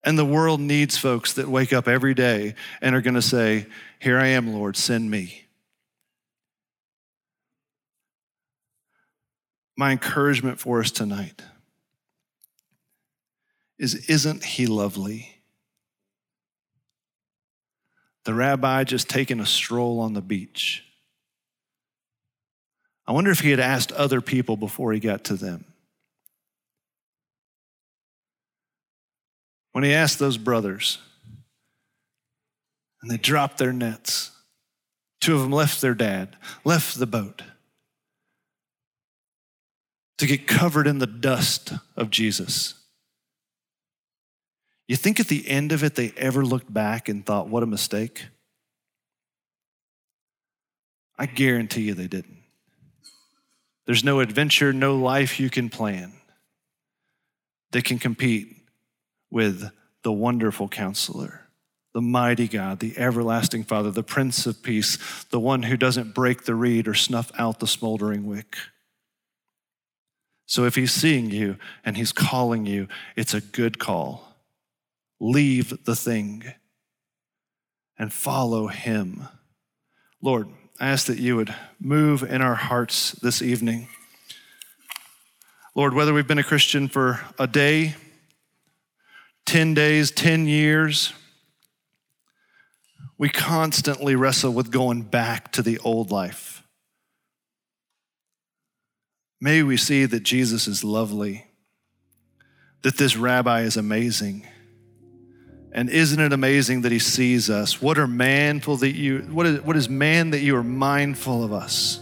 And 0.04 0.18
the 0.18 0.26
world 0.26 0.60
needs 0.60 0.98
folks 0.98 1.34
that 1.34 1.48
wake 1.48 1.74
up 1.74 1.88
every 1.88 2.14
day 2.14 2.56
and 2.82 2.96
are 2.96 3.02
going 3.02 3.16
to 3.16 3.22
say, 3.22 3.66
Here 4.00 4.18
I 4.18 4.28
am, 4.28 4.54
Lord, 4.54 4.78
send 4.78 5.10
me. 5.12 5.48
my 9.78 9.92
encouragement 9.92 10.60
for 10.60 10.80
us 10.80 10.92
tonight 10.92 11.42
is 13.78 14.10
Isn't 14.10 14.44
he 14.44 14.66
lovely? 14.66 15.36
The 18.24 18.34
rabbi 18.34 18.84
just 18.84 19.08
taking 19.08 19.40
a 19.40 19.46
stroll 19.46 20.02
on 20.02 20.14
the 20.14 20.22
beach. 20.22 20.84
I 23.06 23.14
wonder 23.14 23.32
if 23.32 23.40
he 23.40 23.52
had 23.52 23.60
asked 23.62 23.94
other 23.94 24.20
people 24.20 24.58
before 24.58 24.92
he 24.92 25.00
got 25.00 25.24
to 25.26 25.36
them. 25.36 25.64
When 29.78 29.84
he 29.84 29.94
asked 29.94 30.18
those 30.18 30.40
brothers, 30.40 30.98
and 33.00 33.12
they 33.12 33.18
dropped 33.18 33.60
their 33.60 33.72
nets, 33.72 34.32
two 35.22 35.36
of 35.36 35.42
them 35.42 35.52
left 35.52 35.82
their 35.82 35.94
dad, 35.94 36.36
left 36.66 36.98
the 36.98 37.06
boat 37.06 37.44
to 40.18 40.26
get 40.26 40.48
covered 40.48 40.88
in 40.88 40.98
the 40.98 41.06
dust 41.06 41.74
of 41.96 42.10
Jesus. 42.10 42.74
You 44.88 44.96
think 44.96 45.20
at 45.20 45.28
the 45.28 45.48
end 45.48 45.72
of 45.72 45.84
it 45.84 45.94
they 45.94 46.12
ever 46.18 46.44
looked 46.44 46.74
back 46.74 47.08
and 47.08 47.24
thought, 47.24 47.48
what 47.48 47.62
a 47.62 47.68
mistake? 47.68 48.26
I 51.20 51.28
guarantee 51.28 51.82
you 51.84 51.94
they 51.94 52.08
didn't. 52.08 52.40
There's 53.86 54.04
no 54.04 54.22
adventure, 54.22 54.74
no 54.74 54.96
life 54.96 55.40
you 55.40 55.52
can 55.52 55.70
plan 55.70 56.14
that 57.74 57.86
can 57.86 58.00
compete 58.00 58.56
with 59.30 59.72
the 60.04 60.12
wonderful 60.12 60.68
counselor, 60.68 61.48
the 61.94 62.02
mighty 62.02 62.48
God, 62.48 62.80
the 62.80 62.98
everlasting 62.98 63.64
Father, 63.64 63.92
the 63.92 64.04
Prince 64.04 64.46
of 64.46 64.64
Peace, 64.64 64.98
the 65.32 65.40
one 65.40 65.64
who 65.64 65.78
doesn't 65.78 66.14
break 66.14 66.44
the 66.44 66.56
reed 66.56 66.88
or 66.88 66.94
snuff 66.94 67.32
out 67.38 67.60
the 67.60 67.68
smoldering 67.68 68.26
wick. 68.26 68.58
So 70.46 70.64
if 70.64 70.76
he's 70.76 70.94
seeing 70.94 71.30
you 71.30 71.58
and 71.84 71.98
he's 71.98 72.14
calling 72.14 72.66
you, 72.66 72.88
it's 73.16 73.34
a 73.34 73.42
good 73.42 73.80
call. 73.80 74.36
Leave 75.20 75.84
the 75.84 75.96
thing 75.96 76.46
and 77.98 78.14
follow 78.14 78.68
him. 78.68 79.28
Lord, 80.22 80.48
I 80.80 80.88
ask 80.88 81.08
that 81.08 81.20
you 81.20 81.36
would 81.36 81.54
move 81.80 82.24
in 82.24 82.42
our 82.42 82.56
hearts 82.56 83.12
this 83.14 83.42
evening. 83.42 83.88
Lord, 85.76 85.94
whether 85.94 86.14
we've 86.14 86.28
been 86.28 86.38
a 86.38 86.44
Christian 86.44 86.88
for 86.88 87.20
a 87.38 87.48
day, 87.48 87.96
10 89.48 89.74
days, 89.74 90.12
10 90.12 90.46
years, 90.46 91.14
we 93.18 93.30
constantly 93.30 94.16
wrestle 94.16 94.52
with 94.52 94.72
going 94.72 95.02
back 95.02 95.52
to 95.54 95.62
the 95.62 95.80
old 95.80 96.12
life. 96.12 96.64
May 99.40 99.64
we 99.64 99.78
see 99.78 100.06
that 100.06 100.24
Jesus 100.24 100.68
is 100.68 100.84
lovely, 100.84 101.48
that 102.82 102.98
this 102.98 103.16
rabbi 103.16 103.62
is 103.62 103.78
amazing. 103.78 104.46
And 105.72 105.90
isn't 105.90 106.20
it 106.20 106.34
amazing 106.34 106.82
that 106.82 106.92
he 106.92 107.00
sees 107.00 107.50
us? 107.50 107.82
What 107.82 107.98
are 107.98 108.08
manful 108.08 108.78
that 108.78 108.96
you 108.96 109.20
what 109.30 109.46
is 109.46 109.62
what 109.62 109.78
is 109.78 109.88
man 109.88 110.32
that 110.32 110.40
you 110.40 110.56
are 110.56 110.64
mindful 110.64 111.44
of 111.44 111.54
us? 111.54 112.00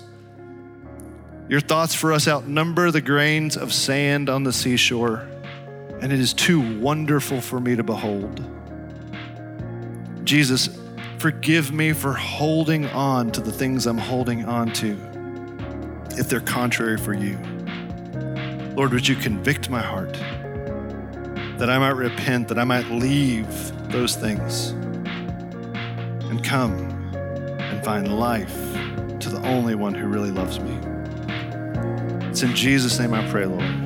Your 1.49 1.59
thoughts 1.59 1.93
for 1.93 2.11
us 2.11 2.27
outnumber 2.27 2.89
the 2.89 3.01
grains 3.01 3.55
of 3.55 3.73
sand 3.73 4.29
on 4.29 4.43
the 4.43 4.53
seashore, 4.53 5.27
and 6.01 6.11
it 6.11 6.19
is 6.19 6.33
too 6.33 6.79
wonderful 6.79 7.41
for 7.41 7.59
me 7.59 7.75
to 7.75 7.83
behold. 7.83 8.43
Jesus, 10.23 10.79
forgive 11.17 11.71
me 11.71 11.93
for 11.93 12.13
holding 12.13 12.87
on 12.87 13.31
to 13.31 13.41
the 13.41 13.51
things 13.51 13.85
I'm 13.85 13.97
holding 13.97 14.45
on 14.45 14.71
to 14.73 14.97
if 16.17 16.29
they're 16.29 16.39
contrary 16.41 16.97
for 16.97 17.13
you. 17.13 17.37
Lord, 18.75 18.93
would 18.93 19.07
you 19.07 19.15
convict 19.15 19.69
my 19.69 19.81
heart 19.81 20.13
that 21.57 21.69
I 21.69 21.79
might 21.79 21.95
repent, 21.95 22.49
that 22.49 22.59
I 22.59 22.65
might 22.65 22.87
leave 22.87 23.47
those 23.91 24.15
things 24.15 24.71
and 26.29 26.43
come 26.43 26.73
and 26.73 27.83
find 27.85 28.19
life 28.19 28.53
to 29.21 29.29
the 29.29 29.41
only 29.47 29.75
one 29.75 29.93
who 29.93 30.07
really 30.07 30.31
loves 30.31 30.59
me. 30.59 30.77
It's 32.29 32.43
in 32.43 32.53
Jesus' 32.53 32.99
name 32.99 33.13
I 33.13 33.25
pray, 33.29 33.45
Lord. 33.45 33.84